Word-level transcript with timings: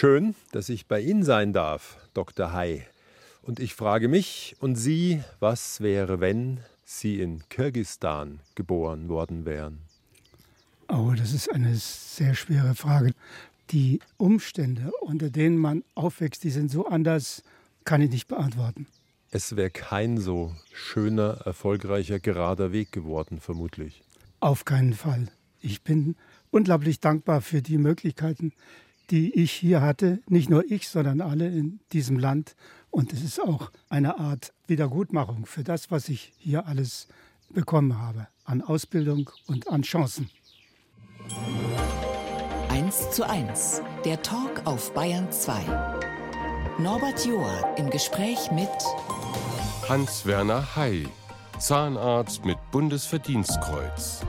Schön, 0.00 0.34
dass 0.52 0.70
ich 0.70 0.86
bei 0.86 0.98
Ihnen 0.98 1.24
sein 1.24 1.52
darf, 1.52 1.98
Dr. 2.14 2.54
Hai. 2.54 2.86
Und 3.42 3.60
ich 3.60 3.74
frage 3.74 4.08
mich 4.08 4.56
und 4.58 4.76
Sie, 4.76 5.22
was 5.40 5.82
wäre, 5.82 6.20
wenn 6.20 6.60
Sie 6.86 7.20
in 7.20 7.46
Kirgistan 7.50 8.40
geboren 8.54 9.10
worden 9.10 9.44
wären? 9.44 9.80
Oh, 10.88 11.12
das 11.14 11.34
ist 11.34 11.52
eine 11.52 11.74
sehr 11.76 12.34
schwere 12.34 12.74
Frage. 12.74 13.12
Die 13.72 14.00
Umstände, 14.16 14.90
unter 15.02 15.28
denen 15.28 15.58
man 15.58 15.84
aufwächst, 15.94 16.44
die 16.44 16.50
sind 16.50 16.70
so 16.70 16.86
anders, 16.86 17.42
kann 17.84 18.00
ich 18.00 18.08
nicht 18.08 18.26
beantworten. 18.26 18.86
Es 19.30 19.54
wäre 19.54 19.68
kein 19.68 20.16
so 20.16 20.56
schöner, 20.72 21.42
erfolgreicher, 21.44 22.20
gerader 22.20 22.72
Weg 22.72 22.90
geworden, 22.90 23.38
vermutlich. 23.38 24.02
Auf 24.40 24.64
keinen 24.64 24.94
Fall. 24.94 25.28
Ich 25.60 25.82
bin 25.82 26.16
unglaublich 26.50 27.00
dankbar 27.00 27.42
für 27.42 27.60
die 27.60 27.76
Möglichkeiten, 27.76 28.54
die 29.10 29.34
ich 29.34 29.52
hier 29.52 29.80
hatte. 29.80 30.20
Nicht 30.28 30.50
nur 30.50 30.64
ich, 30.70 30.88
sondern 30.88 31.20
alle 31.20 31.48
in 31.48 31.80
diesem 31.92 32.18
Land. 32.18 32.54
Und 32.90 33.12
es 33.12 33.22
ist 33.22 33.40
auch 33.40 33.70
eine 33.88 34.18
Art 34.18 34.52
Wiedergutmachung 34.66 35.46
für 35.46 35.64
das, 35.64 35.90
was 35.90 36.08
ich 36.08 36.32
hier 36.38 36.66
alles 36.66 37.08
bekommen 37.50 37.98
habe 37.98 38.28
an 38.44 38.62
Ausbildung 38.62 39.30
und 39.46 39.68
an 39.68 39.82
Chancen. 39.82 40.30
1 42.68 43.10
zu 43.10 43.28
1, 43.28 43.82
der 44.04 44.22
Talk 44.22 44.62
auf 44.64 44.92
Bayern 44.94 45.30
2. 45.30 45.52
Norbert 46.78 47.24
Joa 47.24 47.74
im 47.76 47.90
Gespräch 47.90 48.50
mit 48.52 48.68
Hans-Werner 49.88 50.76
Hay, 50.76 51.06
Zahnarzt 51.58 52.44
mit 52.44 52.58
Bundesverdienstkreuz. 52.70 54.22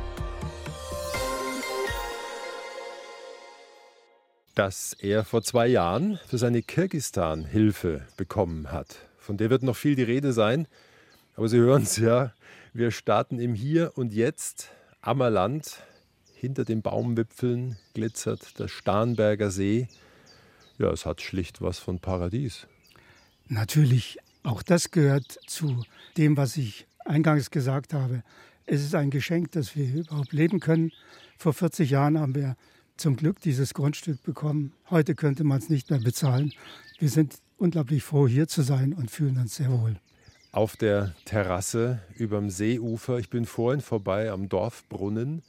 Dass 4.56 4.94
er 4.94 5.24
vor 5.24 5.44
zwei 5.44 5.68
Jahren 5.68 6.20
für 6.28 6.38
seine 6.38 6.62
Kirgistan 6.62 7.46
Hilfe 7.46 8.06
bekommen 8.18 8.72
hat. 8.72 8.98
Von 9.18 9.38
der 9.38 9.50
wird 9.50 9.64
noch 9.64 9.76
viel 9.76 9.96
die 9.96 10.04
Rede 10.04 10.34
sein. 10.34 10.68
Aber 11.36 11.48
Sie 11.48 11.58
hören 11.58 11.84
es 11.84 11.98
ja, 11.98 12.34
wir 12.74 12.92
starten 12.92 13.40
im 13.40 13.54
Hier 13.54 13.94
und 13.96 14.14
Jetzt, 14.14 14.70
Ammerland. 15.02 15.78
Hinter 16.34 16.66
den 16.66 16.82
Baumwipfeln 16.82 17.78
glitzert 17.94 18.60
der 18.60 18.68
Starnberger 18.68 19.52
See. 19.52 19.88
Ja, 20.78 20.90
es 20.92 21.06
hat 21.06 21.22
schlicht 21.22 21.62
was 21.62 21.80
von 21.80 22.00
Paradies. 22.00 22.68
Natürlich, 23.48 24.18
auch 24.44 24.64
das 24.64 24.92
gehört 24.92 25.40
zu 25.46 25.84
dem, 26.18 26.38
was 26.38 26.58
ich 26.58 26.88
eingangs 27.06 27.52
gesagt 27.52 27.94
habe. 27.94 28.24
Es 28.66 28.82
ist 28.82 28.96
ein 28.96 29.12
Geschenk, 29.12 29.52
dass 29.52 29.76
wir 29.76 29.94
überhaupt 29.94 30.34
leben 30.34 30.60
können. 30.60 30.92
Vor 31.38 31.54
40 31.54 31.90
Jahren 31.90 32.20
haben 32.20 32.36
wir 32.36 32.56
zum 33.02 33.16
Glück 33.16 33.42
dieses 33.42 33.74
Grundstück 33.74 34.22
bekommen. 34.22 34.74
Heute 34.92 35.16
könnte 35.16 35.44
man 35.44 35.58
es 35.58 35.70
nicht 35.70 35.90
mehr 35.90 36.00
bezahlen. 36.00 36.54
Wir 37.00 37.10
sind 37.10 37.40
unglaublich 37.58 38.04
froh, 38.04 38.28
hier 38.28 38.48
zu 38.48 38.62
sein 38.62 38.94
und 38.94 39.10
fühlen 39.10 39.40
uns 39.40 39.56
sehr 39.56 39.72
wohl. 39.72 39.96
Auf 40.52 40.78
der 40.78 41.16
Terrasse 41.26 42.00
überm 42.16 42.52
Seeufer, 42.52 43.18
ich 43.18 43.32
bin 43.32 43.46
vorhin 43.46 43.82
vorbei 43.82 44.30
am 44.30 44.50
Dorfbrunnen. 44.50 45.42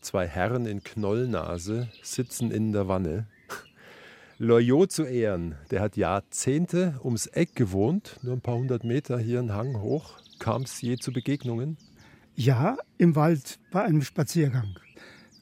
Zwei 0.00 0.28
Herren 0.28 0.66
in 0.66 0.84
Knollnase 0.84 1.88
sitzen 2.00 2.52
in 2.52 2.70
der 2.70 2.86
Wanne. 2.86 3.26
Loyot 4.38 4.92
zu 4.92 5.02
Ehren, 5.02 5.56
der 5.72 5.80
hat 5.80 5.96
Jahrzehnte 5.96 7.00
ums 7.02 7.26
Eck 7.26 7.56
gewohnt, 7.56 8.20
nur 8.22 8.34
ein 8.34 8.40
paar 8.40 8.56
hundert 8.56 8.84
Meter 8.84 9.18
hier 9.18 9.40
einen 9.40 9.52
Hang 9.52 9.80
hoch. 9.80 10.12
Kam 10.38 10.62
es 10.62 10.80
je 10.80 10.96
zu 10.96 11.12
Begegnungen? 11.12 11.76
Ja, 12.36 12.78
im 12.98 13.16
Wald 13.16 13.58
bei 13.72 13.82
einem 13.82 14.02
Spaziergang. 14.02 14.76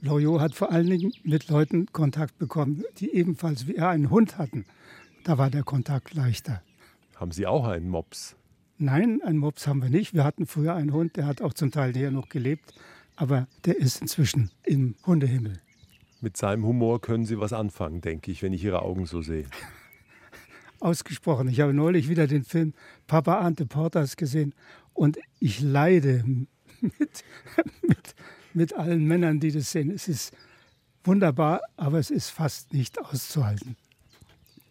Loyot 0.01 0.41
hat 0.41 0.55
vor 0.55 0.71
allen 0.71 0.89
Dingen 0.89 1.13
mit 1.25 1.49
Leuten 1.49 1.87
Kontakt 1.87 2.39
bekommen, 2.39 2.85
die 2.99 3.13
ebenfalls 3.15 3.67
wie 3.67 3.77
er 3.77 3.89
einen 3.89 4.11
Hund 4.11 4.39
hatten. 4.39 4.65
Da 5.25 5.39
war 5.39 5.51
der 5.51 5.65
Kontakt 5.65 6.15
leichter. 6.15 6.63
Haben 7.17 7.33
Sie 7.33 7.47
auch 7.47 7.67
einen 7.67 7.89
Mops? 7.89 8.37
Nein, 8.79 9.21
einen 9.23 9.39
Mops 9.39 9.67
haben 9.67 9.83
wir 9.83 9.91
nicht. 9.91 10.15
Wir 10.15 10.23
hatten 10.23 10.47
früher 10.47 10.75
einen 10.75 10.93
Hund, 10.93 11.17
der 11.17 11.27
hat 11.27 11.43
auch 11.43 11.53
zum 11.53 11.73
Teil 11.73 11.93
hier 11.93 12.13
noch 12.13 12.29
gelebt, 12.29 12.73
aber 13.17 13.49
der 13.65 13.77
ist 13.77 14.01
inzwischen 14.01 14.53
im 14.63 14.95
Hundehimmel. 15.05 15.61
Mit 16.21 16.37
seinem 16.37 16.65
Humor 16.65 17.01
können 17.01 17.25
Sie 17.25 17.41
was 17.41 17.53
anfangen, 17.53 18.01
denke 18.01 18.31
ich, 18.31 18.43
wenn 18.43 18.53
ich 18.53 18.63
Ihre 18.63 18.83
Augen 18.83 19.07
so 19.07 19.21
sehe. 19.21 19.47
Ausgesprochen. 20.81 21.49
Ich 21.49 21.61
habe 21.61 21.75
neulich 21.75 22.09
wieder 22.09 22.29
den 22.29 22.45
Film 22.45 22.73
Papa 23.09 23.41
Ante 23.41 23.67
Portas 23.67 24.17
gesehen 24.17 24.55
und 24.95 25.19
ich 25.41 25.61
leide 25.61 26.25
mit, 26.81 27.25
mit 27.83 28.15
mit 28.55 28.75
allen 28.75 29.05
Männern, 29.05 29.41
die 29.41 29.53
das 29.53 29.71
sehen. 29.73 29.91
Es 29.91 30.09
ist 30.09 30.33
wunderbar, 31.05 31.61
aber 31.77 31.99
es 31.99 32.11
ist 32.11 32.31
fast 32.31 32.73
nicht 32.73 32.99
auszuhalten. 33.01 33.77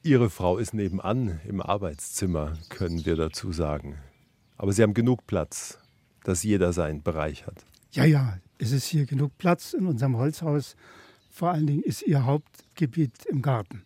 Ihre 0.04 0.30
Frau 0.30 0.58
ist 0.58 0.74
nebenan 0.74 1.40
im 1.48 1.62
Arbeitszimmer, 1.62 2.58
können 2.70 3.06
wir 3.06 3.16
dazu 3.16 3.52
sagen. 3.52 3.98
Aber 4.58 4.72
Sie 4.72 4.82
haben 4.82 4.94
genug 4.94 5.28
Platz, 5.28 5.80
dass 6.24 6.44
jeder 6.44 6.74
seinen 6.74 7.04
Bereich 7.04 7.46
hat. 7.46 7.66
Ja, 7.92 8.06
ja, 8.06 8.38
es 8.58 8.72
ist 8.72 8.86
hier 8.86 9.06
genug 9.06 9.38
Platz 9.38 9.74
in 9.74 9.86
unserem 9.86 10.18
Holzhaus. 10.18 10.76
Vor 11.30 11.52
allen 11.52 11.68
Dingen 11.68 11.84
ist 11.84 12.02
Ihr 12.04 12.26
Hauptgebiet 12.26 13.26
im 13.26 13.42
Garten. 13.42 13.84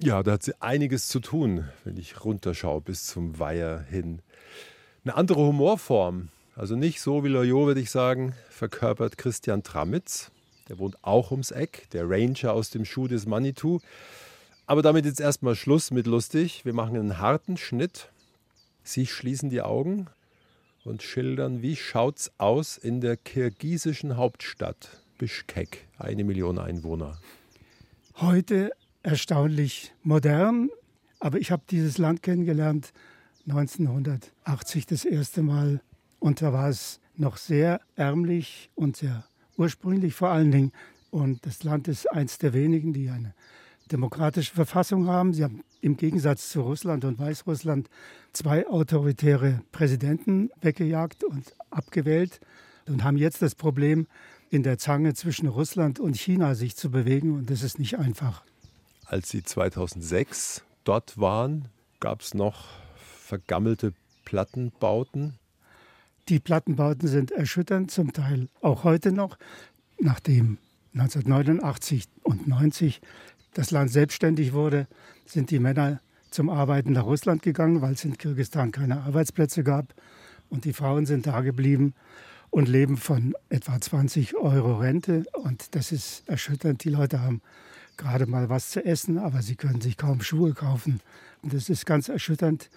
Ja, 0.00 0.22
da 0.22 0.32
hat 0.32 0.44
sie 0.44 0.60
einiges 0.60 1.08
zu 1.08 1.18
tun, 1.18 1.68
wenn 1.84 1.96
ich 1.96 2.24
runterschaue 2.24 2.80
bis 2.80 3.06
zum 3.06 3.40
Weiher 3.40 3.80
hin. 3.80 4.22
Eine 5.04 5.16
andere 5.16 5.40
Humorform, 5.40 6.28
also 6.58 6.74
nicht 6.74 7.00
so 7.00 7.22
wie 7.22 7.28
Loyot, 7.28 7.68
würde 7.68 7.80
ich 7.80 7.90
sagen, 7.90 8.34
verkörpert 8.50 9.16
Christian 9.16 9.62
Tramitz. 9.62 10.32
Der 10.68 10.80
wohnt 10.80 10.96
auch 11.02 11.30
ums 11.30 11.52
Eck, 11.52 11.88
der 11.92 12.10
Ranger 12.10 12.52
aus 12.52 12.70
dem 12.70 12.84
Schuh 12.84 13.06
des 13.06 13.26
Manitou. 13.26 13.78
Aber 14.66 14.82
damit 14.82 15.04
jetzt 15.04 15.20
erstmal 15.20 15.54
Schluss 15.54 15.92
mit 15.92 16.08
lustig. 16.08 16.64
Wir 16.64 16.74
machen 16.74 16.96
einen 16.96 17.18
harten 17.18 17.56
Schnitt. 17.56 18.10
Sie 18.82 19.06
schließen 19.06 19.50
die 19.50 19.62
Augen 19.62 20.08
und 20.84 21.04
schildern, 21.04 21.62
wie 21.62 21.76
schaut's 21.76 22.32
aus 22.38 22.76
in 22.76 23.00
der 23.00 23.16
kirgisischen 23.16 24.16
Hauptstadt 24.16 25.00
Bischkek, 25.16 25.86
eine 25.96 26.24
Million 26.24 26.58
Einwohner. 26.58 27.20
Heute 28.16 28.72
erstaunlich 29.04 29.92
modern, 30.02 30.70
aber 31.20 31.38
ich 31.38 31.52
habe 31.52 31.62
dieses 31.70 31.98
Land 31.98 32.24
kennengelernt 32.24 32.92
1980 33.46 34.86
das 34.86 35.04
erste 35.04 35.42
Mal 35.42 35.82
und 36.20 36.42
da 36.42 36.52
war 36.52 36.68
es 36.68 37.00
noch 37.16 37.36
sehr 37.36 37.80
ärmlich 37.96 38.70
und 38.74 38.96
sehr 38.96 39.24
ursprünglich 39.56 40.14
vor 40.14 40.30
allen 40.30 40.50
Dingen. 40.50 40.72
Und 41.10 41.44
das 41.46 41.64
Land 41.64 41.88
ist 41.88 42.10
eins 42.12 42.38
der 42.38 42.52
wenigen, 42.52 42.92
die 42.92 43.08
eine 43.08 43.34
demokratische 43.90 44.54
Verfassung 44.54 45.08
haben. 45.08 45.32
Sie 45.32 45.42
haben 45.42 45.64
im 45.80 45.96
Gegensatz 45.96 46.50
zu 46.50 46.60
Russland 46.60 47.04
und 47.04 47.18
Weißrussland 47.18 47.88
zwei 48.32 48.66
autoritäre 48.66 49.62
Präsidenten 49.72 50.50
weggejagt 50.60 51.24
und 51.24 51.54
abgewählt 51.70 52.40
und 52.86 53.04
haben 53.04 53.16
jetzt 53.16 53.42
das 53.42 53.54
Problem, 53.54 54.06
in 54.50 54.62
der 54.62 54.78
Zange 54.78 55.14
zwischen 55.14 55.46
Russland 55.46 56.00
und 56.00 56.16
China 56.16 56.54
sich 56.54 56.76
zu 56.76 56.90
bewegen. 56.90 57.36
Und 57.36 57.50
das 57.50 57.62
ist 57.62 57.78
nicht 57.78 57.98
einfach. 57.98 58.42
Als 59.04 59.28
Sie 59.30 59.42
2006 59.42 60.62
dort 60.84 61.18
waren, 61.18 61.68
gab 62.00 62.22
es 62.22 62.34
noch 62.34 62.66
vergammelte 62.96 63.92
Plattenbauten. 64.24 65.38
Die 66.28 66.40
Plattenbauten 66.40 67.08
sind 67.08 67.30
erschütternd, 67.30 67.90
zum 67.90 68.12
Teil 68.12 68.48
auch 68.60 68.84
heute 68.84 69.12
noch, 69.12 69.38
nachdem 69.98 70.58
1989 70.92 72.04
und 72.22 72.46
90 72.46 73.00
das 73.54 73.70
Land 73.70 73.90
selbstständig 73.90 74.52
wurde, 74.52 74.88
sind 75.24 75.50
die 75.50 75.58
Männer 75.58 76.00
zum 76.30 76.50
Arbeiten 76.50 76.92
nach 76.92 77.06
Russland 77.06 77.40
gegangen, 77.42 77.80
weil 77.80 77.94
es 77.94 78.04
in 78.04 78.18
Kirgisistan 78.18 78.72
keine 78.72 79.00
Arbeitsplätze 79.00 79.64
gab. 79.64 79.94
Und 80.50 80.66
die 80.66 80.74
Frauen 80.74 81.06
sind 81.06 81.26
da 81.26 81.40
geblieben 81.40 81.94
und 82.50 82.68
leben 82.68 82.98
von 82.98 83.34
etwa 83.48 83.80
20 83.80 84.36
Euro 84.36 84.76
Rente. 84.76 85.24
Und 85.32 85.74
das 85.74 85.92
ist 85.92 86.28
erschütternd. 86.28 86.84
Die 86.84 86.90
Leute 86.90 87.22
haben 87.22 87.40
gerade 87.96 88.26
mal 88.26 88.50
was 88.50 88.68
zu 88.68 88.84
essen, 88.84 89.16
aber 89.16 89.40
sie 89.40 89.56
können 89.56 89.80
sich 89.80 89.96
kaum 89.96 90.20
Schuhe 90.20 90.52
kaufen. 90.52 91.00
Und 91.40 91.54
das 91.54 91.70
ist 91.70 91.86
ganz 91.86 92.10
erschütternd, 92.10 92.68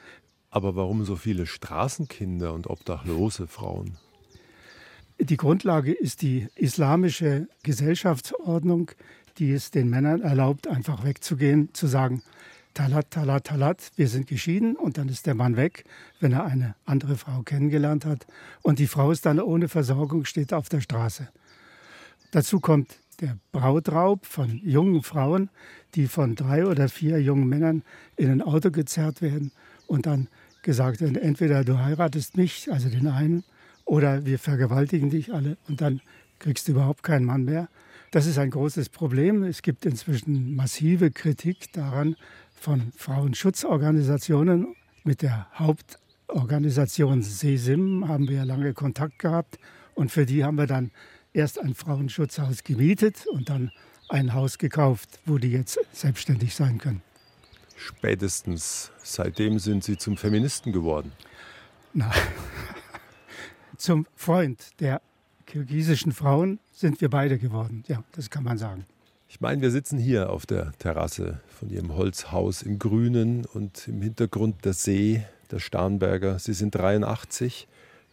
aber 0.52 0.76
warum 0.76 1.06
so 1.06 1.16
viele 1.16 1.48
Straßenkinder 1.48 2.54
und 2.54 2.68
obdachlose 2.68 3.48
Frauen? 3.48 3.98
Die 5.20 5.38
Grundlage 5.38 5.94
ist 5.94 6.22
die 6.22 6.48
islamische 6.56 7.48
Gesellschaftsordnung, 7.64 8.92
die 9.38 9.52
es 9.52 9.72
den 9.72 9.90
Männern 9.90 10.22
erlaubt, 10.22 10.68
einfach 10.68 11.06
wegzugehen, 11.06 11.74
zu 11.74 11.88
sagen, 11.88 12.22
Talat, 12.74 13.12
Talat, 13.12 13.46
Talat, 13.46 13.92
wir 13.96 14.08
sind 14.08 14.28
geschieden 14.28 14.76
und 14.76 14.98
dann 14.98 15.10
ist 15.10 15.26
der 15.26 15.36
Mann 15.36 15.58
weg, 15.58 15.84
wenn 16.20 16.32
er 16.32 16.46
eine 16.46 16.76
andere 16.86 17.18
Frau 17.18 17.44
kennengelernt 17.44 18.06
hat. 18.06 18.26
Und 18.62 18.80
die 18.80 18.88
Frau 18.88 19.12
ist 19.12 19.26
dann 19.26 19.40
ohne 19.40 19.68
Versorgung, 19.68 20.26
steht 20.26 20.54
auf 20.54 20.70
der 20.70 20.82
Straße. 20.82 21.28
Dazu 22.32 22.60
kommt 22.60 22.98
der 23.20 23.38
Brautraub 23.52 24.26
von 24.26 24.60
jungen 24.64 25.04
Frauen, 25.04 25.50
die 25.96 26.08
von 26.08 26.36
drei 26.36 26.66
oder 26.66 26.90
vier 26.90 27.22
jungen 27.22 27.48
Männern 27.48 27.84
in 28.16 28.32
ein 28.32 28.42
Auto 28.42 28.72
gezerrt 28.72 29.22
werden 29.22 29.52
und 29.86 30.06
dann 30.06 30.30
gesagt, 30.62 31.02
entweder 31.02 31.64
du 31.64 31.80
heiratest 31.80 32.38
mich, 32.38 32.72
also 32.72 32.90
den 32.90 33.08
einen, 33.08 33.44
oder 33.86 34.26
wir 34.26 34.40
vergewaltigen 34.40 35.10
dich 35.10 35.34
alle 35.34 35.58
und 35.68 35.82
dann 35.82 36.02
kriegst 36.40 36.68
du 36.68 36.74
überhaupt 36.74 37.04
keinen 37.04 37.26
Mann 37.26 37.44
mehr. 37.44 37.68
Das 38.12 38.26
ist 38.26 38.38
ein 38.38 38.50
großes 38.50 38.90
Problem. 38.90 39.44
Es 39.44 39.62
gibt 39.62 39.86
inzwischen 39.86 40.56
massive 40.56 41.12
Kritik 41.12 41.72
daran 41.72 42.16
von 42.54 42.92
Frauenschutzorganisationen. 42.98 44.76
Mit 45.04 45.22
der 45.22 45.48
Hauptorganisation 45.58 47.22
SESIM 47.24 48.08
haben 48.08 48.28
wir 48.28 48.38
ja 48.38 48.44
lange 48.44 48.74
Kontakt 48.74 49.20
gehabt. 49.20 49.60
Und 49.96 50.12
für 50.12 50.26
die 50.26 50.44
haben 50.44 50.58
wir 50.58 50.68
dann 50.68 50.92
erst 51.34 51.60
ein 51.60 51.74
Frauenschutzhaus 51.74 52.64
gemietet 52.64 53.26
und 53.28 53.50
dann 53.50 53.72
ein 54.10 54.34
Haus 54.34 54.58
gekauft, 54.58 55.20
wo 55.26 55.38
die 55.38 55.52
jetzt 55.52 55.80
selbstständig 55.94 56.54
sein 56.54 56.78
können. 56.80 57.02
Spätestens 57.84 58.92
seitdem 59.02 59.58
sind 59.58 59.84
Sie 59.84 59.98
zum 59.98 60.16
Feministen 60.16 60.72
geworden. 60.72 61.12
Na, 61.94 62.12
zum 63.78 64.06
Freund 64.16 64.80
der 64.80 65.02
kirgisischen 65.48 66.12
Frauen 66.12 66.60
sind 66.72 67.02
wir 67.02 67.10
beide 67.10 67.40
geworden. 67.40 67.84
Ja, 67.88 68.04
das 68.12 68.30
kann 68.30 68.44
man 68.44 68.60
sagen. 68.60 68.86
Ich 69.30 69.42
meine, 69.42 69.64
wir 69.64 69.72
sitzen 69.72 69.98
hier 69.98 70.30
auf 70.30 70.46
der 70.46 70.74
Terrasse 70.78 71.40
von 71.48 71.72
Ihrem 71.72 71.96
Holzhaus 71.96 72.62
im 72.62 72.78
Grünen 72.78 73.46
und 73.46 73.88
im 73.88 74.04
Hintergrund 74.04 74.64
der 74.64 74.74
See, 74.74 75.26
der 75.50 75.60
Starnberger. 75.60 76.38
Sie 76.38 76.54
sind 76.54 76.76
83, 76.76 77.68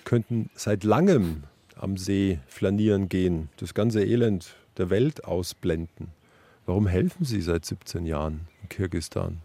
könnten 0.05 0.49
seit 0.55 0.83
langem 0.83 1.45
am 1.77 1.99
See 1.99 2.39
flanieren 2.47 3.11
gehen, 3.11 3.51
das 3.59 3.75
ganze 3.75 4.03
Elend 4.03 4.57
der 4.79 4.89
Welt 4.89 5.25
ausblenden. 5.25 6.09
Warum 6.65 6.87
helfen 6.87 7.27
Sie 7.27 7.43
seit 7.43 7.67
17 7.67 8.07
Jahren 8.07 8.49
in 8.63 8.71
Kirgistan? 8.71 9.43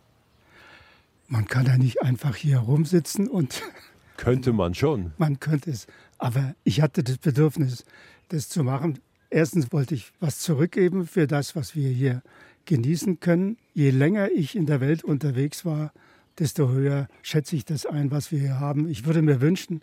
Man 1.33 1.47
kann 1.47 1.65
ja 1.65 1.79
nicht 1.79 2.03
einfach 2.03 2.35
hier 2.35 2.59
rumsitzen 2.59 3.27
und. 3.27 3.63
Könnte 4.17 4.53
man 4.53 4.75
schon. 4.75 5.13
Man 5.17 5.39
könnte 5.39 5.71
es. 5.71 5.87
Aber 6.19 6.53
ich 6.63 6.79
hatte 6.79 7.03
das 7.03 7.17
Bedürfnis, 7.17 7.85
das 8.29 8.49
zu 8.49 8.63
machen. 8.63 8.99
Erstens 9.31 9.73
wollte 9.73 9.95
ich 9.95 10.11
was 10.19 10.37
zurückgeben 10.37 11.07
für 11.07 11.25
das, 11.25 11.55
was 11.55 11.75
wir 11.75 11.89
hier 11.89 12.21
genießen 12.65 13.19
können. 13.19 13.57
Je 13.73 13.89
länger 13.89 14.29
ich 14.29 14.55
in 14.55 14.67
der 14.67 14.79
Welt 14.79 15.03
unterwegs 15.03 15.65
war, 15.65 15.91
desto 16.37 16.69
höher 16.69 17.07
schätze 17.23 17.55
ich 17.55 17.65
das 17.65 17.87
ein, 17.87 18.11
was 18.11 18.31
wir 18.31 18.39
hier 18.39 18.59
haben. 18.59 18.87
Ich 18.87 19.07
würde 19.07 19.23
mir 19.23 19.41
wünschen, 19.41 19.81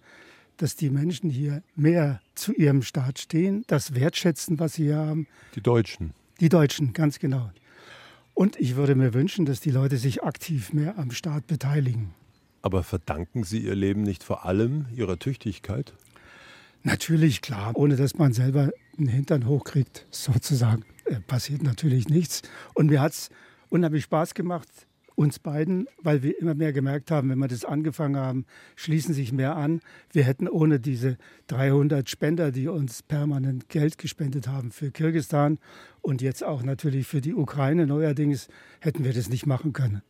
dass 0.57 0.77
die 0.77 0.89
Menschen 0.89 1.31
hier 1.31 1.65
mehr 1.75 2.21
zu 2.37 2.53
ihrem 2.53 2.83
Staat 2.83 3.19
stehen, 3.19 3.65
das 3.67 3.97
wertschätzen, 3.97 4.61
was 4.61 4.75
sie 4.75 4.85
hier 4.85 4.99
haben. 4.99 5.27
Die 5.57 5.63
Deutschen. 5.63 6.15
Die 6.39 6.49
Deutschen, 6.49 6.93
ganz 6.93 7.19
genau. 7.19 7.51
Und 8.41 8.59
ich 8.59 8.75
würde 8.75 8.95
mir 8.95 9.13
wünschen, 9.13 9.45
dass 9.45 9.61
die 9.61 9.71
Leute 9.71 9.99
sich 9.99 10.23
aktiv 10.23 10.73
mehr 10.73 10.97
am 10.97 11.11
Staat 11.11 11.47
beteiligen. 11.47 12.15
Aber 12.63 12.83
verdanken 12.83 13.45
Sie 13.45 13.59
Ihr 13.59 13.75
Leben 13.75 14.03
nicht 14.03 14.25
vor 14.25 14.47
allem 14.47 14.87
Ihrer 14.97 15.19
Tüchtigkeit? 15.19 15.93
Natürlich, 16.83 17.43
klar. 17.43 17.73
Ohne 17.75 17.97
dass 17.97 18.17
man 18.17 18.33
selber 18.33 18.71
einen 18.97 19.09
Hintern 19.09 19.47
hochkriegt, 19.47 20.07
sozusagen, 20.11 20.87
äh, 21.05 21.17
passiert 21.21 21.63
natürlich 21.63 22.09
nichts. 22.09 22.41
Und 22.73 22.87
mir 22.87 23.03
hat 23.03 23.13
es 23.13 23.29
unheimlich 23.69 24.05
Spaß 24.05 24.33
gemacht, 24.33 24.69
uns 25.21 25.39
beiden, 25.39 25.87
weil 26.03 26.23
wir 26.23 26.41
immer 26.41 26.55
mehr 26.55 26.73
gemerkt 26.73 27.11
haben, 27.11 27.29
wenn 27.29 27.39
wir 27.39 27.47
das 27.47 27.67
angefangen 27.67 28.17
haben, 28.17 28.47
schließen 28.75 29.13
sich 29.13 29.33
mehr 29.33 29.55
an. 29.55 29.83
Wir 30.11 30.25
hätten 30.25 30.49
ohne 30.49 30.81
diese 30.81 31.19
300 31.49 32.09
Spender, 32.09 32.51
die 32.51 32.69
uns 32.69 33.03
permanent 33.03 33.69
Geld 33.69 33.99
gespendet 33.99 34.49
haben 34.49 34.73
für 34.73 34.91
Kirgistan 34.91 35.59
und 36.01 36.23
jetzt 36.23 36.43
auch 36.43 36.63
natürlich 36.63 37.07
für 37.07 37.21
die 37.21 37.35
Ukraine 37.35 37.87
neuerdings, 37.87 38.49
hätten 38.81 39.05
wir 39.05 39.13
das 39.13 39.29
nicht 39.29 39.45
machen 39.45 39.75
können. 39.75 40.01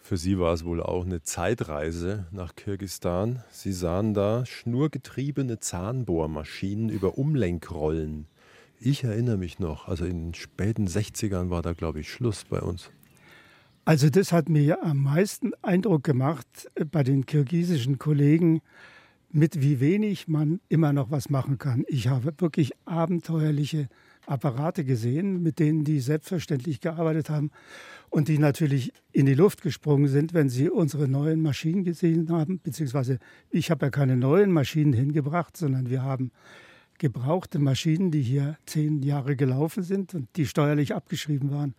Für 0.00 0.16
Sie 0.16 0.40
war 0.40 0.54
es 0.54 0.64
wohl 0.64 0.82
auch 0.82 1.04
eine 1.04 1.22
Zeitreise 1.22 2.26
nach 2.32 2.56
Kirgistan. 2.56 3.44
Sie 3.52 3.72
sahen 3.72 4.12
da 4.12 4.44
schnurgetriebene 4.44 5.60
Zahnbohrmaschinen 5.60 6.88
über 6.88 7.16
Umlenkrollen. 7.16 8.26
Ich 8.80 9.04
erinnere 9.04 9.36
mich 9.36 9.60
noch, 9.60 9.86
also 9.86 10.04
in 10.04 10.26
den 10.26 10.34
späten 10.34 10.88
60ern 10.88 11.50
war 11.50 11.62
da, 11.62 11.74
glaube 11.74 12.00
ich, 12.00 12.10
Schluss 12.10 12.44
bei 12.44 12.60
uns. 12.60 12.90
Also 13.88 14.10
das 14.10 14.32
hat 14.32 14.50
mir 14.50 14.84
am 14.84 15.02
meisten 15.02 15.52
Eindruck 15.62 16.04
gemacht 16.04 16.46
äh, 16.74 16.84
bei 16.84 17.02
den 17.02 17.24
kirgisischen 17.24 17.98
Kollegen, 17.98 18.60
mit 19.32 19.62
wie 19.62 19.80
wenig 19.80 20.28
man 20.28 20.60
immer 20.68 20.92
noch 20.92 21.10
was 21.10 21.30
machen 21.30 21.56
kann. 21.56 21.86
Ich 21.88 22.06
habe 22.06 22.34
wirklich 22.36 22.72
abenteuerliche 22.84 23.88
Apparate 24.26 24.84
gesehen, 24.84 25.42
mit 25.42 25.58
denen 25.58 25.84
die 25.84 26.00
selbstverständlich 26.00 26.82
gearbeitet 26.82 27.30
haben 27.30 27.50
und 28.10 28.28
die 28.28 28.36
natürlich 28.36 28.92
in 29.12 29.24
die 29.24 29.32
Luft 29.32 29.62
gesprungen 29.62 30.08
sind, 30.08 30.34
wenn 30.34 30.50
sie 30.50 30.68
unsere 30.68 31.08
neuen 31.08 31.40
Maschinen 31.40 31.82
gesehen 31.82 32.30
haben. 32.30 32.60
Beziehungsweise 32.62 33.18
ich 33.48 33.70
habe 33.70 33.86
ja 33.86 33.90
keine 33.90 34.18
neuen 34.18 34.52
Maschinen 34.52 34.92
hingebracht, 34.92 35.56
sondern 35.56 35.88
wir 35.88 36.02
haben 36.02 36.30
gebrauchte 36.98 37.58
Maschinen, 37.58 38.10
die 38.10 38.20
hier 38.20 38.58
zehn 38.66 39.02
Jahre 39.02 39.34
gelaufen 39.34 39.82
sind 39.82 40.14
und 40.14 40.28
die 40.36 40.44
steuerlich 40.44 40.94
abgeschrieben 40.94 41.50
waren. 41.50 41.74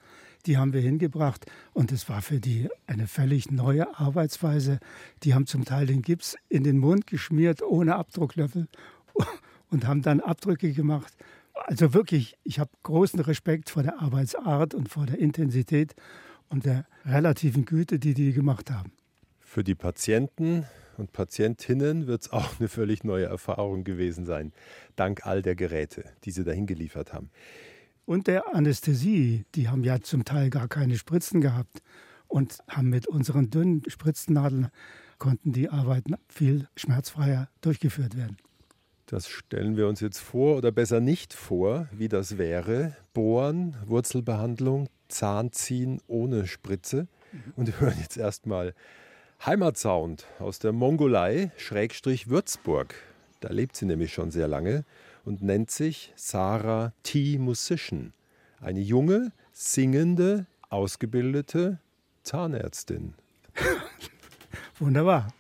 Die 0.46 0.58
haben 0.58 0.74
wir 0.74 0.82
hingebracht 0.82 1.46
und 1.74 1.92
es 1.92 2.08
war 2.10 2.22
für 2.22 2.40
die 2.40 2.70
eine 2.88 3.08
völlig 3.08 3.52
neue 3.52 3.98
Arbeitsweise. 4.00 4.80
Die 5.24 5.34
haben 5.34 5.46
zum 5.46 5.66
Teil 5.66 5.86
den 5.86 6.02
Gips 6.02 6.36
in 6.48 6.64
den 6.64 6.78
Mund 6.78 7.08
geschmiert 7.08 7.62
ohne 7.62 7.96
Abdrucklöffel 7.96 8.68
und 9.70 9.86
haben 9.86 10.02
dann 10.02 10.22
Abdrücke 10.22 10.72
gemacht 10.72 11.14
also 11.66 11.94
wirklich, 11.94 12.36
ich 12.44 12.60
habe 12.60 12.72
großen 12.84 13.20
Respekt 13.20 13.70
vor 13.70 13.84
der 13.84 14.00
Arbeitsart 14.00 14.74
und 14.74 14.90
vor 14.90 15.06
der 15.06 15.20
Intensität 15.20 15.96
und 16.50 16.66
der 16.66 16.86
relativen 17.06 17.66
Güte, 17.66 18.00
die 18.00 18.14
die 18.14 18.34
gemacht 18.34 18.72
haben. 18.72 18.92
Für 19.40 19.64
die 19.64 19.76
Patienten 19.76 20.66
und 20.98 21.14
Patientinnen 21.14 22.08
wird 22.08 22.24
es 22.24 22.32
auch 22.32 22.60
eine 22.60 22.68
völlig 22.68 23.04
neue 23.04 23.26
Erfahrung 23.26 23.84
gewesen 23.84 24.26
sein, 24.26 24.54
dank 24.96 25.26
all 25.26 25.42
der 25.42 25.56
Geräte, 25.56 26.06
die 26.24 26.32
sie 26.32 26.44
dahin 26.44 26.66
geliefert 26.66 27.14
haben. 27.14 27.30
Und 28.10 28.26
der 28.26 28.56
Anästhesie, 28.56 29.46
die 29.54 29.70
haben 29.70 29.84
ja 29.84 30.02
zum 30.02 30.26
Teil 30.26 30.50
gar 30.50 30.68
keine 30.68 30.98
Spritzen 30.98 31.42
gehabt 31.42 31.84
und 32.28 32.58
haben 32.68 32.90
mit 32.90 33.06
unseren 33.06 33.52
dünnen 33.52 33.84
Spritzennadeln 33.86 34.70
konnten 35.20 35.54
die 35.54 35.70
Arbeiten 35.70 36.16
viel 36.28 36.68
schmerzfreier 36.76 37.50
durchgeführt 37.62 38.18
werden. 38.18 38.38
Das 39.06 39.28
stellen 39.28 39.78
wir 39.78 39.88
uns 39.88 40.00
jetzt 40.00 40.18
vor 40.18 40.58
oder 40.58 40.72
besser 40.72 41.02
nicht 41.02 41.36
vor, 41.36 41.88
wie 41.92 42.08
das 42.08 42.40
wäre. 42.40 42.96
Bohren, 43.14 43.76
Wurzelbehandlung, 43.86 44.90
Zahnziehen 45.08 46.02
ohne 46.08 46.48
Spritze. 46.48 47.08
Und 47.56 47.68
wir 47.68 47.80
hören 47.80 48.00
jetzt 48.02 48.18
erstmal 48.18 48.74
Heimatsound 49.46 50.26
aus 50.40 50.58
der 50.58 50.72
Mongolei, 50.72 51.52
Schrägstrich 51.58 52.28
Würzburg. 52.28 52.96
Da 53.40 53.50
lebt 53.50 53.76
sie 53.76 53.86
nämlich 53.86 54.12
schon 54.14 54.32
sehr 54.32 54.48
lange 54.48 54.84
und 55.26 55.42
nennt 55.42 55.72
sich 55.72 56.14
Sarah 56.16 56.94
T. 57.04 57.38
Musician. 57.38 58.14
Eine 58.60 58.82
junge, 58.82 59.32
singende, 59.52 60.46
ausgebildete 60.70 61.80
Zahnärztin. 62.24 63.16
Wunderbar. 64.80 65.34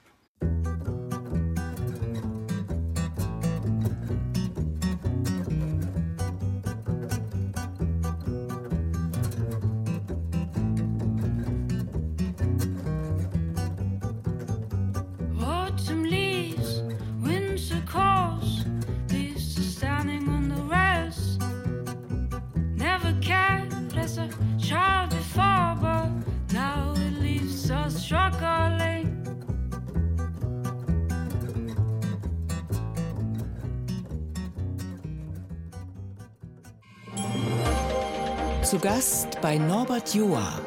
Gast 38.99 39.39
bei 39.41 39.57
Norbert 39.57 40.13
Joa. 40.13 40.59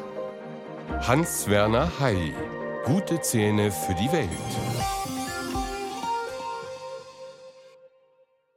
Hans-Werner 1.01 1.99
Hai. 1.99 2.33
Gute 2.83 3.21
Zähne 3.21 3.69
für 3.69 3.93
die 3.93 4.11
Welt. 4.11 4.27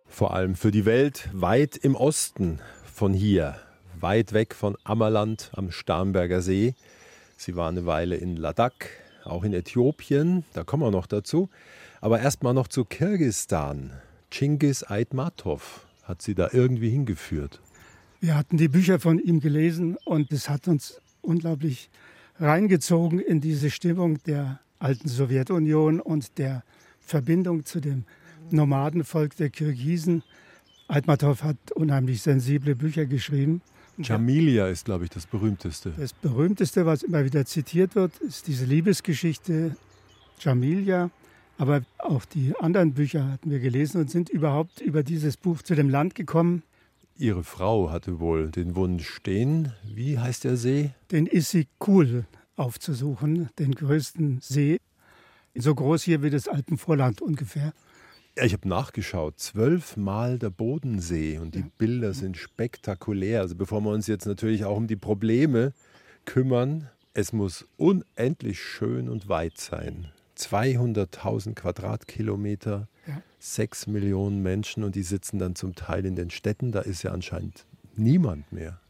Vor 0.07 0.33
allem 0.33 0.55
für 0.55 0.71
die 0.71 0.87
Welt 0.87 1.29
weit 1.35 1.77
im 1.77 1.95
Osten 1.95 2.61
von 2.91 3.13
hier, 3.13 3.57
weit 4.01 4.33
weg 4.33 4.55
von 4.55 4.79
Ammerland 4.83 5.51
am 5.55 5.71
Starnberger 5.71 6.41
See. 6.41 6.75
Sie 7.37 7.55
war 7.55 7.69
eine 7.69 7.85
Weile 7.85 8.17
in 8.17 8.37
Ladakh, 8.37 8.89
auch 9.25 9.45
in 9.45 9.53
Äthiopien, 9.53 10.47
da 10.55 10.65
kommen 10.65 10.85
wir 10.85 10.91
noch 10.91 11.07
dazu. 11.07 11.51
Aber 12.01 12.19
erstmal 12.19 12.55
noch 12.55 12.69
zu 12.69 12.87
Kirgistan. 12.87 13.93
Chingis 14.31 14.85
Aitmatov 14.85 15.87
hat 16.03 16.23
sie 16.23 16.35
da 16.35 16.49
irgendwie 16.51 16.89
hingeführt. 16.89 17.61
Wir 18.21 18.35
hatten 18.35 18.57
die 18.57 18.69
Bücher 18.69 18.99
von 18.99 19.19
ihm 19.19 19.41
gelesen 19.41 19.97
und 20.05 20.33
es 20.33 20.49
hat 20.49 20.69
uns 20.69 21.01
unglaublich 21.21 21.91
reingezogen 22.39 23.19
in 23.19 23.41
diese 23.41 23.71
Stimmung 23.71 24.19
der 24.25 24.61
alten 24.79 25.09
Sowjetunion 25.09 26.01
und 26.01 26.39
der 26.39 26.63
Verbindung 27.01 27.65
zu 27.65 27.81
dem 27.81 28.05
Nomadenvolk 28.51 29.37
der 29.37 29.51
Kirgisen. 29.51 30.23
Altmatov 30.89 31.43
hat 31.43 31.57
unheimlich 31.73 32.23
sensible 32.23 32.75
Bücher 32.75 33.07
geschrieben. 33.07 33.61
Jamilia 33.99 34.69
ist, 34.69 34.85
glaube 34.85 35.05
ich, 35.05 35.11
das 35.11 35.27
berühmteste. 35.27 35.93
Das 35.97 36.13
berühmteste, 36.13 36.85
was 36.85 37.03
immer 37.03 37.25
wieder 37.25 37.45
zitiert 37.47 37.95
wird, 37.95 38.17
ist 38.19 38.47
diese 38.47 38.65
Liebesgeschichte 38.65 39.77
Jamilia. 40.41 41.11
Aber 41.59 41.83
auch 41.99 42.27
die 42.27 42.55
anderen 42.61 42.93
Bücher 42.93 43.31
hatten 43.33 43.51
wir 43.51 43.61
gelesen 43.61 44.01
und 44.03 44.11
sind 44.11 44.29
überhaupt 44.29 44.83
über 44.83 45.03
dieses 45.03 45.39
Buch 45.39 45.63
zu 45.63 45.75
dem 45.75 45.89
Land 45.89 46.15
gekommen. 46.15 46.63
Ihre 47.19 47.45
Frau 47.45 47.91
hatte 47.91 48.21
wohl 48.21 48.51
den 48.51 48.77
Wunsch, 48.77 49.23
den, 49.23 49.73
wie 49.85 50.19
heißt 50.19 50.45
der 50.45 50.59
See? 50.59 50.91
Den 51.11 51.27
Issyk-Kul 51.27 52.27
aufzusuchen, 52.57 53.49
den 53.59 53.73
größten 53.75 54.41
See. 54.43 54.81
So 55.55 55.75
groß 55.75 56.03
hier 56.03 56.23
wie 56.23 56.29
das 56.29 56.47
Alpenvorland 56.47 57.23
ungefähr. 57.23 57.73
Ja, 58.37 58.45
ich 58.45 58.53
habe 58.53 58.69
nachgeschaut. 58.69 59.39
Zwölfmal 59.39 60.39
der 60.39 60.51
Bodensee 60.51 61.39
und 61.39 61.55
die 61.55 61.61
ja. 61.61 61.69
Bilder 61.79 62.13
sind 62.13 62.37
spektakulär. 62.37 63.41
Also 63.41 63.55
bevor 63.55 63.81
wir 63.81 63.93
uns 63.93 64.07
jetzt 64.09 64.27
natürlich 64.27 64.67
auch 64.67 64.77
um 64.77 64.87
die 64.87 64.97
Probleme 64.97 65.73
kümmern, 66.27 66.91
es 67.15 67.33
muss 67.33 67.67
unendlich 67.79 68.61
schön 68.61 69.09
und 69.09 69.31
weit 69.31 69.57
sein. 69.57 70.13
200.000 70.37 71.55
Quadratkilometer, 71.55 72.89
ja. 73.07 73.23
6 73.39 73.87
Millionen 73.87 74.43
Menschen 74.43 74.85
und 74.85 74.95
die 74.95 75.03
sitzen 75.03 75.39
dann 75.39 75.55
zum 75.55 75.75
Teil 75.75 76.05
in 76.05 76.17
den 76.17 76.31
Städten. 76.31 76.73
Da 76.73 76.81
ist 76.81 77.03
ja 77.03 77.13
anscheinend 77.13 77.65
niemand 77.97 78.53
mehr. 78.53 78.81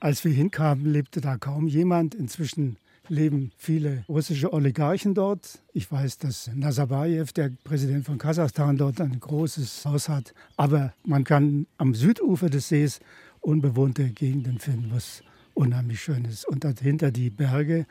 Als 0.00 0.24
wir 0.24 0.32
hinkamen, 0.32 0.86
lebte 0.86 1.20
da 1.20 1.36
kaum 1.36 1.66
jemand. 1.66 2.14
Inzwischen 2.14 2.76
leben 3.08 3.52
viele 3.56 4.04
russische 4.08 4.52
Oligarchen 4.52 5.14
dort. 5.14 5.60
Ich 5.72 5.90
weiß, 5.90 6.18
dass 6.18 6.50
Nazarbayev, 6.54 7.32
der 7.32 7.50
Präsident 7.64 8.04
von 8.04 8.18
Kasachstan, 8.18 8.76
dort 8.76 9.00
ein 9.00 9.18
großes 9.18 9.84
Haus 9.84 10.08
hat. 10.08 10.34
Aber 10.56 10.92
man 11.04 11.24
kann 11.24 11.66
am 11.78 11.94
Südufer 11.94 12.50
des 12.50 12.68
Sees 12.68 13.00
unbewohnte 13.40 14.10
Gegenden 14.10 14.58
finden, 14.58 14.90
was 14.92 15.22
unheimlich 15.54 16.02
schön 16.02 16.24
ist. 16.24 16.46
Und 16.46 16.64
dahinter 16.64 17.10
die 17.10 17.30
Berge, 17.30 17.86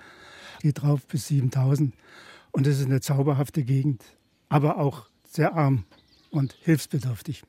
geht 0.62 0.82
drauf 0.82 1.06
bis 1.08 1.28
7000. 1.28 1.94
Und 2.56 2.68
es 2.68 2.80
ist 2.80 2.86
eine 2.86 3.02
zauberhafte 3.02 3.64
Gegend, 3.64 4.04
aber 4.48 4.78
auch 4.78 5.08
sehr 5.28 5.56
arm 5.56 5.84
und 6.32 6.54
hilfsbedürftig. 6.64 7.44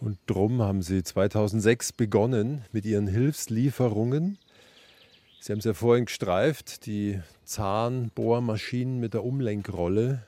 Und 0.00 0.18
drum 0.26 0.62
haben 0.62 0.82
Sie 0.82 1.02
2006 1.02 1.92
begonnen 1.92 2.64
mit 2.72 2.86
Ihren 2.86 3.06
Hilfslieferungen 3.06 4.38
Sie 5.42 5.50
haben 5.50 5.58
es 5.58 5.64
ja 5.64 5.74
vorhin 5.74 6.04
gestreift, 6.04 6.86
die 6.86 7.20
Zahnbohrmaschinen 7.46 9.00
mit 9.00 9.12
der 9.12 9.24
Umlenkrolle 9.24 10.22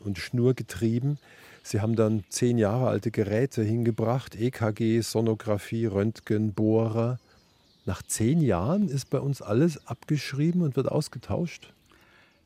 und 0.00 0.18
Schnur 0.18 0.54
getrieben. 0.54 1.18
Sie 1.62 1.80
haben 1.80 1.94
dann 1.94 2.24
zehn 2.30 2.58
Jahre 2.58 2.88
alte 2.88 3.12
Geräte 3.12 3.62
hingebracht, 3.62 4.34
EKG, 4.34 5.02
Sonographie, 5.02 5.86
Röntgen, 5.86 6.52
Bohrer. 6.52 7.20
Nach 7.84 8.02
zehn 8.02 8.40
Jahren 8.40 8.88
ist 8.88 9.08
bei 9.08 9.20
uns 9.20 9.40
alles 9.40 9.86
abgeschrieben 9.86 10.62
und 10.62 10.74
wird 10.74 10.88
ausgetauscht? 10.88 11.72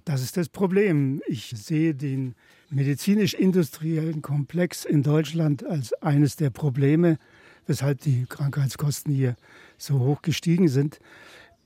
Das 0.05 0.23
ist 0.23 0.37
das 0.37 0.49
Problem. 0.49 1.21
Ich 1.27 1.53
sehe 1.57 1.95
den 1.95 2.35
medizinisch-industriellen 2.71 4.23
Komplex 4.23 4.85
in 4.85 5.03
Deutschland 5.03 5.65
als 5.65 5.93
eines 5.95 6.37
der 6.37 6.51
Probleme, 6.51 7.19
weshalb 7.67 8.01
die 8.01 8.27
Krankheitskosten 8.29 9.13
hier 9.13 9.37
so 9.79 9.99
hoch 10.01 10.23
gestiegen 10.23 10.69
sind. 10.69 11.01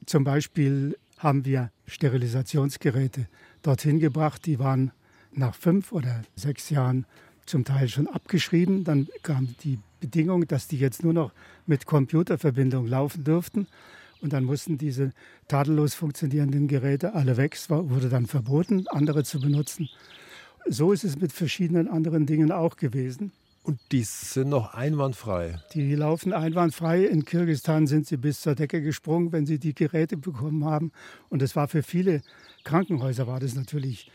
Zum 0.07 0.25
Beispiel 0.25 0.97
haben 1.19 1.45
wir 1.45 1.71
Sterilisationsgeräte 1.87 3.29
dorthin 3.63 3.99
gebracht, 3.99 4.47
die 4.47 4.59
waren 4.59 4.93
nach 5.33 5.55
fünf 5.55 5.93
oder 5.93 6.23
sechs 6.37 6.71
Jahren 6.71 7.07
zum 7.47 7.65
Teil 7.65 7.89
schon 7.89 8.07
abgeschrieben. 8.07 8.85
Dann 8.85 9.09
kam 9.23 9.55
die 9.63 9.79
Bedingung, 10.01 10.47
dass 10.47 10.69
die 10.69 10.79
jetzt 10.79 11.03
nur 11.03 11.13
noch 11.13 11.33
mit 11.67 11.87
Computerverbindung 11.87 12.87
laufen 12.87 13.25
dürften. 13.25 13.67
Und 14.25 14.33
dann 14.33 14.45
mussten 14.45 14.79
diese 14.79 15.13
tadellos 15.49 15.93
funktionierenden 15.93 16.67
Geräte 16.67 17.13
alle 17.13 17.37
weg. 17.37 17.57
Es 17.57 17.69
wurde 17.69 18.09
dann 18.09 18.25
verboten, 18.25 18.87
andere 18.89 19.23
zu 19.23 19.39
benutzen. 19.39 19.91
So 20.67 20.93
ist 20.93 21.05
es 21.05 21.21
mit 21.21 21.31
verschiedenen 21.31 21.89
anderen 21.89 22.25
Dingen 22.25 22.51
auch 22.51 22.77
gewesen. 22.77 23.33
Und 23.65 23.79
die 23.93 24.03
sind 24.03 24.49
noch 24.49 24.73
einwandfrei. 24.73 25.61
Die 25.75 25.95
laufen 25.95 26.33
einwandfrei. 26.33 27.05
In 27.05 27.27
Kirgisistan 27.27 27.87
sind 27.87 28.07
sie 28.07 28.17
bis 28.17 28.41
zur 28.41 28.55
Decke 28.55 28.81
gesprungen, 28.81 29.31
wenn 29.31 29.45
sie 29.45 29.59
die 29.59 29.75
Geräte 29.75 30.17
bekommen 30.17 30.65
haben. 30.65 30.91
Und 31.29 31.43
das 31.43 31.55
war 31.55 31.69
für 31.69 31.83
viele 31.83 32.23
Krankenhäuser 32.65 33.27
war 33.27 33.41
das 33.41 33.55
natürlich 33.55 34.11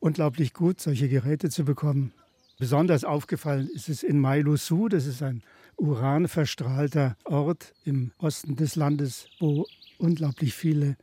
unglaublich 0.00 0.54
gut, 0.54 0.80
solche 0.80 1.08
Geräte 1.08 1.50
zu 1.50 1.64
bekommen. 1.64 2.12
Besonders 2.58 3.04
aufgefallen 3.04 3.68
ist 3.68 3.90
es 3.90 4.02
in 4.02 4.18
Mailusu, 4.18 4.88
das 4.88 5.06
ist 5.06 5.22
ein 5.22 5.42
uranverstrahlter 5.76 7.16
Ort 7.24 7.74
im 7.84 8.12
Osten 8.16 8.56
des 8.56 8.76
Landes, 8.76 9.28
wo 9.38 9.66
unglaublich 9.98 10.54
viele 10.54 10.96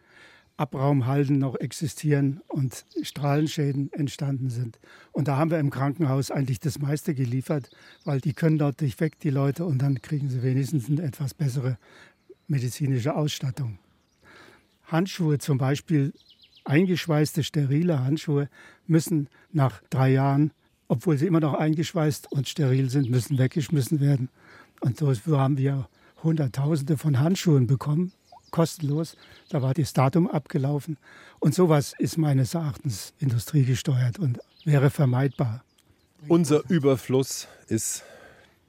Abraumhalden 0.58 1.38
noch 1.38 1.56
existieren 1.56 2.42
und 2.48 2.86
Strahlenschäden 3.04 3.92
entstanden 3.94 4.50
sind. 4.50 4.80
Und 5.12 5.28
da 5.28 5.38
haben 5.38 5.52
wir 5.52 5.60
im 5.60 5.70
Krankenhaus 5.70 6.32
eigentlich 6.32 6.60
das 6.60 6.80
meiste 6.80 7.14
geliefert, 7.14 7.70
weil 8.04 8.20
die 8.20 8.34
können 8.34 8.58
dort 8.58 8.82
nicht 8.82 9.00
weg, 9.00 9.20
die 9.20 9.30
Leute, 9.30 9.66
und 9.66 9.80
dann 9.80 10.02
kriegen 10.02 10.30
sie 10.30 10.42
wenigstens 10.42 10.90
eine 10.90 11.04
etwas 11.04 11.36
bessere 11.36 11.78
medizinische 12.48 13.16
Ausstattung. 13.16 13.78
Handschuhe 14.86 15.38
zum 15.38 15.60
Beispiel, 15.60 16.14
eingeschweißte 16.66 17.44
sterile 17.44 18.04
Handschuhe 18.04 18.50
müssen 18.88 19.28
nach 19.52 19.82
drei 19.90 20.12
Jahren, 20.12 20.52
obwohl 20.88 21.18
sie 21.18 21.28
immer 21.28 21.40
noch 21.40 21.54
eingeschweißt 21.54 22.32
und 22.32 22.48
steril 22.48 22.90
sind, 22.90 23.10
müssen 23.10 23.38
weggeschmissen 23.38 24.00
werden. 24.00 24.30
Und 24.82 24.98
so 24.98 25.14
haben 25.38 25.58
wir 25.58 25.88
Hunderttausende 26.24 26.98
von 26.98 27.20
Handschuhen 27.20 27.68
bekommen 27.68 28.14
kostenlos. 28.54 29.18
Da 29.50 29.62
war 29.62 29.74
das 29.74 29.92
Datum 29.92 30.30
abgelaufen. 30.30 30.98
Und 31.40 31.54
sowas 31.54 31.94
ist 32.00 32.18
meines 32.18 32.54
Erachtens 32.54 33.14
industriegesteuert 33.20 34.18
und 34.20 34.40
wäre 34.64 34.90
vermeidbar. 34.90 35.66
Unser 36.30 36.64
Überfluss 36.70 37.50
ist 37.68 38.04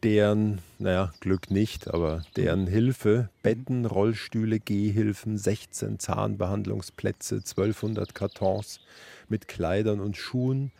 deren, 0.02 0.60
naja, 0.80 1.12
Glück 1.20 1.52
nicht, 1.52 1.94
aber 1.94 2.22
deren 2.34 2.66
Hilfe. 2.66 3.30
Betten, 3.44 3.84
Rollstühle, 3.84 4.58
Gehhilfen, 4.58 5.38
16 5.38 6.00
Zahnbehandlungsplätze, 6.00 7.36
1200 7.36 8.12
Kartons 8.14 8.80
mit 9.28 9.46
Kleidern 9.46 10.00
und 10.00 10.16
Schuhen. 10.16 10.72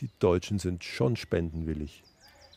Die 0.00 0.10
Deutschen 0.18 0.58
sind 0.58 0.84
schon 0.84 1.16
spendenwillig. 1.16 2.02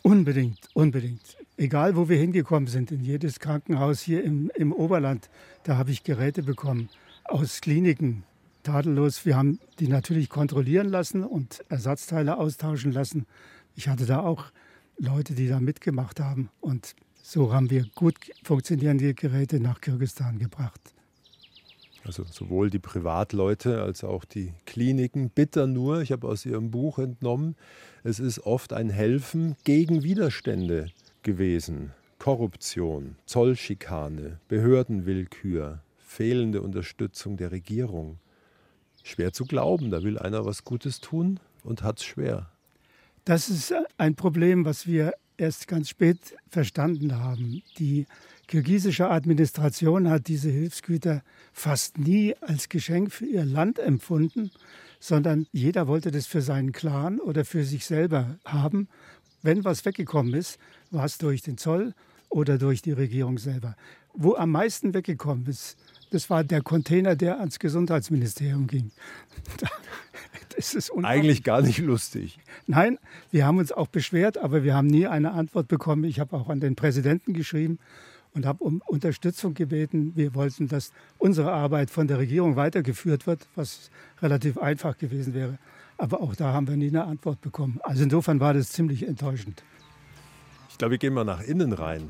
Unbedingt, 0.02 0.70
unbedingt. 0.74 1.38
Egal, 1.58 1.96
wo 1.96 2.10
wir 2.10 2.18
hingekommen 2.18 2.68
sind, 2.68 2.92
in 2.92 3.02
jedes 3.02 3.40
Krankenhaus 3.40 4.02
hier 4.02 4.24
im, 4.24 4.50
im 4.56 4.72
Oberland, 4.72 5.30
da 5.64 5.78
habe 5.78 5.92
ich 5.92 6.04
Geräte 6.04 6.44
bekommen 6.44 6.90
aus 7.26 7.62
Kliniken. 7.62 8.24
Tadellos. 8.64 9.26
Wir 9.26 9.38
haben 9.38 9.60
die 9.80 9.88
natürlich 9.88 10.30
kontrollieren 10.30 10.90
lassen 10.90 11.24
und 11.24 11.64
Ersatzteile 11.70 12.38
austauschen 12.38 12.92
lassen. 12.92 13.26
Ich 13.76 13.88
hatte 13.88 14.06
da 14.06 14.20
auch 14.20 14.52
Leute, 14.98 15.34
die 15.34 15.48
da 15.48 15.60
mitgemacht 15.60 16.20
haben. 16.20 16.50
Und 16.60 16.96
so 17.22 17.54
haben 17.54 17.70
wir 17.70 17.86
gut 17.96 18.16
funktionierende 18.44 19.14
Geräte 19.14 19.60
nach 19.60 19.82
Kirgisistan 19.82 20.40
gebracht. 20.40 20.94
Also 22.10 22.24
sowohl 22.24 22.72
die 22.72 22.80
Privatleute 22.80 23.84
als 23.84 24.04
auch 24.04 24.26
die 24.26 24.52
Kliniken. 24.66 25.30
Bitter 25.30 25.68
nur, 25.68 26.02
ich 26.02 26.12
habe 26.12 26.28
aus 26.28 26.44
Ihrem 26.44 26.72
Buch 26.72 26.98
entnommen, 26.98 27.56
es 28.04 28.20
ist 28.20 28.40
oft 28.40 28.74
ein 28.74 28.90
Helfen 28.90 29.56
gegen 29.64 30.02
Widerstände 30.02 30.88
gewesen. 31.22 31.92
Korruption, 32.18 33.16
Zollschikane, 33.28 34.40
Behördenwillkür, 34.48 35.84
fehlende 36.00 36.64
Unterstützung 36.64 37.38
der 37.38 37.52
Regierung. 37.52 38.18
Schwer 39.04 39.32
zu 39.32 39.46
glauben, 39.46 39.92
da 39.92 40.02
will 40.02 40.18
einer 40.18 40.46
was 40.46 40.64
Gutes 40.64 41.02
tun 41.02 41.40
und 41.64 41.84
hat 41.84 42.00
es 42.00 42.06
schwer. 42.06 42.50
Das 43.24 43.50
ist 43.50 43.72
ein 44.00 44.16
Problem, 44.16 44.66
was 44.66 44.88
wir 44.88 45.14
erst 45.38 45.68
ganz 45.68 45.90
spät 45.90 46.36
verstanden 46.48 47.20
haben. 47.20 47.62
Die 47.78 48.08
kirgisische 48.50 49.12
Administration 49.12 50.10
hat 50.10 50.28
diese 50.28 50.50
Hilfsgüter 50.50 51.22
fast 51.54 52.00
nie 52.00 52.34
als 52.42 52.68
Geschenk 52.68 53.14
für 53.14 53.28
ihr 53.28 53.46
Land 53.46 53.78
empfunden, 53.78 54.50
sondern 55.00 55.46
jeder 55.52 55.88
wollte 55.88 56.10
das 56.10 56.26
für 56.26 56.42
seinen 56.42 56.72
Clan 56.72 57.20
oder 57.20 57.46
für 57.46 57.64
sich 57.64 57.86
selber 57.86 58.40
haben. 58.46 58.88
Wenn 59.44 59.64
was 59.66 59.86
weggekommen 59.86 60.34
ist, 60.34 60.58
war 60.90 61.06
es 61.06 61.20
durch 61.20 61.44
den 61.44 61.60
Zoll 61.60 61.94
oder 62.28 62.58
durch 62.58 62.82
die 62.82 62.92
Regierung 62.92 63.38
selber. 63.38 63.76
Wo 64.16 64.34
am 64.34 64.50
meisten 64.50 64.96
weggekommen 64.96 65.46
ist, 65.46 65.78
das 66.10 66.32
war 66.32 66.44
der 66.44 66.64
Container, 66.64 67.16
der 67.16 67.40
ans 67.40 67.60
Gesundheitsministerium 67.60 68.68
ging. 68.68 68.92
Das 70.56 70.74
ist 70.74 70.92
Eigentlich 71.04 71.44
gar 71.44 71.62
nicht 71.62 71.78
lustig. 71.78 72.38
Nein, 72.68 72.98
wir 73.32 73.46
haben 73.46 73.60
uns 73.60 73.72
auch 73.72 73.88
beschwert, 73.88 74.38
aber 74.38 74.64
wir 74.66 74.76
haben 74.76 74.88
nie 74.88 75.08
eine 75.08 75.32
Antwort 75.32 75.70
bekommen. 75.70 76.04
Ich 76.04 76.20
habe 76.20 76.36
auch 76.36 76.50
an 76.50 76.60
den 76.60 76.76
Präsidenten 76.76 77.32
geschrieben 77.32 77.80
und 78.34 78.46
habe 78.46 78.64
um 78.64 78.82
Unterstützung 78.88 79.54
gebeten. 79.54 80.14
Wir 80.16 80.36
wollten, 80.36 80.68
dass 80.68 80.92
unsere 81.18 81.52
Arbeit 81.52 81.90
von 81.90 82.08
der 82.08 82.20
Regierung 82.20 82.56
weitergeführt 82.56 83.28
wird, 83.28 83.48
was 83.56 83.90
relativ 84.22 84.58
einfach 84.58 84.98
gewesen 84.98 85.34
wäre. 85.34 85.58
Aber 85.98 86.22
auch 86.22 86.36
da 86.36 86.54
haben 86.54 86.68
wir 86.68 86.78
nie 86.78 86.88
eine 86.88 87.04
Antwort 87.04 87.42
bekommen. 87.42 87.80
Also 87.84 88.04
insofern 88.04 88.40
war 88.40 88.54
das 88.54 88.70
ziemlich 88.70 89.08
enttäuschend. 89.08 89.64
Ich 90.70 90.78
glaube, 90.78 90.92
wir 90.92 90.98
gehen 90.98 91.14
mal 91.14 91.26
nach 91.26 91.42
innen 91.42 91.74
rein. 91.74 92.10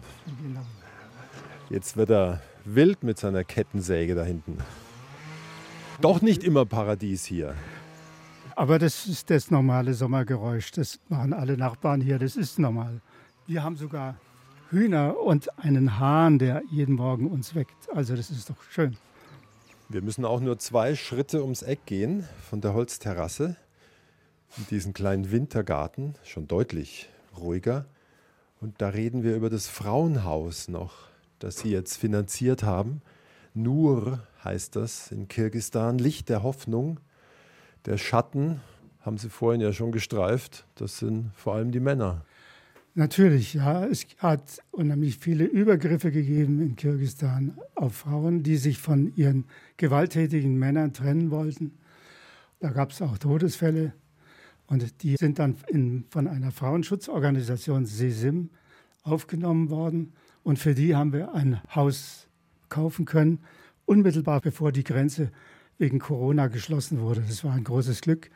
Jetzt 1.69 1.97
wird 1.97 2.11
er 2.11 2.41
wild 2.65 3.03
mit 3.03 3.17
seiner 3.17 3.43
Kettensäge 3.43 4.13
da 4.13 4.23
hinten. 4.23 4.57
Doch 6.01 6.21
nicht 6.21 6.43
immer 6.43 6.65
Paradies 6.65 7.25
hier. 7.25 7.55
Aber 8.55 8.77
das 8.77 9.07
ist 9.07 9.29
das 9.29 9.51
normale 9.51 9.93
Sommergeräusch. 9.93 10.71
Das 10.71 10.99
machen 11.09 11.33
alle 11.33 11.57
Nachbarn 11.57 12.01
hier. 12.01 12.19
Das 12.19 12.35
ist 12.35 12.59
normal. 12.59 13.01
Wir 13.47 13.63
haben 13.63 13.75
sogar 13.75 14.17
Hühner 14.69 15.17
und 15.17 15.57
einen 15.59 15.99
Hahn, 15.99 16.39
der 16.39 16.61
jeden 16.69 16.95
Morgen 16.95 17.27
uns 17.27 17.55
weckt. 17.55 17.89
Also 17.93 18.15
das 18.15 18.29
ist 18.29 18.49
doch 18.49 18.61
schön. 18.69 18.97
Wir 19.87 20.01
müssen 20.01 20.25
auch 20.25 20.39
nur 20.39 20.59
zwei 20.59 20.95
Schritte 20.95 21.41
ums 21.41 21.63
Eck 21.63 21.85
gehen 21.85 22.27
von 22.49 22.61
der 22.61 22.73
Holzterrasse 22.73 23.55
in 24.57 24.67
diesen 24.67 24.93
kleinen 24.93 25.31
Wintergarten, 25.31 26.15
schon 26.23 26.47
deutlich 26.47 27.09
ruhiger. 27.37 27.85
Und 28.61 28.81
da 28.81 28.89
reden 28.89 29.23
wir 29.23 29.35
über 29.35 29.49
das 29.49 29.67
Frauenhaus 29.67 30.67
noch, 30.67 30.93
das 31.39 31.59
sie 31.59 31.71
jetzt 31.71 31.97
finanziert 31.97 32.63
haben. 32.63 33.01
Nur 33.53 34.19
heißt 34.43 34.75
das 34.75 35.11
in 35.11 35.27
Kirgisistan, 35.27 35.97
Licht 35.97 36.29
der 36.29 36.43
Hoffnung. 36.43 36.99
Der 37.85 37.97
Schatten, 37.97 38.61
haben 39.01 39.17
Sie 39.17 39.29
vorhin 39.29 39.61
ja 39.61 39.71
schon 39.73 39.91
gestreift, 39.91 40.65
das 40.75 40.99
sind 40.99 41.31
vor 41.35 41.55
allem 41.55 41.71
die 41.71 41.79
Männer. 41.79 42.25
Natürlich, 42.95 43.53
ja. 43.53 43.85
Es 43.85 44.07
hat 44.17 44.59
unheimlich 44.71 45.17
viele 45.17 45.45
Übergriffe 45.45 46.11
gegeben 46.11 46.61
in 46.61 46.75
Kirgisistan 46.75 47.57
auf 47.75 47.95
Frauen, 47.95 48.43
die 48.43 48.57
sich 48.57 48.79
von 48.79 49.13
ihren 49.15 49.45
gewalttätigen 49.77 50.57
Männern 50.57 50.93
trennen 50.93 51.31
wollten. 51.31 51.77
Da 52.59 52.71
gab 52.71 52.91
es 52.91 53.01
auch 53.01 53.17
Todesfälle. 53.17 53.93
Und 54.67 55.01
die 55.01 55.15
sind 55.15 55.39
dann 55.39 55.55
in, 55.67 56.05
von 56.09 56.27
einer 56.27 56.51
Frauenschutzorganisation 56.51 57.85
SESIM 57.85 58.49
aufgenommen 59.03 59.69
worden. 59.69 60.13
Und 60.43 60.59
für 60.59 60.75
die 60.75 60.95
haben 60.95 61.13
wir 61.13 61.33
ein 61.33 61.61
Haus 61.73 62.27
kaufen 62.69 63.05
können, 63.05 63.39
unmittelbar 63.85 64.41
bevor 64.41 64.71
die 64.71 64.83
Grenze 64.83 65.31
wegen 65.79 65.99
Corona 65.99 66.47
geschlossen 66.47 66.99
wurde. 66.99 67.21
Das 67.21 67.43
war 67.43 67.53
ein 67.53 67.63
großes 67.63 68.01
Glück. 68.01 68.29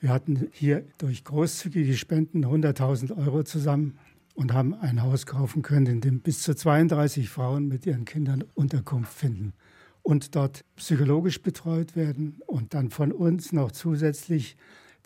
Wir 0.00 0.10
hatten 0.10 0.48
hier 0.52 0.84
durch 0.98 1.24
großzügige 1.24 1.94
Spenden 1.94 2.44
100.000 2.44 3.16
Euro 3.16 3.42
zusammen 3.44 3.98
und 4.34 4.52
haben 4.52 4.74
ein 4.74 5.02
Haus 5.02 5.24
kaufen 5.24 5.62
können, 5.62 5.86
in 5.86 6.00
dem 6.00 6.20
bis 6.20 6.42
zu 6.42 6.54
32 6.54 7.28
Frauen 7.28 7.68
mit 7.68 7.86
ihren 7.86 8.04
Kindern 8.04 8.44
Unterkunft 8.54 9.12
finden 9.12 9.54
und 10.02 10.36
dort 10.36 10.64
psychologisch 10.76 11.42
betreut 11.42 11.96
werden 11.96 12.40
und 12.46 12.74
dann 12.74 12.90
von 12.90 13.10
uns 13.10 13.52
noch 13.52 13.72
zusätzlich 13.72 14.56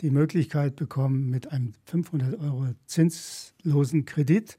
die 0.00 0.10
Möglichkeit 0.10 0.76
bekommen, 0.76 1.30
mit 1.30 1.52
einem 1.52 1.72
500 1.84 2.38
Euro 2.40 2.68
zinslosen 2.86 4.04
Kredit 4.04 4.58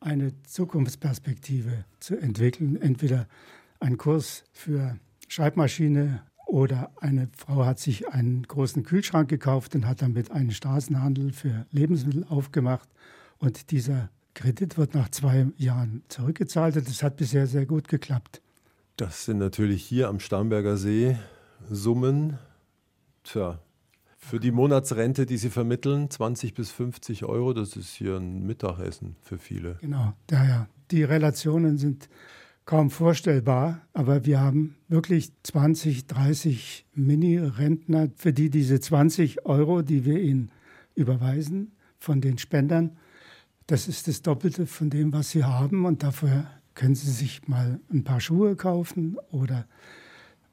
eine 0.00 0.32
Zukunftsperspektive 0.42 1.84
zu 2.00 2.16
entwickeln. 2.16 2.76
Entweder 2.76 3.26
ein 3.80 3.96
Kurs 3.96 4.44
für 4.52 4.98
Schreibmaschine 5.28 6.22
oder 6.52 6.90
eine 7.00 7.30
Frau 7.34 7.64
hat 7.64 7.78
sich 7.78 8.08
einen 8.08 8.42
großen 8.42 8.82
Kühlschrank 8.82 9.30
gekauft 9.30 9.74
und 9.74 9.86
hat 9.86 10.02
damit 10.02 10.30
einen 10.30 10.50
Straßenhandel 10.50 11.32
für 11.32 11.64
Lebensmittel 11.70 12.26
aufgemacht. 12.28 12.90
Und 13.38 13.70
dieser 13.70 14.10
Kredit 14.34 14.76
wird 14.76 14.92
nach 14.92 15.08
zwei 15.08 15.46
Jahren 15.56 16.02
zurückgezahlt 16.08 16.76
und 16.76 16.86
das 16.86 17.02
hat 17.02 17.16
bisher 17.16 17.46
sehr 17.46 17.64
gut 17.64 17.88
geklappt. 17.88 18.42
Das 18.98 19.24
sind 19.24 19.38
natürlich 19.38 19.82
hier 19.82 20.08
am 20.08 20.20
Starnberger 20.20 20.76
See 20.76 21.16
Summen. 21.70 22.38
Tja, 23.24 23.58
für 24.18 24.38
die 24.38 24.50
Monatsrente, 24.50 25.24
die 25.24 25.38
Sie 25.38 25.48
vermitteln, 25.48 26.10
20 26.10 26.52
bis 26.52 26.70
50 26.70 27.24
Euro, 27.24 27.54
das 27.54 27.76
ist 27.76 27.94
hier 27.94 28.16
ein 28.16 28.44
Mittagessen 28.44 29.16
für 29.22 29.38
viele. 29.38 29.78
Genau, 29.80 30.12
daher. 30.26 30.68
Die 30.90 31.02
Relationen 31.02 31.78
sind 31.78 32.10
kaum 32.64 32.90
vorstellbar, 32.90 33.82
aber 33.92 34.24
wir 34.24 34.40
haben 34.40 34.76
wirklich 34.88 35.32
20, 35.42 36.06
30 36.06 36.86
Mini-Rentner, 36.94 38.10
für 38.16 38.32
die 38.32 38.50
diese 38.50 38.80
20 38.80 39.46
Euro, 39.46 39.82
die 39.82 40.04
wir 40.04 40.20
ihnen 40.20 40.50
überweisen 40.94 41.72
von 41.98 42.20
den 42.20 42.38
Spendern, 42.38 42.96
das 43.66 43.88
ist 43.88 44.08
das 44.08 44.22
Doppelte 44.22 44.66
von 44.66 44.90
dem, 44.90 45.12
was 45.12 45.30
sie 45.30 45.44
haben. 45.44 45.84
Und 45.86 46.02
dafür 46.02 46.46
können 46.74 46.94
sie 46.94 47.10
sich 47.10 47.46
mal 47.48 47.80
ein 47.92 48.04
paar 48.04 48.20
Schuhe 48.20 48.56
kaufen 48.56 49.16
oder 49.30 49.66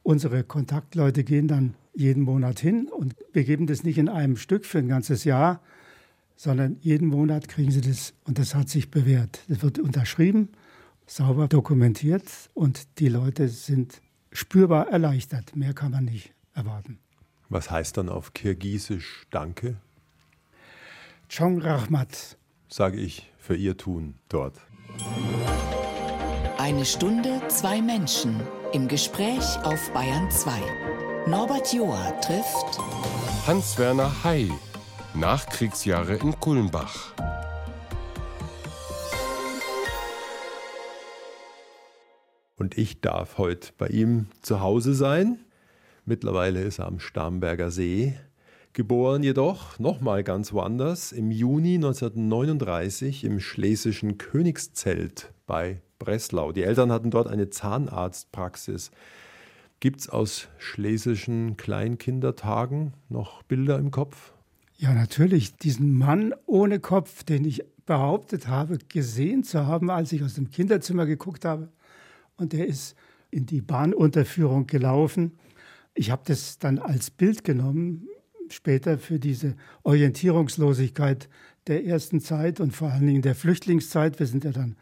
unsere 0.03 0.43
Kontaktleute 0.43 1.23
gehen 1.23 1.47
dann 1.47 1.75
jeden 1.93 2.23
Monat 2.23 2.59
hin. 2.59 2.87
Und 2.87 3.15
wir 3.33 3.43
geben 3.43 3.67
das 3.67 3.83
nicht 3.83 3.97
in 3.97 4.09
einem 4.09 4.37
Stück 4.37 4.65
für 4.65 4.79
ein 4.79 4.87
ganzes 4.87 5.23
Jahr, 5.23 5.61
sondern 6.35 6.77
jeden 6.81 7.07
Monat 7.07 7.47
kriegen 7.47 7.71
sie 7.71 7.81
das. 7.81 8.13
Und 8.23 8.39
das 8.39 8.55
hat 8.55 8.69
sich 8.69 8.89
bewährt. 8.89 9.43
Das 9.49 9.61
wird 9.61 9.79
unterschrieben 9.79 10.49
sauber 11.09 11.47
dokumentiert 11.47 12.49
und 12.53 12.99
die 12.99 13.09
Leute 13.09 13.49
sind 13.49 14.01
spürbar 14.31 14.89
erleichtert. 14.89 15.55
Mehr 15.55 15.73
kann 15.73 15.91
man 15.91 16.05
nicht 16.05 16.33
erwarten. 16.53 16.99
Was 17.49 17.71
heißt 17.71 17.97
dann 17.97 18.09
auf 18.09 18.33
Kirgisisch 18.33 19.25
Danke? 19.31 19.77
Chong 21.29 21.61
Rahmat. 21.61 22.37
Sage 22.67 22.99
ich 22.99 23.31
für 23.37 23.55
Ihr 23.55 23.77
Tun 23.77 24.15
dort. 24.29 24.55
Eine 26.57 26.85
Stunde, 26.85 27.41
zwei 27.47 27.81
Menschen 27.81 28.39
im 28.73 28.87
Gespräch 28.87 29.57
auf 29.63 29.91
Bayern 29.93 30.29
2. 30.29 30.51
Norbert 31.27 31.73
Joa 31.73 32.11
trifft 32.21 32.79
Hans-Werner 33.47 34.23
Hay, 34.23 34.51
Nachkriegsjahre 35.15 36.15
in 36.15 36.39
Kulmbach. 36.39 37.13
Und 42.59 42.77
ich 42.77 42.99
darf 42.99 43.37
heute 43.37 43.69
bei 43.77 43.87
ihm 43.87 44.27
zu 44.41 44.59
Hause 44.59 44.93
sein. 44.93 45.39
Mittlerweile 46.05 46.61
ist 46.61 46.79
er 46.79 46.87
am 46.87 46.99
Starnberger 46.99 47.71
See. 47.71 48.15
Geboren 48.73 49.23
jedoch 49.23 49.79
nochmal 49.79 50.25
ganz 50.25 50.51
woanders, 50.51 51.13
im 51.13 51.31
Juni 51.31 51.75
1939 51.75 53.23
im 53.23 53.39
schlesischen 53.39 54.17
Königszelt 54.17 55.31
bei 55.47 55.81
Breslau. 55.99 56.51
Die 56.51 56.63
Eltern 56.63 56.91
hatten 56.91 57.11
dort 57.11 57.27
eine 57.27 57.49
Zahnarztpraxis. 57.49 58.91
Gibt 59.79 60.01
es 60.01 60.09
aus 60.09 60.49
schlesischen 60.57 61.55
Kleinkindertagen 61.55 62.93
noch 63.07 63.41
Bilder 63.43 63.79
im 63.79 63.89
Kopf? 63.89 64.33
Ja, 64.75 64.93
natürlich. 64.93 65.55
Diesen 65.55 65.97
Mann 65.97 66.35
ohne 66.45 66.81
Kopf, 66.81 67.23
den 67.23 67.45
ich 67.45 67.63
behauptet 67.85 68.49
habe, 68.49 68.79
gesehen 68.89 69.45
zu 69.45 69.65
haben, 69.65 69.89
als 69.89 70.11
ich 70.11 70.23
aus 70.23 70.33
dem 70.33 70.51
Kinderzimmer 70.51 71.05
geguckt 71.05 71.45
habe 71.45 71.69
und 72.39 72.53
der 72.53 72.67
ist 72.67 72.95
in 73.31 73.45
die 73.45 73.61
Bahnunterführung 73.61 74.67
gelaufen. 74.67 75.37
Ich 75.93 76.11
habe 76.11 76.23
das 76.25 76.59
dann 76.59 76.79
als 76.79 77.11
Bild 77.11 77.43
genommen, 77.43 78.07
später 78.49 78.97
für 78.97 79.19
diese 79.19 79.55
Orientierungslosigkeit 79.83 81.29
der 81.67 81.85
ersten 81.85 82.21
Zeit 82.21 82.59
und 82.59 82.75
vor 82.75 82.91
allen 82.91 83.05
Dingen 83.05 83.21
der 83.21 83.35
Flüchtlingszeit. 83.35 84.19
Wir 84.19 84.25
sind 84.25 84.43
ja 84.43 84.51
dann 84.51 84.75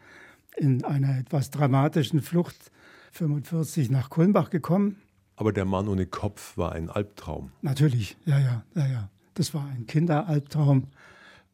in 0.56 0.84
einer 0.84 1.18
etwas 1.18 1.50
dramatischen 1.50 2.22
Flucht 2.22 2.70
45 3.12 3.90
nach 3.90 4.10
Kulmbach 4.10 4.50
gekommen. 4.50 4.96
Aber 5.36 5.52
der 5.52 5.64
Mann 5.64 5.88
ohne 5.88 6.06
Kopf 6.06 6.56
war 6.56 6.72
ein 6.72 6.88
Albtraum. 6.90 7.52
Natürlich, 7.62 8.16
ja, 8.24 8.38
ja, 8.38 8.64
ja, 8.74 8.86
ja. 8.86 9.10
Das 9.34 9.54
war 9.54 9.66
ein 9.66 9.86
Kinderalbtraum 9.86 10.88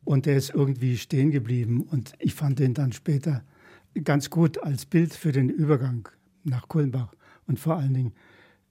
und 0.05 0.27
der 0.27 0.37
ist 0.37 0.51
irgendwie 0.51 0.97
stehen 0.97 1.31
geblieben 1.31 1.83
und 1.83 2.15
ich 2.19 2.35
fand 2.35 2.59
den 2.59 2.73
dann 2.73 2.93
später 2.93 3.43
ganz 4.03 4.31
gut 4.31 4.63
als 4.63 4.87
Bild 4.87 5.15
für 5.15 5.33
den 5.33 5.49
Übergang 5.49 6.09
nach 6.43 6.69
Kulmbach 6.69 7.15
und 7.47 7.61
vor 7.61 7.77
allen 7.77 7.95
Dingen 7.95 8.13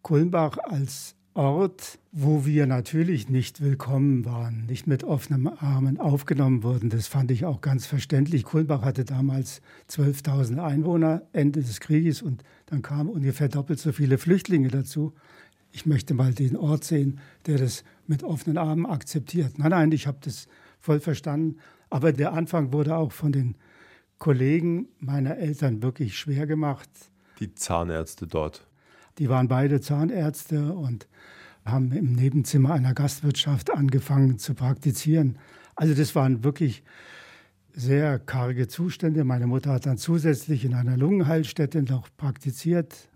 Kulmbach 0.01 0.57
als 0.57 1.15
Ort, 1.35 1.97
wo 2.11 2.45
wir 2.45 2.67
natürlich 2.67 3.27
nicht 3.27 3.59
willkommen 3.59 4.23
waren, 4.23 4.67
nicht 4.67 4.85
mit 4.85 5.03
offenen 5.03 5.47
Armen 5.47 5.99
aufgenommen 5.99 6.61
wurden. 6.61 6.91
Das 6.91 7.07
fand 7.07 7.31
ich 7.31 7.43
auch 7.45 7.61
ganz 7.61 7.87
verständlich. 7.87 8.43
Kulmbach 8.43 8.83
hatte 8.83 9.03
damals 9.03 9.61
12.000 9.89 10.63
Einwohner 10.63 11.23
Ende 11.31 11.61
des 11.61 11.79
Krieges 11.79 12.21
und 12.21 12.43
dann 12.67 12.83
kamen 12.83 13.09
ungefähr 13.09 13.49
doppelt 13.49 13.79
so 13.79 13.91
viele 13.91 14.19
Flüchtlinge 14.19 14.67
dazu. 14.67 15.13
Ich 15.71 15.87
möchte 15.87 16.13
mal 16.13 16.35
den 16.35 16.55
Ort 16.55 16.83
sehen, 16.83 17.19
der 17.47 17.57
das 17.57 17.83
mit 18.05 18.23
offenen 18.23 18.59
Armen 18.59 18.85
akzeptiert. 18.85 19.57
Nein, 19.57 19.71
nein, 19.71 19.91
ich 19.91 20.05
habe 20.05 20.19
das 20.21 20.47
voll 20.79 20.99
verstanden. 20.99 21.57
Aber 21.89 22.13
der 22.13 22.33
Anfang 22.33 22.73
wurde 22.73 22.95
auch 22.95 23.11
von 23.11 23.31
den 23.31 23.55
Kollegen 24.23 24.87
meiner 24.99 25.35
Eltern 25.35 25.83
wirklich 25.83 26.17
schwer 26.17 26.47
gemacht. 26.47 26.89
Die 27.41 27.53
Zahnärzte 27.55 28.25
dort. 28.25 28.65
Die 29.17 29.27
waren 29.27 29.49
beide 29.49 29.81
Zahnärzte 29.81 30.71
und 30.71 31.09
haben 31.65 31.91
im 31.91 32.13
Nebenzimmer 32.13 32.71
einer 32.71 32.93
Gastwirtschaft 32.93 33.69
angefangen 33.69 34.39
zu 34.39 34.53
praktizieren. 34.53 35.39
Also 35.75 35.93
das 35.93 36.15
waren 36.15 36.41
wirklich 36.45 36.85
sehr 37.73 38.17
karge 38.17 38.69
Zustände. 38.69 39.25
Meine 39.25 39.45
Mutter 39.45 39.73
hat 39.73 39.87
dann 39.87 39.97
zusätzlich 39.97 40.63
in 40.63 40.73
einer 40.73 40.95
Lungenheilstätte 40.95 41.83
noch 41.83 42.07
praktiziert. 42.15 43.09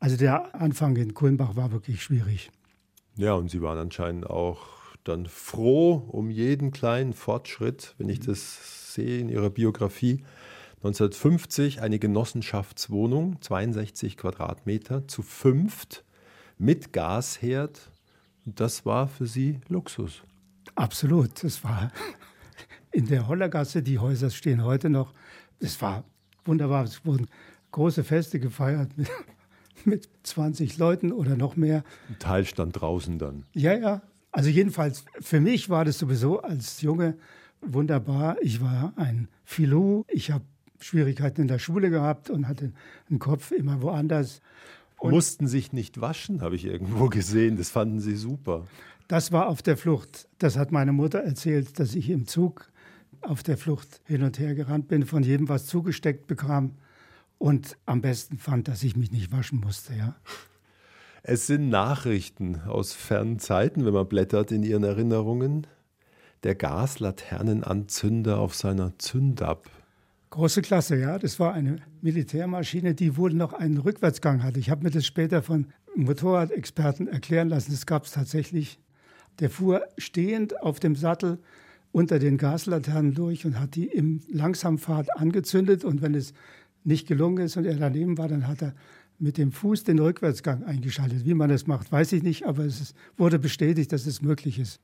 Also 0.00 0.16
der 0.16 0.56
Anfang 0.60 0.96
in 0.96 1.14
Kulmbach 1.14 1.54
war 1.54 1.70
wirklich 1.70 2.02
schwierig. 2.02 2.50
Ja, 3.14 3.34
und 3.34 3.48
Sie 3.48 3.62
waren 3.62 3.78
anscheinend 3.78 4.28
auch 4.28 4.81
dann 5.04 5.26
froh 5.26 5.94
um 5.94 6.30
jeden 6.30 6.70
kleinen 6.70 7.12
Fortschritt, 7.12 7.94
wenn 7.98 8.08
ich 8.08 8.20
das 8.20 8.94
sehe 8.94 9.18
in 9.18 9.28
ihrer 9.28 9.50
Biografie. 9.50 10.24
1950 10.78 11.80
eine 11.80 11.98
Genossenschaftswohnung, 11.98 13.40
62 13.40 14.16
Quadratmeter, 14.16 15.06
zu 15.06 15.22
fünft, 15.22 16.04
mit 16.58 16.92
Gasherd. 16.92 17.90
Und 18.44 18.58
das 18.58 18.84
war 18.84 19.06
für 19.08 19.26
sie 19.26 19.60
Luxus. 19.68 20.22
Absolut. 20.74 21.44
Das 21.44 21.62
war 21.62 21.92
in 22.92 23.06
der 23.06 23.28
Hollergasse, 23.28 23.82
die 23.82 23.98
Häuser 23.98 24.30
stehen 24.30 24.64
heute 24.64 24.90
noch. 24.90 25.14
Es 25.60 25.80
war 25.80 26.04
wunderbar. 26.44 26.84
Es 26.84 27.04
wurden 27.04 27.28
große 27.70 28.04
Feste 28.04 28.40
gefeiert 28.40 28.96
mit, 28.96 29.08
mit 29.84 30.08
20 30.24 30.78
Leuten 30.78 31.12
oder 31.12 31.36
noch 31.36 31.56
mehr. 31.56 31.84
Ein 32.08 32.18
Teil 32.18 32.44
stand 32.44 32.80
draußen 32.80 33.18
dann. 33.18 33.44
Ja, 33.54 33.74
ja. 33.74 34.02
Also 34.32 34.48
jedenfalls 34.48 35.04
für 35.20 35.40
mich 35.40 35.68
war 35.68 35.84
das 35.84 35.98
sowieso 35.98 36.40
als 36.40 36.80
Junge 36.80 37.16
wunderbar. 37.60 38.36
Ich 38.40 38.60
war 38.60 38.92
ein 38.96 39.28
Filou. 39.44 40.04
Ich 40.08 40.30
habe 40.30 40.44
Schwierigkeiten 40.80 41.42
in 41.42 41.48
der 41.48 41.58
Schule 41.58 41.90
gehabt 41.90 42.30
und 42.30 42.48
hatte 42.48 42.72
den 43.08 43.18
Kopf 43.18 43.52
immer 43.52 43.82
woanders. 43.82 44.40
Und 44.98 45.12
Mussten 45.12 45.46
sich 45.48 45.72
nicht 45.72 46.00
waschen, 46.00 46.40
habe 46.40 46.56
ich 46.56 46.64
irgendwo 46.64 47.08
gesehen. 47.10 47.56
Das 47.56 47.70
fanden 47.70 48.00
sie 48.00 48.16
super. 48.16 48.66
Das 49.08 49.32
war 49.32 49.48
auf 49.48 49.62
der 49.62 49.76
Flucht. 49.76 50.28
Das 50.38 50.56
hat 50.56 50.72
meine 50.72 50.92
Mutter 50.92 51.18
erzählt, 51.20 51.78
dass 51.78 51.94
ich 51.94 52.08
im 52.08 52.26
Zug 52.26 52.70
auf 53.20 53.42
der 53.42 53.58
Flucht 53.58 54.00
hin 54.04 54.22
und 54.22 54.38
her 54.38 54.54
gerannt 54.54 54.88
bin, 54.88 55.04
von 55.04 55.22
jedem 55.22 55.48
was 55.48 55.66
zugesteckt 55.66 56.26
bekam 56.26 56.76
und 57.38 57.76
am 57.86 58.00
besten 58.00 58.38
fand, 58.38 58.68
dass 58.68 58.82
ich 58.82 58.96
mich 58.96 59.10
nicht 59.10 59.32
waschen 59.32 59.60
musste, 59.60 59.94
ja. 59.94 60.16
Es 61.24 61.46
sind 61.46 61.68
Nachrichten 61.68 62.62
aus 62.66 62.94
fernen 62.94 63.38
Zeiten, 63.38 63.86
wenn 63.86 63.94
man 63.94 64.08
blättert 64.08 64.50
in 64.50 64.64
ihren 64.64 64.82
Erinnerungen. 64.82 65.68
Der 66.42 66.56
Gaslaternenanzünder 66.56 68.40
auf 68.40 68.56
seiner 68.56 68.98
Zündab. 68.98 69.70
Große 70.30 70.62
Klasse, 70.62 70.96
ja. 70.96 71.20
Das 71.20 71.38
war 71.38 71.52
eine 71.52 71.76
Militärmaschine, 72.00 72.96
die 72.96 73.16
wohl 73.16 73.34
noch 73.34 73.52
einen 73.52 73.78
Rückwärtsgang 73.78 74.42
hatte. 74.42 74.58
Ich 74.58 74.68
habe 74.68 74.82
mir 74.82 74.90
das 74.90 75.06
später 75.06 75.42
von 75.42 75.66
Motorradexperten 75.94 77.06
erklären 77.06 77.48
lassen. 77.48 77.70
Das 77.70 77.86
gab 77.86 78.06
es 78.06 78.10
tatsächlich. 78.10 78.80
Der 79.38 79.48
fuhr 79.48 79.82
stehend 79.98 80.60
auf 80.60 80.80
dem 80.80 80.96
Sattel 80.96 81.38
unter 81.92 82.18
den 82.18 82.36
Gaslaternen 82.36 83.14
durch 83.14 83.46
und 83.46 83.60
hat 83.60 83.76
die 83.76 83.86
im 83.86 84.22
Langsamfahrt 84.28 85.16
angezündet. 85.16 85.84
Und 85.84 86.02
wenn 86.02 86.16
es 86.16 86.34
nicht 86.82 87.06
gelungen 87.06 87.44
ist 87.44 87.56
und 87.56 87.64
er 87.64 87.76
daneben 87.76 88.18
war, 88.18 88.26
dann 88.26 88.48
hat 88.48 88.60
er 88.60 88.74
mit 89.22 89.38
dem 89.38 89.52
Fuß 89.52 89.84
den 89.84 90.00
Rückwärtsgang 90.00 90.64
eingeschaltet. 90.64 91.24
Wie 91.24 91.34
man 91.34 91.48
das 91.48 91.66
macht, 91.66 91.92
weiß 91.92 92.12
ich 92.12 92.22
nicht, 92.22 92.44
aber 92.44 92.64
es 92.64 92.80
ist, 92.80 92.96
wurde 93.16 93.38
bestätigt, 93.38 93.92
dass 93.92 94.06
es 94.06 94.20
möglich 94.20 94.58
ist. 94.58 94.80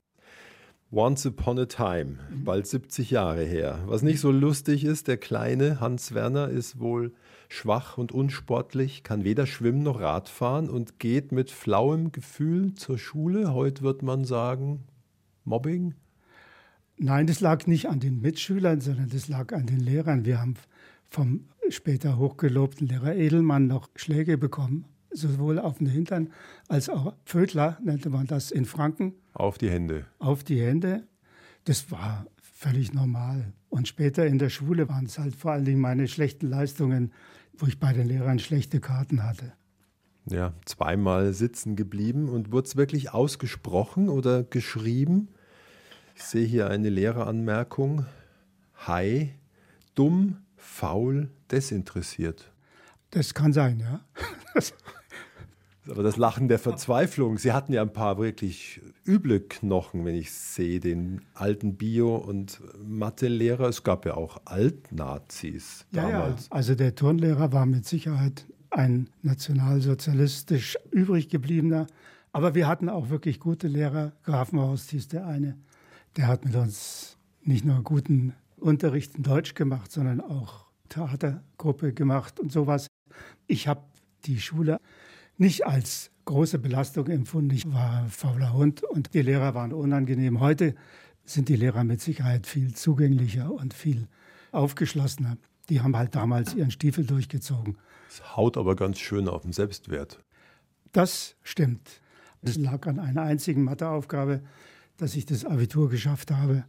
Once 0.90 1.26
Upon 1.26 1.58
a 1.58 1.66
Time, 1.66 2.18
bald 2.44 2.66
70 2.66 3.10
Jahre 3.10 3.44
her. 3.44 3.80
Was 3.86 4.00
nicht 4.00 4.20
so 4.20 4.30
lustig 4.30 4.84
ist, 4.84 5.06
der 5.06 5.18
kleine 5.18 5.80
Hans 5.80 6.14
Werner 6.14 6.48
ist 6.48 6.78
wohl 6.78 7.12
schwach 7.50 7.98
und 7.98 8.10
unsportlich, 8.10 9.02
kann 9.02 9.22
weder 9.22 9.46
schwimmen 9.46 9.82
noch 9.82 10.00
Radfahren 10.00 10.70
und 10.70 10.98
geht 10.98 11.30
mit 11.30 11.50
flauem 11.50 12.10
Gefühl 12.10 12.74
zur 12.74 12.96
Schule. 12.96 13.52
Heute 13.52 13.82
wird 13.82 14.02
man 14.02 14.24
sagen, 14.24 14.84
Mobbing? 15.44 15.94
Nein, 16.96 17.26
das 17.26 17.40
lag 17.40 17.66
nicht 17.66 17.88
an 17.88 18.00
den 18.00 18.22
Mitschülern, 18.22 18.80
sondern 18.80 19.10
das 19.10 19.28
lag 19.28 19.52
an 19.52 19.66
den 19.66 19.80
Lehrern. 19.80 20.24
Wir 20.24 20.40
haben 20.40 20.54
vom 21.08 21.48
später 21.70 22.18
hochgelobten 22.18 22.86
Lehrer 22.86 23.14
Edelmann 23.14 23.66
noch 23.66 23.88
Schläge 23.96 24.38
bekommen, 24.38 24.84
sowohl 25.10 25.58
auf 25.58 25.78
den 25.78 25.86
Hintern 25.86 26.32
als 26.68 26.88
auch 26.88 27.14
Pfödler, 27.24 27.78
nannte 27.82 28.10
man 28.10 28.26
das 28.26 28.50
in 28.50 28.64
Franken. 28.64 29.14
Auf 29.34 29.58
die 29.58 29.70
Hände. 29.70 30.06
Auf 30.18 30.44
die 30.44 30.60
Hände. 30.60 31.06
Das 31.64 31.90
war 31.90 32.26
völlig 32.40 32.92
normal. 32.92 33.52
Und 33.68 33.88
später 33.88 34.26
in 34.26 34.38
der 34.38 34.50
Schule 34.50 34.88
waren 34.88 35.06
es 35.06 35.18
halt 35.18 35.34
vor 35.34 35.52
allen 35.52 35.64
Dingen 35.64 35.80
meine 35.80 36.08
schlechten 36.08 36.48
Leistungen, 36.48 37.12
wo 37.56 37.66
ich 37.66 37.78
bei 37.78 37.92
den 37.92 38.06
Lehrern 38.06 38.38
schlechte 38.38 38.80
Karten 38.80 39.24
hatte. 39.24 39.52
Ja, 40.30 40.52
zweimal 40.66 41.32
sitzen 41.32 41.74
geblieben 41.74 42.28
und 42.28 42.52
wurde 42.52 42.66
es 42.66 42.76
wirklich 42.76 43.12
ausgesprochen 43.12 44.08
oder 44.08 44.42
geschrieben? 44.42 45.28
Ich 46.14 46.24
sehe 46.24 46.46
hier 46.46 46.68
eine 46.68 46.90
Lehreranmerkung. 46.90 48.04
Hi, 48.74 49.30
dumm, 49.94 50.36
faul, 50.68 51.30
desinteressiert. 51.50 52.52
Das 53.10 53.34
kann 53.34 53.52
sein, 53.52 53.80
ja. 53.80 54.00
Aber 55.90 56.02
das 56.02 56.18
Lachen 56.18 56.48
der 56.48 56.58
Verzweiflung. 56.58 57.38
Sie 57.38 57.52
hatten 57.52 57.72
ja 57.72 57.80
ein 57.80 57.92
paar 57.92 58.18
wirklich 58.18 58.82
üble 59.06 59.40
Knochen, 59.40 60.04
wenn 60.04 60.14
ich 60.14 60.30
sehe, 60.30 60.80
den 60.80 61.22
alten 61.32 61.76
Bio- 61.76 62.16
und 62.16 62.60
Mathelehrer. 62.84 63.68
Es 63.68 63.82
gab 63.82 64.04
ja 64.04 64.14
auch 64.14 64.42
Altnazis 64.44 65.86
ja, 65.90 66.02
damals. 66.02 66.46
Ja, 66.46 66.52
also 66.52 66.74
der 66.74 66.94
Turnlehrer 66.94 67.52
war 67.52 67.64
mit 67.64 67.86
Sicherheit 67.86 68.44
ein 68.70 69.08
nationalsozialistisch 69.22 70.76
übrig 70.90 71.30
gebliebener. 71.30 71.86
Aber 72.32 72.54
wir 72.54 72.68
hatten 72.68 72.90
auch 72.90 73.08
wirklich 73.08 73.40
gute 73.40 73.68
Lehrer. 73.68 74.12
Grafenhorst 74.24 74.90
hieß 74.90 75.08
der 75.08 75.26
eine. 75.26 75.56
Der 76.18 76.26
hat 76.26 76.44
mit 76.44 76.54
uns 76.54 77.16
nicht 77.42 77.64
nur 77.64 77.82
guten 77.82 78.34
Unterricht 78.60 79.16
in 79.16 79.22
Deutsch 79.22 79.54
gemacht, 79.54 79.92
sondern 79.92 80.20
auch 80.20 80.66
Theatergruppe 80.88 81.92
gemacht 81.92 82.40
und 82.40 82.52
sowas. 82.52 82.88
Ich 83.46 83.68
habe 83.68 83.82
die 84.24 84.40
Schule 84.40 84.78
nicht 85.36 85.66
als 85.66 86.10
große 86.24 86.58
Belastung 86.58 87.06
empfunden. 87.06 87.54
Ich 87.54 87.70
war 87.72 88.06
fauler 88.08 88.52
Hund 88.52 88.82
und 88.82 89.14
die 89.14 89.22
Lehrer 89.22 89.54
waren 89.54 89.72
unangenehm. 89.72 90.40
Heute 90.40 90.74
sind 91.24 91.48
die 91.48 91.56
Lehrer 91.56 91.84
mit 91.84 92.00
Sicherheit 92.00 92.46
viel 92.46 92.74
zugänglicher 92.74 93.50
und 93.50 93.74
viel 93.74 94.08
aufgeschlossener. 94.52 95.36
Die 95.68 95.80
haben 95.80 95.96
halt 95.96 96.14
damals 96.14 96.54
ihren 96.54 96.70
Stiefel 96.70 97.04
durchgezogen. 97.04 97.76
Es 98.08 98.36
haut 98.36 98.56
aber 98.56 98.74
ganz 98.74 98.98
schön 98.98 99.28
auf 99.28 99.42
den 99.42 99.52
Selbstwert. 99.52 100.22
Das 100.92 101.36
stimmt. 101.42 102.00
Es 102.42 102.56
lag 102.56 102.86
an 102.86 102.98
einer 102.98 103.22
einzigen 103.22 103.64
Matheaufgabe, 103.64 104.42
dass 104.96 105.16
ich 105.16 105.26
das 105.26 105.44
Abitur 105.44 105.90
geschafft 105.90 106.30
habe. 106.30 106.64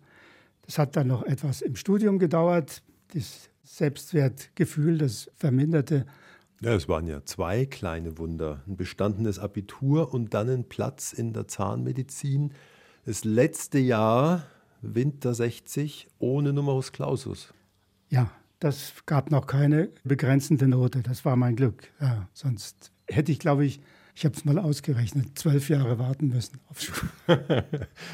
Das 0.69 0.77
hat 0.77 0.95
dann 0.95 1.07
noch 1.07 1.23
etwas 1.23 1.63
im 1.63 1.75
Studium 1.75 2.19
gedauert. 2.19 2.83
Das 3.15 3.49
Selbstwertgefühl, 3.63 4.99
das 4.99 5.31
verminderte. 5.35 6.05
Ja, 6.61 6.75
es 6.75 6.87
waren 6.87 7.07
ja 7.07 7.25
zwei 7.25 7.65
kleine 7.65 8.19
Wunder. 8.19 8.61
Ein 8.67 8.77
bestandenes 8.77 9.39
Abitur 9.39 10.13
und 10.13 10.35
dann 10.35 10.47
ein 10.47 10.69
Platz 10.69 11.11
in 11.11 11.33
der 11.33 11.47
Zahnmedizin. 11.47 12.53
Das 13.03 13.23
letzte 13.23 13.79
Jahr, 13.79 14.43
Winter 14.83 15.33
60, 15.33 16.07
ohne 16.19 16.53
Numerus 16.53 16.91
Clausus. 16.91 17.51
Ja, 18.09 18.29
das 18.59 18.93
gab 19.07 19.31
noch 19.31 19.47
keine 19.47 19.89
begrenzende 20.03 20.67
Note. 20.67 21.01
Das 21.01 21.25
war 21.25 21.35
mein 21.35 21.55
Glück. 21.55 21.89
Ja, 21.99 22.29
sonst 22.33 22.91
hätte 23.07 23.31
ich, 23.31 23.39
glaube 23.39 23.65
ich, 23.65 23.81
ich 24.13 24.23
habe 24.23 24.35
es 24.35 24.45
mal 24.45 24.59
ausgerechnet, 24.59 25.39
zwölf 25.39 25.67
Jahre 25.67 25.97
warten 25.97 26.27
müssen 26.27 26.59
auf 26.69 26.79
Schule. 26.79 27.65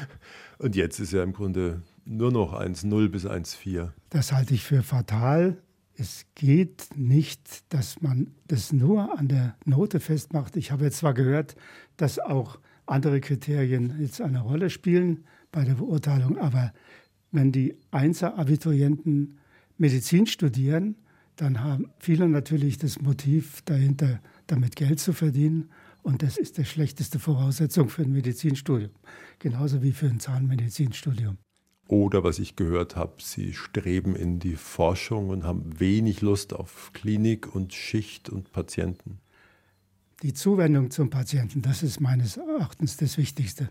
und 0.58 0.74
jetzt 0.74 1.00
ist 1.00 1.12
ja 1.12 1.22
im 1.22 1.34
Grunde 1.34 1.82
nur 2.06 2.32
noch 2.32 2.58
1,0 2.58 3.08
bis 3.08 3.26
1,4. 3.26 3.90
Das 4.10 4.32
halte 4.32 4.54
ich 4.54 4.62
für 4.62 4.82
fatal. 4.82 5.58
Es 5.98 6.26
geht 6.34 6.88
nicht, 6.94 7.72
dass 7.72 8.00
man 8.02 8.34
das 8.46 8.72
nur 8.72 9.18
an 9.18 9.28
der 9.28 9.56
Note 9.64 9.98
festmacht. 10.00 10.56
Ich 10.56 10.70
habe 10.70 10.84
jetzt 10.84 10.98
zwar 10.98 11.14
gehört, 11.14 11.56
dass 11.96 12.18
auch 12.18 12.58
andere 12.86 13.20
Kriterien 13.20 14.00
jetzt 14.00 14.20
eine 14.20 14.40
Rolle 14.40 14.70
spielen 14.70 15.24
bei 15.52 15.64
der 15.64 15.74
Beurteilung, 15.74 16.38
aber 16.38 16.72
wenn 17.32 17.50
die 17.50 17.76
Einser-Abiturienten 17.90 19.38
Medizin 19.78 20.26
studieren, 20.26 20.96
dann 21.36 21.62
haben 21.62 21.90
viele 21.98 22.28
natürlich 22.28 22.78
das 22.78 23.00
Motiv 23.00 23.62
dahinter, 23.62 24.20
damit 24.46 24.76
Geld 24.76 25.00
zu 25.00 25.12
verdienen. 25.12 25.70
Und 26.02 26.22
das 26.22 26.38
ist 26.38 26.56
die 26.56 26.64
schlechteste 26.64 27.18
Voraussetzung 27.18 27.88
für 27.88 28.02
ein 28.02 28.12
Medizinstudium, 28.12 28.92
genauso 29.38 29.82
wie 29.82 29.92
für 29.92 30.06
ein 30.06 30.20
Zahnmedizinstudium. 30.20 31.36
Oder 31.88 32.24
was 32.24 32.38
ich 32.38 32.56
gehört 32.56 32.96
habe, 32.96 33.14
sie 33.18 33.52
streben 33.52 34.16
in 34.16 34.40
die 34.40 34.56
Forschung 34.56 35.28
und 35.28 35.44
haben 35.44 35.78
wenig 35.78 36.20
Lust 36.20 36.52
auf 36.52 36.90
Klinik 36.92 37.54
und 37.54 37.74
Schicht 37.74 38.28
und 38.28 38.50
Patienten. 38.52 39.20
Die 40.22 40.34
Zuwendung 40.34 40.90
zum 40.90 41.10
Patienten, 41.10 41.62
das 41.62 41.82
ist 41.82 42.00
meines 42.00 42.38
Erachtens 42.38 42.96
das 42.96 43.18
Wichtigste. 43.18 43.68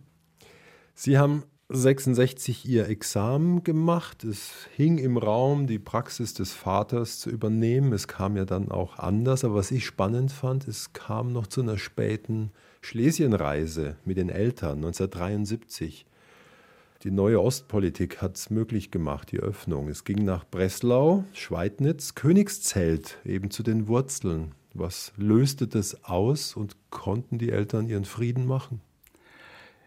Sie 0.94 1.18
haben 1.18 1.44
66 1.70 2.70
ihr 2.70 2.88
Examen 2.88 3.64
gemacht. 3.64 4.24
Es 4.24 4.52
hing 4.76 5.00
im 5.00 5.18
Raum, 5.18 5.66
die 5.66 5.80
Praxis 5.80 6.36
des 6.36 6.54
Vaters 6.54 7.20
zu 7.20 7.32
übernehmen. 7.32 7.92
Es 7.92 8.08
kam 8.08 8.38
ja 8.38 8.46
dann 8.46 8.70
auch 8.70 9.00
anders. 9.00 9.44
Aber 9.44 9.56
was 9.56 9.72
ich 9.72 9.86
spannend 9.86 10.32
fand, 10.32 10.68
es 10.68 10.94
kam 10.94 11.34
noch 11.34 11.48
zu 11.48 11.62
einer 11.62 11.80
späten 11.80 12.52
Schlesienreise 12.82 13.98
mit 14.06 14.18
den 14.18 14.30
Eltern 14.30 14.78
1973. 14.78 16.06
Die 17.06 17.12
neue 17.12 17.40
Ostpolitik 17.40 18.20
hat 18.24 18.36
es 18.36 18.50
möglich 18.50 18.90
gemacht, 18.90 19.32
die 19.32 19.38
Öffnung. 19.38 19.90
Es 19.90 20.06
ging 20.06 20.26
nach 20.26 20.44
Breslau, 20.44 21.24
Schweidnitz, 21.34 22.16
Königszelt, 22.16 23.20
eben 23.24 23.52
zu 23.52 23.62
den 23.62 23.88
Wurzeln. 23.88 24.56
Was 24.74 25.14
löste 25.16 25.68
das 25.68 26.04
aus 26.04 26.56
und 26.56 26.76
konnten 26.90 27.38
die 27.38 27.52
Eltern 27.52 27.88
ihren 27.88 28.06
Frieden 28.06 28.48
machen? 28.48 28.82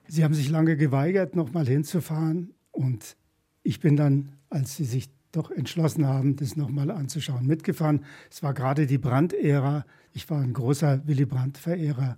Sie 0.07 0.23
haben 0.23 0.33
sich 0.33 0.49
lange 0.49 0.77
geweigert, 0.77 1.35
nochmal 1.35 1.67
hinzufahren. 1.67 2.55
Und 2.71 3.17
ich 3.65 3.81
bin 3.81 3.97
dann, 3.97 4.35
als 4.49 4.77
sie 4.77 4.85
sich 4.85 5.11
doch 5.33 5.51
entschlossen 5.51 6.07
haben, 6.07 6.37
das 6.37 6.55
nochmal 6.55 6.89
anzuschauen, 6.89 7.49
mitgefahren. 7.49 8.05
Es 8.31 8.45
war 8.45 8.55
gerade 8.55 8.87
die 8.87 8.99
Brandt-Ära. 8.99 9.85
Ich 10.13 10.31
war 10.31 10.41
ein 10.41 10.53
großer 10.53 11.05
Willy 11.09 11.25
Brandt-Verehrer. 11.25 12.17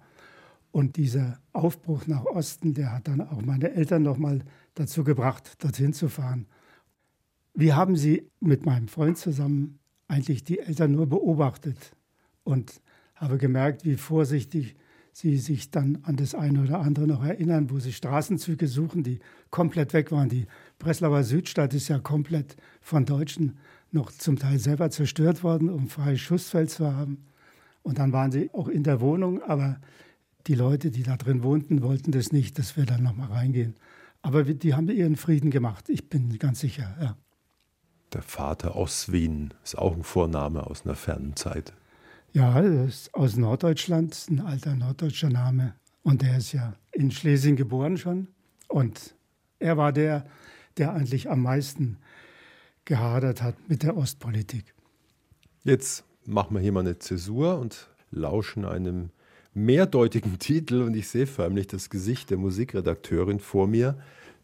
Und 0.73 0.99
dieser 0.99 1.41
Aufbruch 1.55 2.07
nach 2.07 2.27
Osten, 2.27 2.75
der 2.75 2.93
hat 2.93 3.09
dann 3.09 3.23
auch 3.23 3.41
meine 3.41 3.73
Eltern 3.73 4.03
nochmal 4.03 4.43
dazu 4.75 5.05
gebracht, 5.05 5.63
dorthin 5.63 5.93
zu 5.93 6.09
fahren. 6.09 6.47
Wir 7.55 7.77
haben 7.77 7.97
sie 7.97 8.31
mit 8.41 8.65
meinem 8.65 8.89
Freund 8.89 9.19
zusammen 9.19 9.79
eigentlich 10.09 10.45
die 10.45 10.59
Eltern 10.59 10.93
nur 10.93 11.07
beobachtet 11.07 11.97
und 12.45 12.81
habe 13.15 13.39
gemerkt, 13.39 13.85
wie 13.85 13.97
vorsichtig 13.97 14.77
sie 15.13 15.37
sich 15.37 15.71
dann 15.71 15.99
an 16.03 16.17
das 16.17 16.35
eine 16.35 16.63
oder 16.63 16.81
andere 16.81 17.07
noch 17.07 17.25
erinnern, 17.25 17.71
wo 17.71 17.79
sie 17.79 17.93
Straßenzüge 17.93 18.69
suchen, 18.69 19.03
die 19.03 19.19
komplett 19.51 19.93
weg 19.93 20.13
waren. 20.13 20.29
Die 20.29 20.47
Breslauer 20.79 21.25
Südstadt 21.25 21.75
ist 21.75 21.89
ja 21.89 21.99
komplett 21.99 22.57
von 22.81 23.05
Deutschen 23.05 23.59
noch 23.93 24.13
zum 24.13 24.39
Teil 24.39 24.59
selber 24.59 24.91
zerstört 24.91 25.43
worden, 25.43 25.69
um 25.69 25.89
freies 25.89 26.21
Schussfeld 26.21 26.71
zu 26.71 26.95
haben. 26.95 27.25
Und 27.83 27.99
dann 27.99 28.13
waren 28.13 28.31
sie 28.31 28.51
auch 28.53 28.69
in 28.69 28.85
der 28.85 29.01
Wohnung, 29.01 29.43
aber 29.43 29.81
die 30.47 30.55
Leute, 30.55 30.91
die 30.91 31.03
da 31.03 31.17
drin 31.17 31.43
wohnten, 31.43 31.83
wollten 31.83 32.13
das 32.13 32.33
nicht, 32.33 32.59
dass 32.59 32.77
wir 32.77 32.87
dann 32.87 33.03
nochmal 33.03 33.29
reingehen. 33.29 33.75
Aber 34.23 34.45
die 34.45 34.75
haben 34.75 34.89
ihren 34.89 35.17
Frieden 35.17 35.51
gemacht, 35.51 35.89
ich 35.89 36.09
bin 36.09 36.39
ganz 36.39 36.61
sicher, 36.61 36.97
ja. 37.01 37.17
Der 38.13 38.23
Vater 38.23 38.75
aus 38.75 39.13
Wien 39.13 39.55
ist 39.63 39.79
auch 39.79 39.95
ein 39.95 40.03
Vorname 40.03 40.67
aus 40.67 40.85
einer 40.85 40.97
fernen 40.97 41.37
Zeit. 41.37 41.73
Ja, 42.33 42.59
ist 42.59 43.15
aus 43.15 43.37
Norddeutschland, 43.37 44.27
ein 44.31 44.41
alter 44.41 44.75
norddeutscher 44.75 45.31
Name. 45.31 45.75
Und 46.03 46.23
der 46.23 46.39
ist 46.39 46.53
ja 46.53 46.75
in 46.93 47.11
Schlesien 47.11 47.57
geboren 47.57 47.97
schon. 47.99 48.29
Und 48.69 49.15
er 49.59 49.77
war 49.77 49.93
der, 49.93 50.27
der 50.77 50.93
eigentlich 50.93 51.31
am 51.31 51.43
meisten 51.43 51.99
gehadert 52.85 53.43
hat 53.43 53.69
mit 53.69 53.83
der 53.83 53.97
Ostpolitik. 53.97 54.75
Jetzt 55.65 56.05
machen 56.25 56.55
wir 56.55 56.61
hier 56.61 56.73
mal 56.73 56.81
eine 56.81 56.99
Zäsur 56.99 57.59
und 57.59 57.89
lauschen 58.11 58.65
einem 58.65 59.11
mehrdeutigen 59.55 60.39
Titel. 60.39 60.83
Und 60.83 60.95
ich 60.95 61.09
sehe 61.09 61.27
förmlich 61.27 61.67
das 61.67 61.91
Gesicht 61.91 62.31
der 62.31 62.39
Musikredakteurin 62.39 63.41
vor 63.41 63.67
mir. 63.67 63.99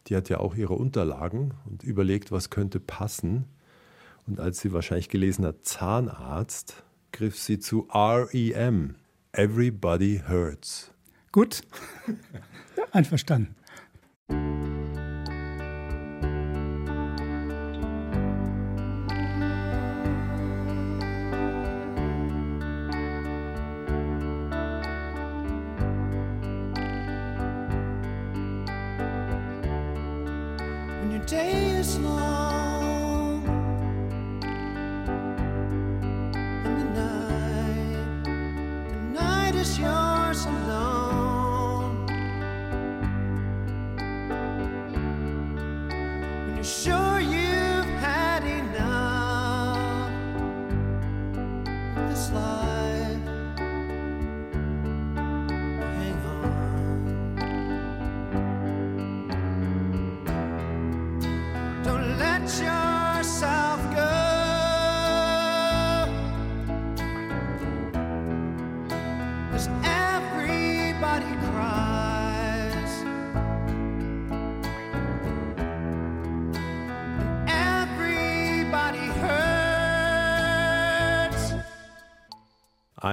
Die 0.07 0.15
hat 0.15 0.29
ja 0.29 0.39
auch 0.39 0.55
ihre 0.55 0.73
Unterlagen 0.73 1.53
und 1.65 1.83
überlegt, 1.83 2.31
was 2.31 2.49
könnte 2.49 2.79
passen. 2.79 3.45
Und 4.25 4.39
als 4.39 4.59
sie 4.59 4.73
wahrscheinlich 4.73 5.09
gelesen 5.09 5.45
hat, 5.45 5.65
Zahnarzt, 5.65 6.83
griff 7.11 7.37
sie 7.37 7.59
zu 7.59 7.87
REM. 7.93 8.95
Everybody 9.33 10.21
Hurts. 10.27 10.91
Gut, 11.31 11.61
einverstanden. 12.91 13.56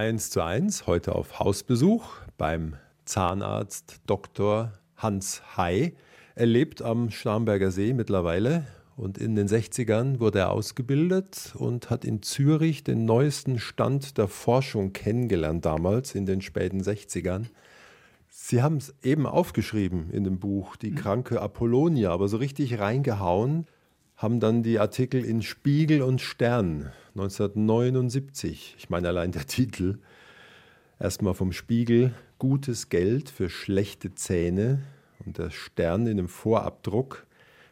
Eins 0.05 0.29
zu 0.29 0.43
eins 0.43 0.87
heute 0.87 1.15
auf 1.15 1.39
Hausbesuch 1.39 2.05
beim 2.37 2.77
Zahnarzt 3.07 4.03
Dr. 4.07 4.73
Hans 4.99 5.41
Hay. 5.57 5.95
Er 6.35 6.45
lebt 6.45 6.83
am 6.83 7.11
Starnberger 7.11 7.71
See 7.71 7.95
mittlerweile 7.95 8.67
und 8.97 9.17
in 9.17 9.35
den 9.35 9.49
60ern 9.49 10.21
wurde 10.21 10.41
er 10.41 10.51
ausgebildet 10.51 11.55
und 11.57 11.89
hat 11.89 12.05
in 12.05 12.21
Zürich 12.21 12.85
den 12.85 13.07
neuesten 13.07 13.59
Stand 13.59 14.19
der 14.19 14.29
Forschung 14.29 14.93
kennengelernt 14.93 15.65
damals 15.65 16.15
in 16.15 16.27
den 16.27 16.43
späten 16.43 16.83
60ern. 16.83 17.47
Sie 18.29 18.63
haben 18.63 18.77
es 18.77 18.95
eben 19.03 19.27
aufgeschrieben 19.27 20.11
in 20.11 20.25
dem 20.25 20.39
Buch, 20.39 20.77
die 20.77 20.91
mhm. 20.91 20.97
kranke 20.97 21.41
Apollonia, 21.41 22.11
aber 22.11 22.29
so 22.29 22.37
richtig 22.37 22.79
reingehauen 22.79 23.67
haben 24.17 24.41
dann 24.41 24.63
die 24.63 24.79
Artikel 24.79 25.25
in 25.25 25.43
Spiegel 25.43 26.03
und 26.03 26.21
Stern 26.21 26.93
1979. 27.15 28.77
Ich 28.79 28.91
meine 28.91 29.09
allein 29.09 29.33
der 29.33 29.47
Titel. 29.47 29.99
Erstmal 31.01 31.35
vom 31.35 31.53
Spiegel 31.53 32.15
Gutes 32.39 32.89
Geld 32.89 33.31
für 33.31 33.49
schlechte 33.49 34.15
Zähne 34.15 34.83
und 35.25 35.39
der 35.39 35.51
Stern 35.51 36.07
in 36.07 36.17
dem 36.17 36.29
Vorabdruck 36.29 37.27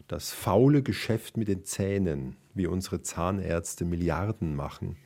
Das 0.09 0.33
faule 0.33 0.83
Geschäft 0.83 1.37
mit 1.37 1.49
den 1.49 1.65
Zähnen, 1.65 2.37
wie 2.55 2.67
unsere 2.67 3.03
Zahnärzte 3.03 3.85
Milliarden 3.85 4.57
machen. 4.57 4.97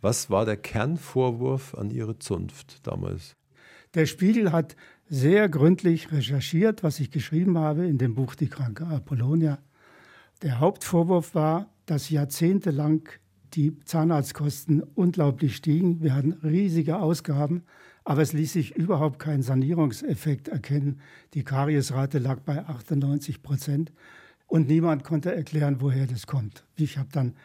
Was 0.00 0.30
war 0.30 0.44
der 0.44 0.56
Kernvorwurf 0.56 1.74
an 1.74 1.90
Ihre 1.90 2.18
Zunft 2.18 2.86
damals? 2.86 3.36
Der 3.94 4.06
Spiegel 4.06 4.52
hat 4.52 4.76
sehr 5.08 5.48
gründlich 5.48 6.12
recherchiert, 6.12 6.82
was 6.82 7.00
ich 7.00 7.10
geschrieben 7.10 7.58
habe 7.58 7.86
in 7.86 7.98
dem 7.98 8.14
Buch 8.14 8.34
Die 8.34 8.48
kranke 8.48 8.86
Apollonia. 8.86 9.58
Der 10.42 10.58
Hauptvorwurf 10.58 11.36
war, 11.36 11.70
dass 11.86 12.10
jahrzehntelang 12.10 13.08
die 13.54 13.78
Zahnarztkosten 13.84 14.82
unglaublich 14.82 15.54
stiegen. 15.54 16.02
Wir 16.02 16.14
hatten 16.14 16.32
riesige 16.32 16.98
Ausgaben, 16.98 17.62
aber 18.02 18.22
es 18.22 18.32
ließ 18.32 18.52
sich 18.52 18.74
überhaupt 18.74 19.20
kein 19.20 19.42
Sanierungseffekt 19.42 20.48
erkennen. 20.48 21.00
Die 21.34 21.44
Kariesrate 21.44 22.18
lag 22.18 22.40
bei 22.40 22.58
98 22.66 23.40
Prozent 23.44 23.92
und 24.48 24.66
niemand 24.66 25.04
konnte 25.04 25.32
erklären, 25.32 25.76
woher 25.78 26.08
das 26.08 26.26
kommt. 26.26 26.66
Ich 26.74 26.98
habe 26.98 27.08
dann 27.12 27.36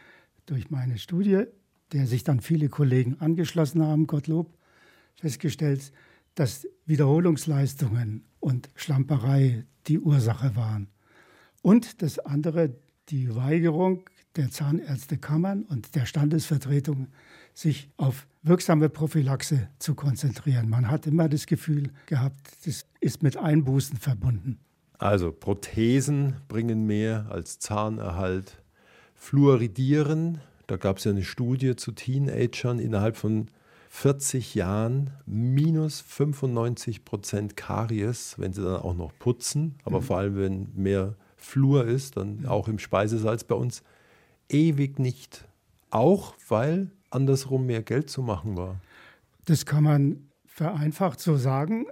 durch 0.48 0.72
meine 0.72 0.98
Studie, 0.98 1.44
der 1.92 2.08
sich 2.08 2.24
dann 2.24 2.40
viele 2.40 2.68
Kollegen 2.68 3.18
angeschlossen 3.20 3.84
haben, 3.84 4.08
Gottlob, 4.08 4.58
festgestellt, 5.14 5.92
dass 6.34 6.68
Wiederholungsleistungen 6.88 8.26
und 8.40 8.70
Schlamperei 8.74 9.66
die 9.86 10.00
Ursache 10.00 10.56
waren. 10.56 10.90
Und 11.62 12.02
das 12.02 12.18
andere, 12.20 12.74
die 13.10 13.36
Weigerung 13.36 14.04
der 14.36 14.52
Zahnärztekammern 14.52 15.64
und 15.64 15.96
der 15.96 16.06
Standesvertretung, 16.06 17.08
sich 17.54 17.90
auf 17.98 18.28
wirksame 18.44 18.88
Prophylaxe 18.88 19.68
zu 19.80 19.96
konzentrieren. 19.96 20.70
Man 20.70 20.90
hat 20.90 21.08
immer 21.08 21.28
das 21.28 21.48
Gefühl 21.48 21.92
gehabt, 22.06 22.40
das 22.66 22.86
ist 23.00 23.24
mit 23.24 23.36
Einbußen 23.36 23.98
verbunden. 23.98 24.60
Also 25.00 25.32
Prothesen 25.32 26.36
bringen 26.48 26.86
mehr 26.86 27.28
als 27.30 27.60
Zahnerhalt. 27.60 28.62
Fluoridieren, 29.16 30.40
da 30.68 30.78
gab 30.78 30.98
es 30.98 31.06
ja 31.06 31.12
eine 31.12 31.24
Studie 31.24 31.76
zu 31.76 31.92
Teenagern 31.92 32.80
innerhalb 32.80 33.18
von 33.18 33.48
40 33.90 34.54
Jahren 34.54 35.12
minus 35.26 36.02
95 36.02 37.06
Prozent 37.06 37.58
Karies, 37.58 38.36
wenn 38.38 38.54
sie 38.54 38.62
dann 38.62 38.82
auch 38.82 38.96
noch 38.96 39.12
putzen, 39.18 39.76
aber 39.84 40.02
mhm. 40.02 40.04
vor 40.04 40.18
allem 40.18 40.38
wenn 40.38 40.68
mehr 40.76 41.16
Flur 41.48 41.86
ist, 41.86 42.18
dann 42.18 42.46
auch 42.46 42.68
im 42.68 42.78
Speisesalz 42.78 43.44
bei 43.44 43.56
uns, 43.56 43.82
ewig 44.50 45.00
nicht. 45.00 45.46
Auch 45.90 46.36
weil 46.50 46.92
andersrum 47.10 47.66
mehr 47.66 47.82
Geld 47.82 48.10
zu 48.10 48.22
machen 48.22 48.58
war. 48.58 48.80
Das 49.46 49.66
kann 49.66 49.84
man 49.84 50.28
vereinfacht 50.46 51.20
so 51.20 51.38
sagen. 51.38 51.86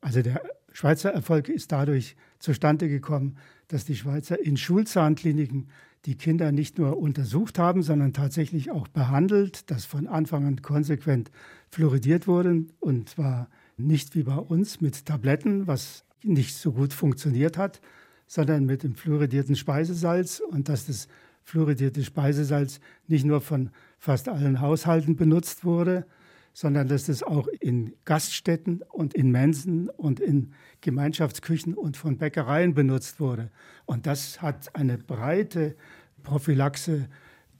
Also 0.00 0.22
der 0.22 0.40
Schweizer 0.72 1.10
Erfolg 1.10 1.48
ist 1.48 1.72
dadurch 1.72 2.16
zustande 2.38 2.88
gekommen, 2.88 3.36
dass 3.68 3.84
die 3.84 3.96
Schweizer 3.96 4.40
in 4.40 4.56
Schulzahnkliniken 4.56 5.68
die 6.04 6.16
Kinder 6.16 6.52
nicht 6.52 6.78
nur 6.78 6.98
untersucht 6.98 7.58
haben, 7.58 7.82
sondern 7.82 8.12
tatsächlich 8.12 8.70
auch 8.70 8.86
behandelt, 8.88 9.70
dass 9.70 9.86
von 9.86 10.06
Anfang 10.06 10.46
an 10.46 10.62
konsequent 10.62 11.30
fluoridiert 11.70 12.26
wurde 12.28 12.66
und 12.80 13.08
zwar 13.08 13.48
nicht 13.76 14.14
wie 14.14 14.22
bei 14.22 14.36
uns 14.36 14.80
mit 14.80 15.06
Tabletten, 15.06 15.66
was 15.66 16.04
nicht 16.22 16.54
so 16.54 16.72
gut 16.72 16.92
funktioniert 16.92 17.58
hat, 17.58 17.80
sondern 18.26 18.64
mit 18.64 18.82
dem 18.82 18.94
fluoridierten 18.94 19.56
Speisesalz 19.56 20.40
und 20.40 20.68
dass 20.68 20.86
das 20.86 21.08
fluoridierte 21.42 22.02
Speisesalz 22.02 22.80
nicht 23.06 23.24
nur 23.24 23.40
von 23.40 23.70
fast 23.98 24.28
allen 24.28 24.60
Haushalten 24.60 25.16
benutzt 25.16 25.64
wurde, 25.64 26.06
sondern 26.54 26.88
dass 26.88 27.06
das 27.06 27.22
auch 27.22 27.48
in 27.60 27.94
Gaststätten 28.04 28.82
und 28.92 29.12
in 29.12 29.30
Mensen 29.30 29.88
und 29.90 30.20
in 30.20 30.52
Gemeinschaftsküchen 30.80 31.74
und 31.74 31.96
von 31.96 32.16
Bäckereien 32.16 32.74
benutzt 32.74 33.20
wurde. 33.20 33.50
Und 33.86 34.06
das 34.06 34.40
hat 34.40 34.74
eine 34.74 34.96
breite 34.96 35.76
Prophylaxe 36.22 37.08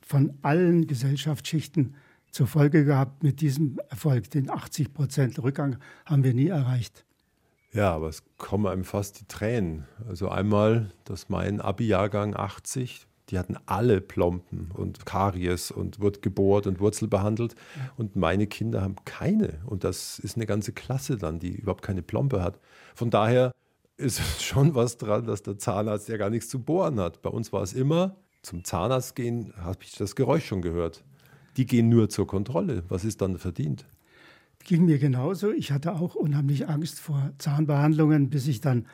von 0.00 0.38
allen 0.42 0.86
Gesellschaftsschichten 0.86 1.96
zur 2.30 2.46
Folge 2.46 2.84
gehabt 2.84 3.22
mit 3.22 3.40
diesem 3.40 3.80
Erfolg. 3.90 4.30
Den 4.30 4.48
80 4.48 4.94
Prozent 4.94 5.42
Rückgang 5.42 5.78
haben 6.06 6.24
wir 6.24 6.34
nie 6.34 6.48
erreicht. 6.48 7.04
Ja, 7.74 7.92
aber 7.92 8.08
es 8.08 8.22
kommen 8.38 8.66
einem 8.66 8.84
fast 8.84 9.20
die 9.20 9.26
Tränen. 9.26 9.86
Also 10.08 10.28
einmal, 10.28 10.90
dass 11.04 11.28
mein 11.28 11.60
Abi-Jahrgang 11.60 12.34
80 12.34 13.06
die 13.30 13.38
hatten 13.38 13.56
alle 13.66 14.00
Plomben 14.00 14.70
und 14.74 15.06
Karies 15.06 15.70
und 15.70 16.00
wird 16.00 16.20
gebohrt 16.20 16.66
und 16.66 16.80
Wurzel 16.80 17.08
behandelt. 17.08 17.54
Und 17.96 18.16
meine 18.16 18.46
Kinder 18.46 18.82
haben 18.82 18.96
keine. 19.04 19.60
Und 19.64 19.82
das 19.84 20.18
ist 20.18 20.36
eine 20.36 20.46
ganze 20.46 20.72
Klasse 20.72 21.16
dann, 21.16 21.38
die 21.38 21.56
überhaupt 21.56 21.82
keine 21.82 22.02
Plombe 22.02 22.42
hat. 22.42 22.60
Von 22.94 23.10
daher 23.10 23.52
ist 23.96 24.20
schon 24.42 24.74
was 24.74 24.98
dran, 24.98 25.26
dass 25.26 25.42
der 25.42 25.58
Zahnarzt 25.58 26.08
ja 26.08 26.16
gar 26.16 26.30
nichts 26.30 26.48
zu 26.48 26.62
bohren 26.62 27.00
hat. 27.00 27.22
Bei 27.22 27.30
uns 27.30 27.52
war 27.52 27.62
es 27.62 27.72
immer, 27.72 28.16
zum 28.42 28.62
Zahnarzt 28.62 29.16
gehen, 29.16 29.54
habe 29.56 29.78
ich 29.82 29.96
das 29.96 30.16
Geräusch 30.16 30.44
schon 30.44 30.60
gehört. 30.60 31.02
Die 31.56 31.66
gehen 31.66 31.88
nur 31.88 32.10
zur 32.10 32.26
Kontrolle. 32.26 32.84
Was 32.88 33.04
ist 33.04 33.22
dann 33.22 33.38
verdient? 33.38 33.86
Ging 34.64 34.86
mir 34.86 34.98
genauso. 34.98 35.52
Ich 35.52 35.72
hatte 35.72 35.94
auch 35.94 36.14
unheimlich 36.14 36.68
Angst 36.68 36.98
vor 36.98 37.32
Zahnbehandlungen, 37.38 38.30
bis 38.30 38.48
ich 38.48 38.60
dann 38.60 38.86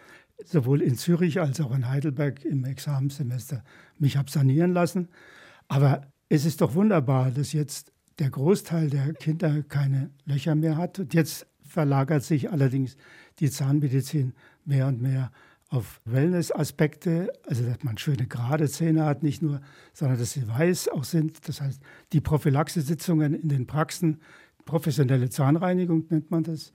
sowohl 0.44 0.83
in 0.83 0.96
Zürich 0.96 1.40
als 1.40 1.61
auch 1.61 1.74
in 1.74 1.88
Heidelberg 1.88 2.44
im 2.44 2.64
Examenssemester 2.64 3.62
mich 3.98 4.16
habe 4.16 4.30
sanieren 4.30 4.72
lassen. 4.72 5.09
Aber 5.68 6.02
es 6.28 6.44
ist 6.44 6.61
doch 6.61 6.74
wunderbar, 6.74 7.30
dass 7.30 7.52
jetzt 7.52 7.92
der 8.18 8.30
Großteil 8.30 8.90
der 8.90 9.12
Kinder 9.14 9.62
keine 9.62 10.11
Löcher 10.24 10.54
mehr 10.54 10.76
hat. 10.76 10.98
Und 10.98 11.14
jetzt 11.14 11.46
verlagert 11.62 12.24
sich 12.24 12.50
allerdings 12.50 12.96
die 13.38 13.50
Zahnmedizin 13.50 14.35
mehr 14.64 14.88
und 14.88 15.00
mehr 15.00 15.30
auf 15.68 16.00
Wellness-Aspekte, 16.04 17.33
also 17.46 17.64
dass 17.64 17.85
man 17.85 17.96
schöne 17.96 18.26
gerade 18.26 18.68
Zähne 18.68 19.04
hat, 19.04 19.22
nicht 19.22 19.40
nur, 19.40 19.61
sondern 19.92 20.18
dass 20.18 20.33
sie 20.33 20.48
weiß 20.48 20.88
auch 20.88 21.04
sind. 21.04 21.48
Das 21.48 21.61
heißt, 21.61 21.80
die 22.12 22.20
Prophylaxesitzungen 22.20 23.35
in 23.35 23.48
den 23.48 23.68
Praxen, 23.68 24.20
professionelle 24.64 25.31
Zahnreinigung 25.31 26.07
nennt 26.09 26.31
man 26.31 26.44
das, 26.44 26.73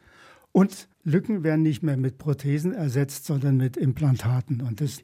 und 0.51 0.87
Lücken 1.03 1.43
werden 1.43 1.63
nicht 1.63 1.83
mehr 1.83 1.97
mit 1.97 2.17
Prothesen 2.17 2.73
ersetzt, 2.73 3.25
sondern 3.25 3.57
mit 3.57 3.75
Implantaten. 3.75 4.61
Und 4.61 4.79
das 4.79 5.03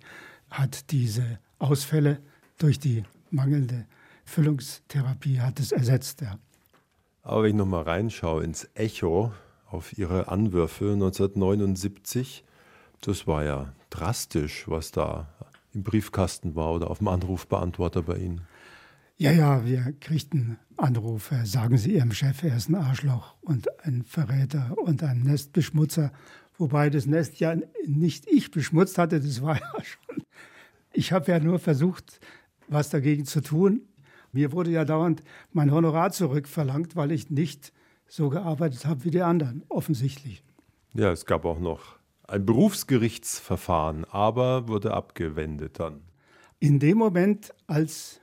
hat 0.50 0.91
diese 0.91 1.39
Ausfälle 1.60 2.20
durch 2.58 2.80
die 2.80 3.04
mangelnde 3.32 3.86
Füllungstherapie 4.24 5.41
hat 5.41 5.60
es 5.60 5.74
ersetzt. 5.74 6.22
Ja. 6.22 6.39
Aber 7.24 7.44
wenn 7.44 7.50
ich 7.50 7.56
nochmal 7.56 7.84
reinschaue 7.84 8.44
ins 8.44 8.70
Echo 8.76 9.34
auf 9.70 9.98
Ihre 9.98 10.30
Anwürfe 10.30 10.94
1979, 10.94 12.46
das 13.02 13.28
war 13.28 13.44
ja 13.44 13.74
drastisch, 13.89 14.70
was 14.70 14.91
da 14.91 15.28
im 15.74 15.84
Briefkasten 15.84 16.56
war 16.56 16.72
oder 16.72 16.89
auf 16.89 17.00
dem 17.00 17.10
Anrufbeantworter 17.10 18.04
bei 18.04 18.17
Ihnen. 18.17 18.41
Ja, 19.21 19.31
ja, 19.31 19.63
wir 19.63 19.93
kriegten 19.99 20.57
Anrufe. 20.77 21.45
Sagen 21.45 21.77
Sie 21.77 21.93
Ihrem 21.93 22.12
Chef, 22.12 22.41
er 22.41 22.57
ist 22.57 22.69
ein 22.69 22.75
Arschloch 22.75 23.36
und 23.41 23.67
ein 23.86 24.01
Verräter 24.01 24.75
und 24.79 25.03
ein 25.03 25.21
Nestbeschmutzer. 25.21 26.12
Wobei 26.57 26.89
das 26.89 27.05
Nest 27.05 27.39
ja 27.39 27.55
nicht 27.86 28.25
ich 28.27 28.49
beschmutzt 28.49 28.97
hatte, 28.97 29.19
das 29.19 29.43
war 29.43 29.60
ja 29.60 29.84
schon. 29.84 30.23
Ich 30.91 31.12
habe 31.12 31.31
ja 31.31 31.39
nur 31.39 31.60
versucht, 31.60 32.19
was 32.67 32.89
dagegen 32.89 33.25
zu 33.25 33.41
tun. 33.41 33.81
Mir 34.31 34.53
wurde 34.53 34.71
ja 34.71 34.86
dauernd 34.86 35.21
mein 35.51 35.71
Honorar 35.71 36.12
zurückverlangt, 36.12 36.95
weil 36.95 37.12
ich 37.12 37.29
nicht 37.29 37.73
so 38.07 38.29
gearbeitet 38.29 38.88
habe 38.88 39.03
wie 39.03 39.12
die 39.12 39.21
anderen, 39.21 39.63
offensichtlich. 39.69 40.43
Ja, 40.95 41.12
es 41.12 41.27
gab 41.27 41.45
auch 41.45 41.60
noch 41.60 41.99
ein 42.27 42.43
Berufsgerichtsverfahren, 42.43 44.03
aber 44.05 44.67
wurde 44.67 44.95
abgewendet 44.95 45.79
dann. 45.79 46.01
In 46.57 46.79
dem 46.79 46.97
Moment, 46.97 47.53
als 47.67 48.20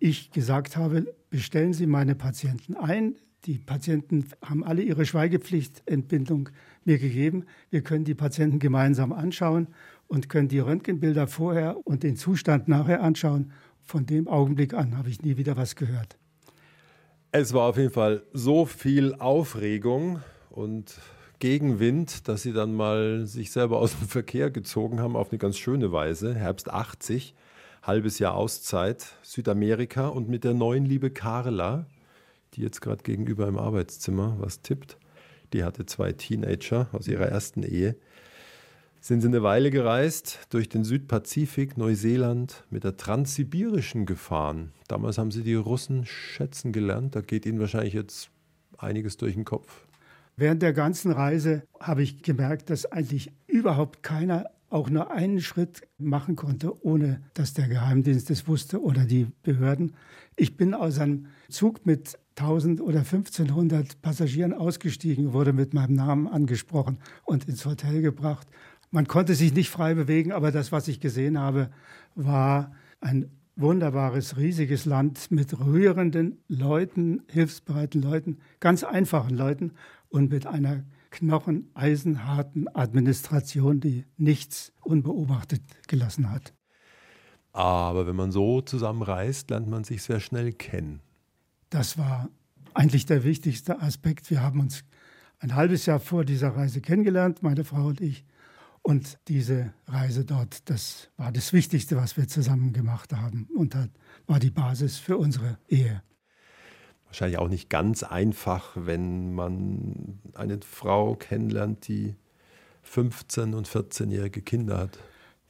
ich 0.00 0.32
gesagt 0.32 0.76
habe, 0.76 1.14
bestellen 1.28 1.72
Sie 1.72 1.86
meine 1.86 2.14
Patienten 2.14 2.74
ein. 2.74 3.16
Die 3.44 3.58
Patienten 3.58 4.26
haben 4.42 4.64
alle 4.64 4.82
ihre 4.82 5.06
Schweigepflichtentbindung 5.06 6.48
mir 6.84 6.98
gegeben. 6.98 7.44
Wir 7.70 7.82
können 7.82 8.04
die 8.04 8.14
Patienten 8.14 8.58
gemeinsam 8.58 9.12
anschauen 9.12 9.68
und 10.08 10.28
können 10.28 10.48
die 10.48 10.58
Röntgenbilder 10.58 11.26
vorher 11.26 11.76
und 11.86 12.02
den 12.02 12.16
Zustand 12.16 12.66
nachher 12.66 13.02
anschauen. 13.02 13.52
Von 13.82 14.06
dem 14.06 14.26
Augenblick 14.26 14.74
an 14.74 14.96
habe 14.96 15.10
ich 15.10 15.22
nie 15.22 15.36
wieder 15.36 15.56
was 15.56 15.76
gehört. 15.76 16.16
Es 17.32 17.52
war 17.52 17.68
auf 17.68 17.76
jeden 17.76 17.92
Fall 17.92 18.24
so 18.32 18.66
viel 18.66 19.14
Aufregung 19.14 20.20
und 20.50 20.98
Gegenwind, 21.38 22.28
dass 22.28 22.42
sie 22.42 22.52
dann 22.52 22.74
mal 22.74 23.26
sich 23.26 23.50
selber 23.52 23.78
aus 23.78 23.96
dem 23.98 24.08
Verkehr 24.08 24.50
gezogen 24.50 25.00
haben 25.00 25.16
auf 25.16 25.30
eine 25.30 25.38
ganz 25.38 25.56
schöne 25.56 25.92
Weise. 25.92 26.34
Herbst 26.34 26.70
80 26.70 27.34
halbes 27.82 28.18
Jahr 28.18 28.34
Auszeit, 28.34 29.06
Südamerika 29.22 30.08
und 30.08 30.28
mit 30.28 30.44
der 30.44 30.54
neuen 30.54 30.84
liebe 30.84 31.10
Carla, 31.10 31.86
die 32.54 32.62
jetzt 32.62 32.80
gerade 32.80 33.02
gegenüber 33.02 33.48
im 33.48 33.58
Arbeitszimmer 33.58 34.36
was 34.38 34.62
tippt. 34.62 34.98
Die 35.52 35.64
hatte 35.64 35.86
zwei 35.86 36.12
Teenager 36.12 36.88
aus 36.92 37.08
ihrer 37.08 37.26
ersten 37.26 37.62
Ehe. 37.62 37.96
Sind 39.00 39.22
sie 39.22 39.28
eine 39.28 39.42
Weile 39.42 39.70
gereist 39.70 40.40
durch 40.50 40.68
den 40.68 40.84
Südpazifik, 40.84 41.78
Neuseeland 41.78 42.64
mit 42.68 42.84
der 42.84 42.98
Transsibirischen 42.98 44.04
gefahren. 44.04 44.72
Damals 44.88 45.16
haben 45.16 45.30
sie 45.30 45.42
die 45.42 45.54
Russen 45.54 46.04
schätzen 46.04 46.72
gelernt. 46.72 47.16
Da 47.16 47.22
geht 47.22 47.46
ihnen 47.46 47.60
wahrscheinlich 47.60 47.94
jetzt 47.94 48.30
einiges 48.76 49.16
durch 49.16 49.34
den 49.34 49.46
Kopf. 49.46 49.86
Während 50.36 50.62
der 50.62 50.74
ganzen 50.74 51.12
Reise 51.12 51.62
habe 51.78 52.02
ich 52.02 52.22
gemerkt, 52.22 52.68
dass 52.70 52.86
eigentlich 52.86 53.32
überhaupt 53.46 54.02
keiner 54.02 54.50
auch 54.70 54.88
nur 54.88 55.10
einen 55.10 55.40
Schritt 55.40 55.82
machen 55.98 56.36
konnte, 56.36 56.84
ohne 56.84 57.20
dass 57.34 57.52
der 57.54 57.68
Geheimdienst 57.68 58.30
es 58.30 58.46
wusste 58.48 58.80
oder 58.80 59.04
die 59.04 59.26
Behörden. 59.42 59.94
Ich 60.36 60.56
bin 60.56 60.74
aus 60.74 60.98
einem 60.98 61.26
Zug 61.48 61.84
mit 61.84 62.18
1000 62.36 62.80
oder 62.80 63.00
1500 63.00 64.00
Passagieren 64.00 64.54
ausgestiegen, 64.54 65.32
wurde 65.32 65.52
mit 65.52 65.74
meinem 65.74 65.94
Namen 65.94 66.28
angesprochen 66.28 66.98
und 67.24 67.48
ins 67.48 67.66
Hotel 67.66 68.00
gebracht. 68.00 68.46
Man 68.92 69.06
konnte 69.06 69.34
sich 69.34 69.52
nicht 69.52 69.70
frei 69.70 69.94
bewegen, 69.94 70.32
aber 70.32 70.52
das, 70.52 70.72
was 70.72 70.88
ich 70.88 71.00
gesehen 71.00 71.38
habe, 71.38 71.70
war 72.14 72.72
ein 73.00 73.30
wunderbares, 73.56 74.36
riesiges 74.36 74.84
Land 74.84 75.30
mit 75.30 75.58
rührenden 75.58 76.38
Leuten, 76.48 77.22
hilfsbereiten 77.28 78.02
Leuten, 78.02 78.38
ganz 78.60 78.84
einfachen 78.84 79.36
Leuten 79.36 79.72
und 80.08 80.30
mit 80.30 80.46
einer 80.46 80.84
knocheneisenharten 81.10 82.68
Administration, 82.74 83.80
die 83.80 84.06
nichts 84.16 84.72
unbeobachtet 84.82 85.62
gelassen 85.88 86.30
hat. 86.30 86.54
Aber 87.52 88.06
wenn 88.06 88.16
man 88.16 88.30
so 88.30 88.60
zusammenreist, 88.60 89.50
lernt 89.50 89.68
man 89.68 89.84
sich 89.84 90.02
sehr 90.02 90.20
schnell 90.20 90.52
kennen. 90.52 91.00
Das 91.68 91.98
war 91.98 92.28
eigentlich 92.74 93.06
der 93.06 93.24
wichtigste 93.24 93.80
Aspekt. 93.80 94.30
Wir 94.30 94.40
haben 94.40 94.60
uns 94.60 94.84
ein 95.40 95.54
halbes 95.54 95.86
Jahr 95.86 96.00
vor 96.00 96.24
dieser 96.24 96.50
Reise 96.50 96.80
kennengelernt, 96.80 97.42
meine 97.42 97.64
Frau 97.64 97.86
und 97.86 98.00
ich. 98.00 98.24
Und 98.82 99.18
diese 99.28 99.74
Reise 99.86 100.24
dort, 100.24 100.70
das 100.70 101.10
war 101.16 101.32
das 101.32 101.52
Wichtigste, 101.52 101.96
was 101.96 102.16
wir 102.16 102.28
zusammen 102.28 102.72
gemacht 102.72 103.12
haben 103.12 103.46
und 103.54 103.74
das 103.74 103.88
war 104.26 104.38
die 104.38 104.50
Basis 104.50 104.96
für 104.96 105.18
unsere 105.18 105.58
Ehe 105.68 106.02
wahrscheinlich 107.10 107.38
auch 107.38 107.48
nicht 107.48 107.68
ganz 107.68 108.04
einfach, 108.04 108.70
wenn 108.76 109.34
man 109.34 110.20
eine 110.34 110.60
Frau 110.62 111.16
kennenlernt, 111.16 111.88
die 111.88 112.14
15 112.82 113.54
und 113.54 113.68
14-jährige 113.68 114.42
Kinder 114.42 114.78
hat. 114.78 114.98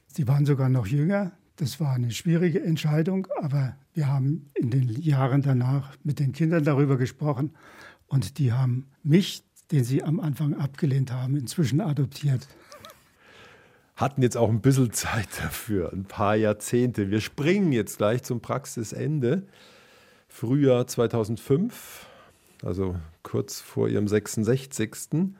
Sie 0.07 0.27
waren 0.27 0.45
sogar 0.45 0.69
noch 0.69 0.87
jünger. 0.87 1.31
Das 1.57 1.79
war 1.79 1.93
eine 1.93 2.09
schwierige 2.09 2.63
Entscheidung, 2.63 3.27
aber 3.39 3.75
wir 3.93 4.07
haben 4.07 4.49
in 4.55 4.71
den 4.71 4.89
Jahren 4.89 5.43
danach 5.43 5.95
mit 6.03 6.19
den 6.19 6.31
Kindern 6.31 6.63
darüber 6.63 6.97
gesprochen 6.97 7.51
und 8.07 8.39
die 8.39 8.51
haben 8.51 8.87
mich, 9.03 9.43
den 9.71 9.83
sie 9.83 10.01
am 10.01 10.19
Anfang 10.19 10.55
abgelehnt 10.55 11.11
haben, 11.11 11.37
inzwischen 11.37 11.79
adoptiert. 11.79 12.47
Hatten 13.95 14.23
jetzt 14.23 14.35
auch 14.35 14.49
ein 14.49 14.61
bisschen 14.61 14.91
Zeit 14.93 15.29
dafür, 15.39 15.93
ein 15.93 16.05
paar 16.05 16.35
Jahrzehnte. 16.35 17.11
Wir 17.11 17.21
springen 17.21 17.71
jetzt 17.71 17.99
gleich 17.99 18.23
zum 18.23 18.41
Praxisende. 18.41 19.43
Frühjahr 20.31 20.87
2005, 20.87 22.07
also 22.63 22.95
kurz 23.21 23.59
vor 23.59 23.89
ihrem 23.89 24.07
66. 24.07 25.35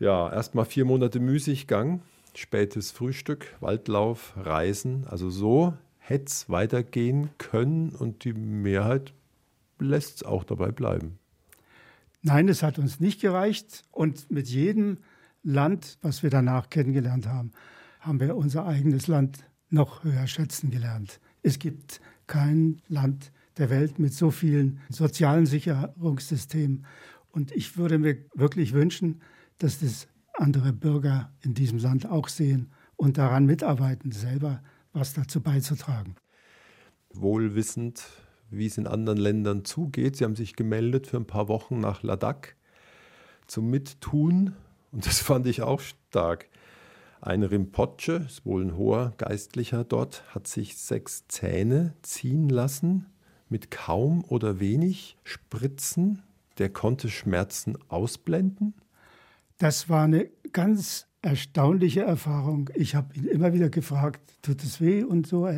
Ja, 0.00 0.32
erstmal 0.32 0.64
vier 0.64 0.86
Monate 0.86 1.20
Müßiggang, 1.20 2.00
spätes 2.34 2.90
Frühstück, 2.90 3.54
Waldlauf, 3.60 4.32
Reisen. 4.36 5.06
Also 5.06 5.30
so 5.30 5.74
hätte 5.98 6.24
es 6.24 6.48
weitergehen 6.48 7.30
können 7.38 7.90
und 7.90 8.24
die 8.24 8.32
Mehrheit 8.32 9.12
lässt 9.78 10.16
es 10.16 10.22
auch 10.24 10.42
dabei 10.42 10.72
bleiben. 10.72 11.18
Nein, 12.22 12.48
es 12.48 12.64
hat 12.64 12.78
uns 12.78 12.98
nicht 12.98 13.20
gereicht 13.20 13.84
und 13.92 14.30
mit 14.30 14.48
jedem 14.48 14.98
Land, 15.44 15.98
was 16.00 16.24
wir 16.24 16.30
danach 16.30 16.70
kennengelernt 16.70 17.28
haben, 17.28 17.52
haben 18.00 18.18
wir 18.18 18.36
unser 18.36 18.66
eigenes 18.66 19.06
Land 19.06 19.44
noch 19.68 20.02
höher 20.02 20.26
schätzen 20.26 20.70
gelernt. 20.70 21.20
Es 21.42 21.58
gibt 21.58 22.00
kein 22.26 22.80
Land 22.88 23.30
der 23.58 23.70
Welt 23.70 23.98
mit 23.98 24.14
so 24.14 24.30
vielen 24.30 24.80
sozialen 24.88 25.46
Sicherungssystemen. 25.46 26.86
Und 27.30 27.52
ich 27.52 27.76
würde 27.76 27.98
mir 27.98 28.18
wirklich 28.34 28.72
wünschen, 28.72 29.20
dass 29.58 29.80
das 29.80 30.08
andere 30.34 30.72
Bürger 30.72 31.32
in 31.42 31.54
diesem 31.54 31.78
Land 31.78 32.06
auch 32.06 32.28
sehen 32.28 32.70
und 32.96 33.18
daran 33.18 33.46
mitarbeiten, 33.46 34.12
selber 34.12 34.62
was 34.92 35.14
dazu 35.14 35.40
beizutragen. 35.40 36.16
Wohlwissend, 37.14 38.04
wie 38.50 38.66
es 38.66 38.78
in 38.78 38.86
anderen 38.86 39.18
Ländern 39.18 39.64
zugeht. 39.64 40.16
Sie 40.16 40.24
haben 40.24 40.36
sich 40.36 40.56
gemeldet 40.56 41.06
für 41.06 41.18
ein 41.18 41.26
paar 41.26 41.48
Wochen 41.48 41.80
nach 41.80 42.02
Ladakh 42.02 42.54
zum 43.46 43.70
Mittun 43.70 44.54
und 44.92 45.06
das 45.06 45.20
fand 45.20 45.46
ich 45.46 45.62
auch 45.62 45.80
stark. 45.80 46.48
Ein 47.20 47.44
Rinpoche, 47.44 48.24
ist 48.26 48.44
wohl 48.44 48.64
ein 48.64 48.76
hoher 48.76 49.12
Geistlicher 49.16 49.84
dort, 49.84 50.24
hat 50.34 50.48
sich 50.48 50.76
sechs 50.76 51.28
Zähne 51.28 51.94
ziehen 52.02 52.48
lassen 52.48 53.11
mit 53.52 53.70
kaum 53.70 54.24
oder 54.24 54.58
wenig 54.58 55.16
Spritzen. 55.22 56.22
Der 56.58 56.70
konnte 56.70 57.08
Schmerzen 57.08 57.78
ausblenden. 57.88 58.74
Das 59.58 59.88
war 59.88 60.04
eine 60.04 60.28
ganz 60.52 61.06
erstaunliche 61.22 62.02
Erfahrung. 62.02 62.68
Ich 62.74 62.96
habe 62.96 63.14
ihn 63.14 63.26
immer 63.26 63.52
wieder 63.52 63.70
gefragt, 63.70 64.20
tut 64.42 64.62
es 64.64 64.80
weh 64.80 65.04
und 65.04 65.26
so. 65.26 65.48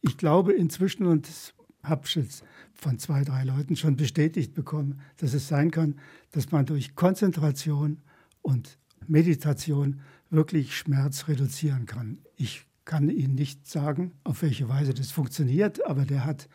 Ich 0.00 0.16
glaube 0.16 0.54
inzwischen, 0.54 1.06
und 1.06 1.28
das 1.28 1.52
habe 1.82 2.02
ich 2.06 2.14
jetzt 2.14 2.44
von 2.72 2.98
zwei, 2.98 3.22
drei 3.22 3.44
Leuten 3.44 3.76
schon 3.76 3.96
bestätigt 3.96 4.54
bekommen, 4.54 5.00
dass 5.18 5.34
es 5.34 5.48
sein 5.48 5.70
kann, 5.70 5.96
dass 6.32 6.50
man 6.50 6.64
durch 6.66 6.94
Konzentration 6.94 8.00
und 8.42 8.78
Meditation 9.06 10.00
wirklich 10.30 10.76
Schmerz 10.76 11.28
reduzieren 11.28 11.86
kann. 11.86 12.18
Ich 12.36 12.66
kann 12.84 13.10
Ihnen 13.10 13.34
nicht 13.34 13.68
sagen, 13.68 14.12
auf 14.24 14.42
welche 14.42 14.68
Weise 14.68 14.94
das 14.94 15.10
funktioniert, 15.10 15.84
aber 15.86 16.04
der 16.04 16.24
hat 16.24 16.48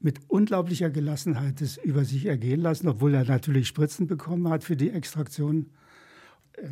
mit 0.00 0.20
unglaublicher 0.28 0.90
Gelassenheit 0.90 1.60
das 1.60 1.76
über 1.76 2.04
sich 2.04 2.26
ergehen 2.26 2.60
lassen, 2.60 2.88
obwohl 2.88 3.14
er 3.14 3.24
natürlich 3.24 3.68
Spritzen 3.68 4.06
bekommen 4.06 4.48
hat 4.48 4.64
für 4.64 4.76
die 4.76 4.90
Extraktion. 4.90 5.70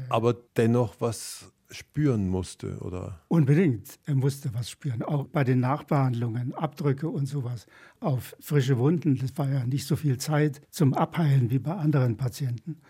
Aber 0.09 0.35
dennoch 0.57 0.97
was 0.99 1.53
spüren 1.70 2.29
musste, 2.29 2.79
oder? 2.79 3.20
Unbedingt. 3.29 3.99
Er 4.07 4.14
musste 4.14 4.53
was 4.55 4.70
spüren. 4.70 5.03
Auch 5.03 5.26
bei 5.26 5.45
den 5.45 5.61
Nachbehandlungen, 5.61 6.55
Abdrücke 6.55 7.09
und 7.09 7.26
sowas 7.26 7.66
auf 8.01 8.35
frische 8.41 8.79
Wunden. 8.79 9.18
Das 9.18 9.37
war 9.37 9.49
ja 9.49 9.64
nicht 9.66 9.87
so 9.87 9.97
viel 9.97 10.18
Zeit 10.18 10.62
zum 10.70 10.95
Abheilen 10.95 11.51
wie 11.51 11.59
bei 11.59 11.74
anderen 11.74 12.16
Patienten. 12.16 12.81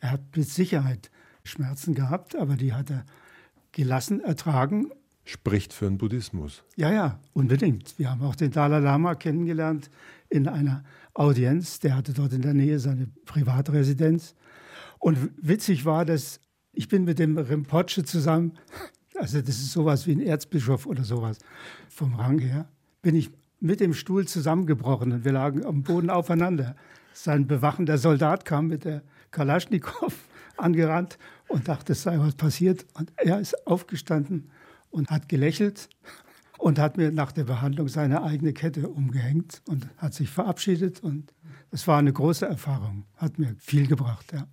Er 0.00 0.12
hat 0.12 0.36
mit 0.36 0.48
Sicherheit 0.48 1.10
Schmerzen 1.42 1.94
gehabt, 1.94 2.36
aber 2.36 2.54
die 2.56 2.72
hat 2.72 2.90
er 2.90 3.04
gelassen 3.72 4.20
ertragen. 4.20 4.92
Spricht 5.28 5.74
für 5.74 5.84
den 5.84 5.98
Buddhismus. 5.98 6.64
Ja, 6.76 6.90
ja, 6.90 7.20
unbedingt. 7.34 7.98
Wir 7.98 8.10
haben 8.10 8.22
auch 8.22 8.34
den 8.34 8.50
Dalai 8.50 8.78
Lama 8.78 9.14
kennengelernt 9.14 9.90
in 10.30 10.48
einer 10.48 10.84
Audienz. 11.12 11.80
Der 11.80 11.96
hatte 11.96 12.14
dort 12.14 12.32
in 12.32 12.40
der 12.40 12.54
Nähe 12.54 12.78
seine 12.78 13.08
Privatresidenz. 13.26 14.34
Und 14.98 15.18
witzig 15.36 15.84
war, 15.84 16.06
dass 16.06 16.40
ich 16.72 16.88
bin 16.88 17.04
mit 17.04 17.18
dem 17.18 17.36
Rinpoche 17.36 18.04
zusammen, 18.04 18.54
also 19.16 19.42
das 19.42 19.56
ist 19.58 19.72
sowas 19.72 20.06
wie 20.06 20.12
ein 20.12 20.22
Erzbischof 20.22 20.86
oder 20.86 21.04
sowas 21.04 21.36
vom 21.90 22.14
Rang 22.14 22.38
her, 22.38 22.66
bin 23.02 23.14
ich 23.14 23.30
mit 23.60 23.80
dem 23.80 23.92
Stuhl 23.92 24.26
zusammengebrochen 24.26 25.12
und 25.12 25.24
wir 25.26 25.32
lagen 25.32 25.62
am 25.62 25.82
Boden 25.82 26.08
aufeinander. 26.08 26.74
Sein 27.12 27.46
bewachender 27.46 27.98
Soldat 27.98 28.46
kam 28.46 28.68
mit 28.68 28.86
der 28.86 29.02
Kalaschnikow 29.30 30.14
angerannt 30.56 31.18
und 31.48 31.68
dachte, 31.68 31.92
es 31.92 32.02
sei 32.02 32.18
was 32.18 32.34
passiert. 32.34 32.86
Und 32.94 33.12
er 33.18 33.38
ist 33.38 33.66
aufgestanden 33.66 34.50
und 34.90 35.10
hat 35.10 35.28
gelächelt 35.28 35.88
und 36.58 36.78
hat 36.78 36.96
mir 36.96 37.12
nach 37.12 37.32
der 37.32 37.44
Behandlung 37.44 37.88
seine 37.88 38.22
eigene 38.22 38.52
Kette 38.52 38.88
umgehängt 38.88 39.62
und 39.66 39.88
hat 39.96 40.14
sich 40.14 40.28
verabschiedet. 40.30 41.02
Und 41.02 41.32
es 41.70 41.86
war 41.86 41.98
eine 41.98 42.12
große 42.12 42.46
Erfahrung, 42.46 43.04
hat 43.16 43.38
mir 43.38 43.54
viel 43.58 43.86
gebracht. 43.86 44.32
Ja. 44.32 44.46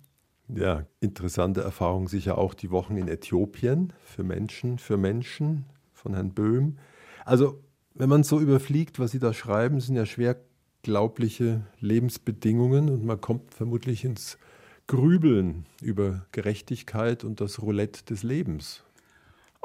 Ja, 0.48 0.86
interessante 1.00 1.62
Erfahrung 1.62 2.06
sicher 2.06 2.38
auch 2.38 2.54
die 2.54 2.70
Wochen 2.70 2.96
in 2.96 3.08
Äthiopien 3.08 3.92
für 4.04 4.22
Menschen, 4.22 4.78
für 4.78 4.96
Menschen 4.96 5.64
von 5.92 6.14
Herrn 6.14 6.34
Böhm. 6.34 6.78
Also, 7.24 7.64
wenn 7.94 8.08
man 8.08 8.22
so 8.22 8.40
überfliegt, 8.40 9.00
was 9.00 9.10
Sie 9.10 9.18
da 9.18 9.32
schreiben, 9.32 9.80
sind 9.80 9.96
ja 9.96 10.06
schwer 10.06 10.36
glaubliche 10.82 11.66
Lebensbedingungen 11.80 12.90
und 12.90 13.04
man 13.04 13.20
kommt 13.20 13.52
vermutlich 13.54 14.04
ins 14.04 14.38
Grübeln 14.86 15.66
über 15.82 16.26
Gerechtigkeit 16.30 17.24
und 17.24 17.40
das 17.40 17.60
Roulette 17.60 18.04
des 18.04 18.22
Lebens. 18.22 18.84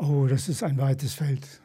Oh, 0.04 0.26
das 0.26 0.50
ist 0.50 0.64
ein 0.64 0.80
weites 0.80 1.14
Feld. 1.14 1.62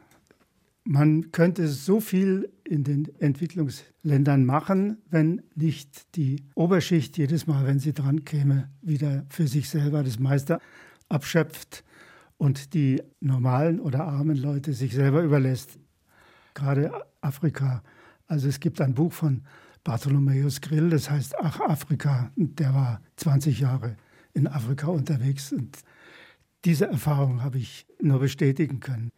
Man 0.85 1.33
könnte 1.33 1.69
so 1.69 2.01
viel 2.01 2.51
in 2.65 2.85
den 2.85 3.09
Entwicklungsländern 3.19 4.45
machen, 4.45 4.99
wenn 5.09 5.43
nicht 5.55 6.15
die 6.17 6.45
Oberschicht 6.55 7.17
jedes 7.17 7.47
Mal, 7.47 7.67
wenn 7.67 7.79
sie 7.79 7.95
dran 7.95 8.27
käme, 8.27 8.69
wieder 8.83 9.25
für 9.31 9.49
sich 9.49 9.71
selber 9.71 10.03
das 10.03 10.19
Meister 10.19 10.61
abschöpft 11.09 11.83
und 12.37 12.75
die 12.75 13.03
normalen 13.21 13.81
oder 13.81 14.05
armen 14.05 14.37
Leute 14.37 14.75
sich 14.75 14.93
selber 14.93 15.23
überlässt. 15.23 15.79
Gerade 16.53 16.93
Afrika. 17.23 17.83
Also 18.27 18.49
es 18.49 18.61
gibt 18.61 18.83
ein 18.83 18.93
Buch 18.93 19.15
von 19.15 19.45
Bartholomäus 19.83 20.61
Grill, 20.61 20.91
das 20.91 21.09
heißt 21.09 21.37
Ach 21.41 21.59
Afrika. 21.61 22.31
Der 22.37 22.75
war 22.75 23.01
20 23.17 23.61
Jahre 23.61 23.97
in 24.35 24.47
Afrika 24.47 24.89
unterwegs 24.89 25.55
und 25.55 25.79
diese 26.67 26.87
Erfahrung 26.87 27.45
habe 27.45 27.59
ich 27.59 27.87
nur 28.03 28.19
bestätigen 28.19 28.81
können. 28.81 29.11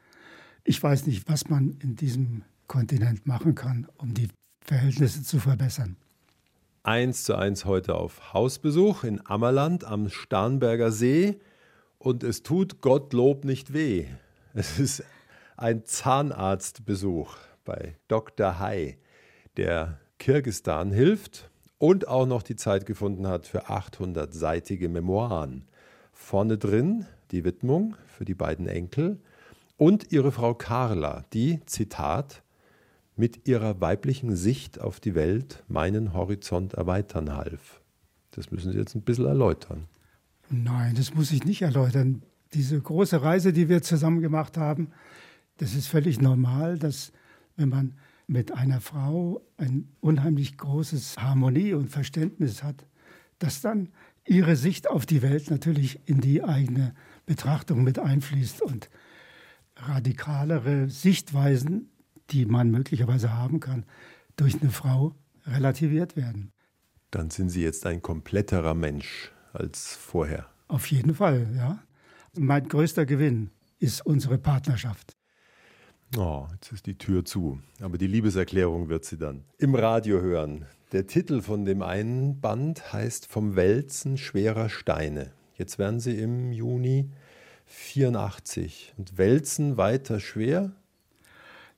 Ich 0.65 0.83
weiß 0.83 1.07
nicht, 1.07 1.29
was 1.31 1.49
man 1.49 1.79
in 1.83 1.97
diesem 1.97 2.45
Kontinent 2.67 3.27
machen 3.27 3.55
kann, 3.55 3.89
um 3.97 4.13
die 4.13 4.29
Verhältnisse 4.61 5.23
zu 5.23 5.39
verbessern. 5.39 5.97
Eins 6.83 7.25
zu 7.25 7.35
eins 7.37 7.65
heute 7.65 7.95
auf 7.95 8.35
Hausbesuch 8.35 9.03
in 9.03 9.27
Ammerland 9.27 9.85
am 9.85 10.11
Starnberger 10.11 10.93
See 10.93 11.41
und 11.97 12.23
es 12.23 12.43
tut 12.43 12.83
Gottlob 12.83 13.47
nicht 13.47 13.73
weh. 13.73 14.05
Es 14.53 14.79
ist 14.79 15.03
ein 15.57 15.87
Zahnarztbesuch 15.87 17.35
bei 17.65 17.97
Dr. 18.09 18.59
Hai, 18.59 18.99
der 19.57 19.99
Kirgistan 20.19 20.93
hilft 20.93 21.51
und 21.79 22.09
auch 22.09 22.27
noch 22.27 22.43
die 22.43 22.57
Zeit 22.57 22.85
gefunden 22.85 23.27
hat 23.27 23.47
für 23.47 23.71
800-seitige 23.71 24.91
Memoiren. 24.91 25.65
Vorne 26.13 26.59
drin 26.59 27.07
die 27.31 27.45
Widmung 27.45 27.97
für 28.07 28.25
die 28.25 28.35
beiden 28.35 28.67
Enkel 28.67 29.21
und 29.77 30.13
ihre 30.13 30.33
Frau 30.33 30.55
Carla, 30.55 31.25
die, 31.33 31.61
Zitat, 31.67 32.43
mit 33.17 33.49
ihrer 33.49 33.81
weiblichen 33.81 34.37
Sicht 34.37 34.81
auf 34.81 35.01
die 35.01 35.15
Welt 35.15 35.65
meinen 35.69 36.15
Horizont 36.15 36.75
erweitern 36.75 37.35
half. 37.35 37.81
Das 38.31 38.51
müssen 38.51 38.73
Sie 38.73 38.79
jetzt 38.79 38.95
ein 38.95 39.03
bisschen 39.03 39.27
erläutern. 39.27 39.87
Nein, 40.51 40.95
das 40.95 41.15
muss 41.15 41.33
ich 41.33 41.45
nicht 41.45 41.63
erläutern. 41.63 42.23
Diese 42.55 42.81
große 42.81 43.21
Reise, 43.21 43.53
die 43.53 43.69
wir 43.69 43.83
zusammen 43.83 44.21
gemacht 44.21 44.57
haben, 44.57 44.91
das 45.59 45.75
ist 45.75 45.89
völlig 45.89 46.21
normal, 46.21 46.79
dass 46.79 47.13
wenn 47.57 47.69
man 47.69 47.95
mit 48.29 48.53
einer 48.53 48.81
Frau 48.81 49.43
ein 49.57 49.89
unheimlich 50.01 50.57
großes 50.57 51.17
Harmonie 51.19 51.73
und 51.73 51.91
Verständnis 51.91 52.63
hat, 52.63 52.87
dass 53.39 53.61
dann 53.61 53.89
ihre 54.25 54.57
Sicht 54.57 54.89
auf 54.89 55.07
die 55.07 55.23
Welt 55.23 55.51
natürlich 55.51 56.01
in 56.07 56.21
die 56.21 56.45
eigene 56.45 56.95
Betrachtung 57.29 57.85
mit 57.85 57.99
einfließt 57.99 58.63
und 58.63 58.89
radikalere 59.77 60.89
Sichtweisen, 60.89 61.91
die 62.31 62.47
man 62.47 62.71
möglicherweise 62.71 63.35
haben 63.35 63.61
kann, 63.61 63.85
durch 64.37 64.61
eine 64.61 64.71
Frau 64.71 65.15
relativiert 65.47 66.17
werden. 66.17 66.53
Dann 67.11 67.31
sind 67.31 67.51
Sie 67.51 67.63
jetzt 67.63 67.87
ein 67.87 68.03
kompletterer 68.03 68.75
Mensch 68.75 69.31
als 69.53 69.95
vorher. 69.95 70.47
Auf 70.69 70.91
jeden 70.91 71.15
Fall, 71.15 71.49
ja. 71.55 71.79
Mein 72.37 72.69
größter 72.69 73.07
Gewinn 73.07 73.51
ist 73.79 74.05
unsere 74.05 74.39
Partnerschaft. 74.39 75.17
Oh, 76.17 76.47
jetzt 76.53 76.73
ist 76.73 76.87
die 76.87 76.97
Tür 76.97 77.25
zu. 77.25 77.61
Aber 77.81 77.99
die 77.99 78.07
Liebeserklärung 78.07 78.89
wird 78.89 79.05
sie 79.05 79.19
dann 79.19 79.45
im 79.59 79.75
Radio 79.75 80.21
hören. 80.21 80.67
Der 80.93 81.07
Titel 81.07 81.43
von 81.43 81.67
dem 81.67 81.83
einen 81.83 82.41
Band 82.41 82.93
heißt 82.93 83.27
Vom 83.27 83.57
Wälzen 83.57 84.17
schwerer 84.17 84.71
Steine. 84.71 85.33
Jetzt 85.59 85.79
werden 85.79 86.01
sie 86.01 86.19
im 86.19 86.53
Juni 86.53 87.11
84. 87.67 88.95
Und 88.97 89.19
wälzen 89.19 89.77
weiter 89.77 90.21
schwer? 90.21 90.73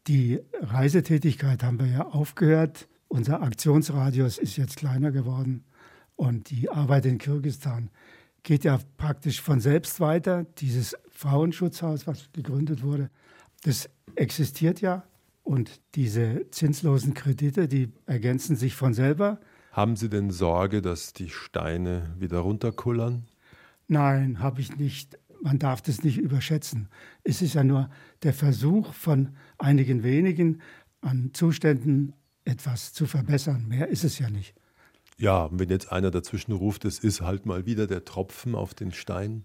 Die 0.06 0.40
Reisetätigkeit 0.60 1.62
haben 1.62 1.80
wir 1.80 1.86
ja 1.86 2.06
aufgehört. 2.06 2.88
Unser 3.08 3.42
Aktionsradius 3.42 4.38
ist 4.38 4.56
jetzt 4.56 4.76
kleiner 4.76 5.10
geworden. 5.10 5.64
Und 6.14 6.50
die 6.50 6.70
Arbeit 6.70 7.06
in 7.06 7.18
Kirgistan 7.18 7.90
geht 8.42 8.64
ja 8.64 8.78
praktisch 8.98 9.40
von 9.40 9.60
selbst 9.60 9.98
weiter. 9.98 10.44
Dieses 10.58 10.94
Frauenschutzhaus, 11.08 12.06
was 12.06 12.30
gegründet 12.32 12.82
wurde, 12.82 13.10
das 13.64 13.88
existiert 14.14 14.80
ja 14.80 15.04
und 15.42 15.80
diese 15.94 16.46
zinslosen 16.50 17.14
Kredite, 17.14 17.66
die 17.66 17.92
ergänzen 18.06 18.56
sich 18.56 18.74
von 18.74 18.94
selber. 18.94 19.40
Haben 19.72 19.96
Sie 19.96 20.08
denn 20.08 20.30
Sorge, 20.30 20.82
dass 20.82 21.12
die 21.12 21.28
Steine 21.28 22.14
wieder 22.18 22.38
runterkullern? 22.38 23.26
Nein, 23.90 24.38
habe 24.38 24.60
ich 24.60 24.76
nicht. 24.76 25.18
Man 25.42 25.58
darf 25.58 25.82
das 25.82 26.04
nicht 26.04 26.16
überschätzen. 26.16 26.88
Es 27.24 27.42
ist 27.42 27.54
ja 27.54 27.64
nur 27.64 27.90
der 28.22 28.32
Versuch 28.32 28.94
von 28.94 29.30
einigen 29.58 30.04
wenigen 30.04 30.60
an 31.00 31.30
Zuständen 31.32 32.12
etwas 32.44 32.92
zu 32.92 33.06
verbessern. 33.06 33.66
Mehr 33.66 33.88
ist 33.88 34.04
es 34.04 34.20
ja 34.20 34.30
nicht. 34.30 34.54
Ja, 35.18 35.48
wenn 35.50 35.70
jetzt 35.70 35.90
einer 35.90 36.12
dazwischen 36.12 36.52
ruft, 36.52 36.84
es 36.84 37.00
ist 37.00 37.20
halt 37.20 37.46
mal 37.46 37.66
wieder 37.66 37.88
der 37.88 38.04
Tropfen 38.04 38.54
auf 38.54 38.74
den 38.74 38.92
Stein. 38.92 39.44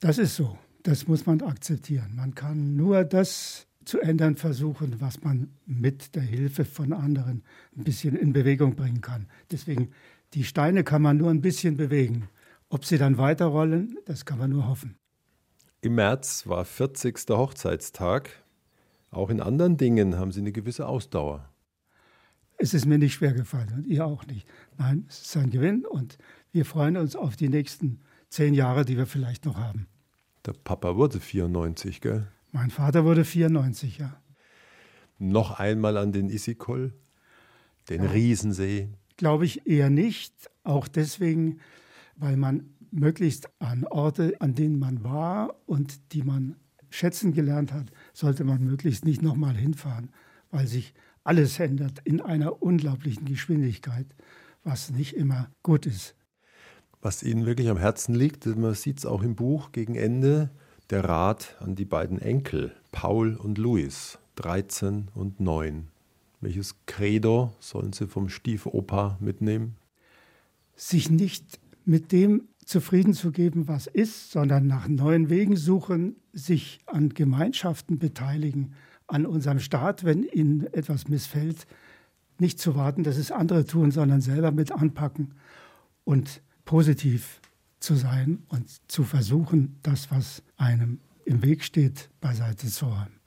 Das 0.00 0.18
ist 0.18 0.36
so. 0.36 0.58
Das 0.82 1.08
muss 1.08 1.24
man 1.24 1.40
akzeptieren. 1.40 2.14
Man 2.14 2.34
kann 2.34 2.76
nur 2.76 3.04
das 3.04 3.68
zu 3.86 4.00
ändern 4.00 4.36
versuchen, 4.36 5.00
was 5.00 5.22
man 5.22 5.48
mit 5.64 6.14
der 6.14 6.22
Hilfe 6.22 6.66
von 6.66 6.92
anderen 6.92 7.42
ein 7.74 7.84
bisschen 7.84 8.16
in 8.16 8.34
Bewegung 8.34 8.76
bringen 8.76 9.00
kann. 9.00 9.28
Deswegen, 9.50 9.92
die 10.34 10.44
Steine 10.44 10.84
kann 10.84 11.00
man 11.00 11.16
nur 11.16 11.30
ein 11.30 11.40
bisschen 11.40 11.78
bewegen. 11.78 12.28
Ob 12.72 12.86
sie 12.86 12.96
dann 12.96 13.18
weiterrollen, 13.18 13.98
das 14.06 14.24
kann 14.24 14.38
man 14.38 14.48
nur 14.48 14.66
hoffen. 14.66 14.96
Im 15.82 15.94
März 15.96 16.46
war 16.46 16.64
40. 16.64 17.18
Hochzeitstag. 17.28 18.30
Auch 19.10 19.28
in 19.28 19.42
anderen 19.42 19.76
Dingen 19.76 20.18
haben 20.18 20.32
Sie 20.32 20.40
eine 20.40 20.52
gewisse 20.52 20.86
Ausdauer. 20.86 21.50
Es 22.56 22.72
ist 22.72 22.86
mir 22.86 22.96
nicht 22.96 23.12
schwer 23.12 23.34
gefallen 23.34 23.74
und 23.76 23.86
ihr 23.86 24.06
auch 24.06 24.26
nicht. 24.26 24.48
Nein, 24.78 25.04
es 25.06 25.20
ist 25.20 25.36
ein 25.36 25.50
Gewinn 25.50 25.84
und 25.84 26.16
wir 26.50 26.64
freuen 26.64 26.96
uns 26.96 27.14
auf 27.14 27.36
die 27.36 27.50
nächsten 27.50 28.00
zehn 28.30 28.54
Jahre, 28.54 28.86
die 28.86 28.96
wir 28.96 29.06
vielleicht 29.06 29.44
noch 29.44 29.58
haben. 29.58 29.86
Der 30.46 30.54
Papa 30.54 30.96
wurde 30.96 31.20
94, 31.20 32.00
gell? 32.00 32.26
Mein 32.52 32.70
Vater 32.70 33.04
wurde 33.04 33.26
94, 33.26 33.98
ja. 33.98 34.18
Noch 35.18 35.58
einmal 35.58 35.98
an 35.98 36.12
den 36.12 36.30
Issykoll, 36.30 36.94
den 37.90 38.02
ja. 38.02 38.10
Riesensee. 38.12 38.88
Glaube 39.18 39.44
ich 39.44 39.66
eher 39.66 39.90
nicht. 39.90 40.50
Auch 40.64 40.88
deswegen, 40.88 41.60
weil 42.16 42.36
man 42.36 42.70
möglichst 42.90 43.48
an 43.60 43.84
Orte, 43.86 44.34
an 44.40 44.54
denen 44.54 44.78
man 44.78 45.02
war 45.02 45.56
und 45.66 46.12
die 46.12 46.22
man 46.22 46.56
schätzen 46.90 47.32
gelernt 47.32 47.72
hat, 47.72 47.90
sollte 48.12 48.44
man 48.44 48.62
möglichst 48.62 49.04
nicht 49.04 49.22
nochmal 49.22 49.56
hinfahren, 49.56 50.10
weil 50.50 50.66
sich 50.66 50.94
alles 51.24 51.58
ändert 51.58 52.00
in 52.04 52.20
einer 52.20 52.62
unglaublichen 52.62 53.24
Geschwindigkeit, 53.24 54.06
was 54.64 54.90
nicht 54.90 55.14
immer 55.14 55.50
gut 55.62 55.86
ist. 55.86 56.14
Was 57.00 57.22
Ihnen 57.22 57.46
wirklich 57.46 57.68
am 57.68 57.78
Herzen 57.78 58.14
liegt, 58.14 58.46
man 58.46 58.74
sieht 58.74 58.98
es 58.98 59.06
auch 59.06 59.22
im 59.22 59.34
Buch 59.34 59.72
gegen 59.72 59.94
Ende, 59.94 60.50
der 60.90 61.04
Rat 61.04 61.56
an 61.60 61.74
die 61.74 61.84
beiden 61.84 62.20
Enkel, 62.20 62.72
Paul 62.92 63.34
und 63.36 63.58
Louis, 63.58 64.18
13 64.36 65.08
und 65.14 65.40
9. 65.40 65.88
Welches 66.40 66.76
Credo 66.86 67.52
sollen 67.60 67.92
Sie 67.92 68.06
vom 68.06 68.28
Stiefopa 68.28 69.16
mitnehmen? 69.20 69.76
Sich 70.76 71.10
nicht 71.10 71.58
mit 71.84 72.12
dem 72.12 72.48
zufrieden 72.64 73.14
zu 73.14 73.32
geben, 73.32 73.68
was 73.68 73.86
ist, 73.86 74.30
sondern 74.30 74.66
nach 74.66 74.88
neuen 74.88 75.28
Wegen 75.28 75.56
suchen, 75.56 76.16
sich 76.32 76.80
an 76.86 77.10
Gemeinschaften 77.10 77.98
beteiligen, 77.98 78.74
an 79.06 79.26
unserem 79.26 79.58
Staat, 79.58 80.04
wenn 80.04 80.22
ihnen 80.22 80.66
etwas 80.72 81.08
missfällt, 81.08 81.66
nicht 82.38 82.58
zu 82.58 82.74
warten, 82.74 83.02
dass 83.02 83.16
es 83.16 83.30
andere 83.30 83.66
tun, 83.66 83.90
sondern 83.90 84.20
selber 84.20 84.52
mit 84.52 84.72
anpacken 84.72 85.34
und 86.04 86.42
positiv 86.64 87.40
zu 87.80 87.94
sein 87.94 88.42
und 88.48 88.68
zu 88.90 89.04
versuchen, 89.04 89.76
das, 89.82 90.10
was 90.10 90.42
einem 90.56 91.00
im 91.24 91.42
Weg 91.42 91.64
steht, 91.64 92.10
beiseite 92.20 92.68
zu 92.68 92.86
räumen. 92.86 93.20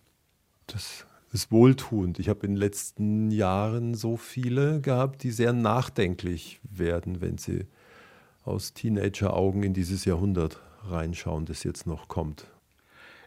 Das 0.68 1.06
ist 1.32 1.52
wohltuend. 1.52 2.20
Ich 2.20 2.30
habe 2.30 2.46
in 2.46 2.54
den 2.54 2.58
letzten 2.58 3.32
Jahren 3.32 3.94
so 3.94 4.18
viele 4.18 4.82
gehabt, 4.82 5.24
die 5.24 5.32
sehr 5.32 5.54
nachdenklich 5.54 6.60
werden, 6.64 7.22
wenn 7.22 7.38
sie 7.38 7.66
aus 8.46 8.74
Teenager-Augen 8.74 9.64
in 9.64 9.74
dieses 9.74 10.06
Jahrhundert 10.06 10.62
reinschauen, 10.84 11.46
das 11.46 11.64
jetzt 11.64 11.88
noch 11.88 12.08
kommt. 12.08 12.48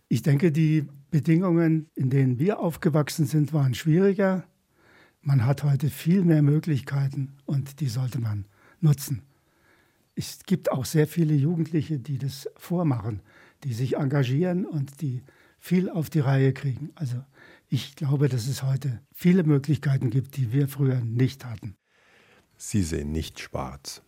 Ich 0.09 0.23
denke, 0.23 0.53
die 0.53 0.87
Bedingungen, 1.11 1.89
in 1.95 2.09
denen 2.09 2.39
wir 2.39 2.61
aufgewachsen 2.61 3.27
sind, 3.27 3.53
waren 3.53 3.75
schwieriger. 3.75 4.45
Man 5.21 5.45
hat 5.45 5.65
heute 5.65 5.91
viel 5.91 6.25
mehr 6.25 6.43
Möglichkeiten 6.43 7.37
und 7.45 7.81
die 7.81 7.89
sollte 7.89 8.21
man 8.21 8.47
nutzen. 8.81 9.23
Es 10.15 10.41
gibt 10.47 10.73
auch 10.73 10.85
sehr 10.85 11.07
viele 11.07 11.35
Jugendliche, 11.35 11.99
die 11.99 12.19
das 12.19 12.49
vormachen, 12.57 13.21
die 13.65 13.75
sich 13.75 13.97
engagieren 13.97 14.65
und 14.65 15.01
die 15.01 15.23
viel 15.59 15.91
auf 15.91 16.09
die 16.09 16.21
Reihe 16.21 16.53
kriegen. 16.53 16.91
Also 16.95 17.23
ich 17.69 17.97
glaube, 17.97 18.29
dass 18.29 18.47
es 18.47 18.63
heute 18.63 19.01
viele 19.13 19.43
Möglichkeiten 19.43 20.11
gibt, 20.11 20.37
die 20.37 20.53
wir 20.53 20.69
früher 20.69 21.01
nicht 21.01 21.45
hatten. 21.45 21.77
Sie 22.57 22.83
sehen 22.83 23.13
nicht 23.13 23.41
schwarz. 23.41 24.03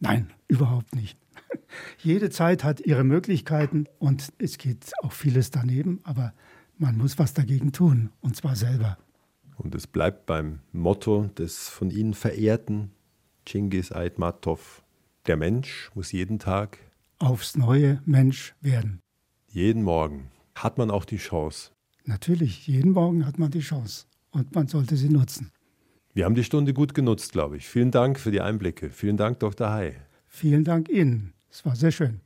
Nein, 0.00 0.32
überhaupt 0.46 0.94
nicht. 0.94 1.18
Jede 2.02 2.30
Zeit 2.30 2.64
hat 2.64 2.80
ihre 2.80 3.04
Möglichkeiten 3.04 3.86
und 3.98 4.32
es 4.38 4.58
geht 4.58 4.92
auch 5.02 5.12
vieles 5.12 5.50
daneben, 5.50 6.00
aber 6.04 6.32
man 6.76 6.96
muss 6.96 7.18
was 7.18 7.34
dagegen 7.34 7.72
tun, 7.72 8.10
und 8.20 8.36
zwar 8.36 8.54
selber. 8.54 8.98
Und 9.56 9.74
es 9.74 9.86
bleibt 9.86 10.26
beim 10.26 10.60
Motto 10.72 11.24
des 11.36 11.68
von 11.68 11.90
Ihnen 11.90 12.14
verehrten 12.14 12.92
Chingis 13.46 13.90
Aitmatov. 13.90 14.84
Der 15.26 15.36
Mensch 15.36 15.90
muss 15.94 16.12
jeden 16.12 16.38
Tag 16.38 16.78
aufs 17.18 17.56
neue 17.56 18.00
Mensch 18.04 18.54
werden. 18.60 19.00
Jeden 19.48 19.82
Morgen 19.82 20.30
hat 20.54 20.78
man 20.78 20.90
auch 20.90 21.04
die 21.04 21.16
Chance. 21.16 21.72
Natürlich, 22.04 22.66
jeden 22.66 22.92
Morgen 22.92 23.26
hat 23.26 23.38
man 23.38 23.50
die 23.50 23.60
Chance 23.60 24.06
und 24.30 24.54
man 24.54 24.68
sollte 24.68 24.96
sie 24.96 25.08
nutzen. 25.08 25.50
Wir 26.14 26.24
haben 26.24 26.34
die 26.34 26.44
Stunde 26.44 26.74
gut 26.74 26.94
genutzt, 26.94 27.32
glaube 27.32 27.56
ich. 27.56 27.68
Vielen 27.68 27.90
Dank 27.90 28.18
für 28.18 28.30
die 28.30 28.40
Einblicke. 28.40 28.90
Vielen 28.90 29.16
Dank, 29.16 29.38
Dr. 29.40 29.70
Hay. 29.70 29.94
Vielen 30.26 30.64
Dank 30.64 30.88
Ihnen. 30.88 31.32
Es 31.50 31.64
war 31.64 31.76
sehr 31.76 31.92
schön. 31.92 32.20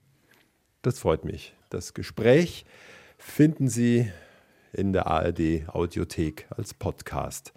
Das 0.82 0.98
freut 0.98 1.24
mich. 1.24 1.54
Das 1.70 1.94
Gespräch 1.94 2.64
finden 3.18 3.68
Sie 3.68 4.10
in 4.72 4.92
der 4.92 5.06
ARD 5.06 5.68
Audiothek 5.68 6.46
als 6.50 6.74
Podcast. 6.74 7.52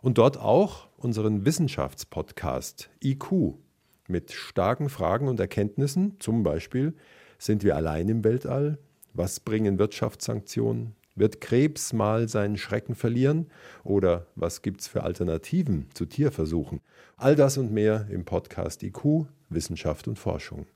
Und 0.00 0.18
dort 0.18 0.38
auch 0.38 0.88
unseren 0.96 1.44
Wissenschaftspodcast 1.44 2.90
IQ 3.02 3.54
mit 4.06 4.32
starken 4.32 4.88
Fragen 4.88 5.28
und 5.28 5.40
Erkenntnissen, 5.40 6.16
zum 6.18 6.42
Beispiel, 6.42 6.94
sind 7.38 7.62
wir 7.62 7.76
allein 7.76 8.08
im 8.08 8.24
Weltall? 8.24 8.78
Was 9.14 9.40
bringen 9.40 9.78
Wirtschaftssanktionen? 9.78 10.94
Wird 11.18 11.40
Krebs 11.40 11.92
mal 11.92 12.28
seinen 12.28 12.56
Schrecken 12.56 12.94
verlieren? 12.94 13.48
Oder 13.82 14.28
was 14.36 14.62
gibt 14.62 14.82
es 14.82 14.86
für 14.86 15.02
Alternativen 15.02 15.88
zu 15.92 16.06
Tierversuchen? 16.06 16.80
All 17.16 17.34
das 17.34 17.58
und 17.58 17.72
mehr 17.72 18.06
im 18.08 18.24
Podcast 18.24 18.84
IQ, 18.84 19.26
Wissenschaft 19.48 20.06
und 20.06 20.16
Forschung. 20.16 20.68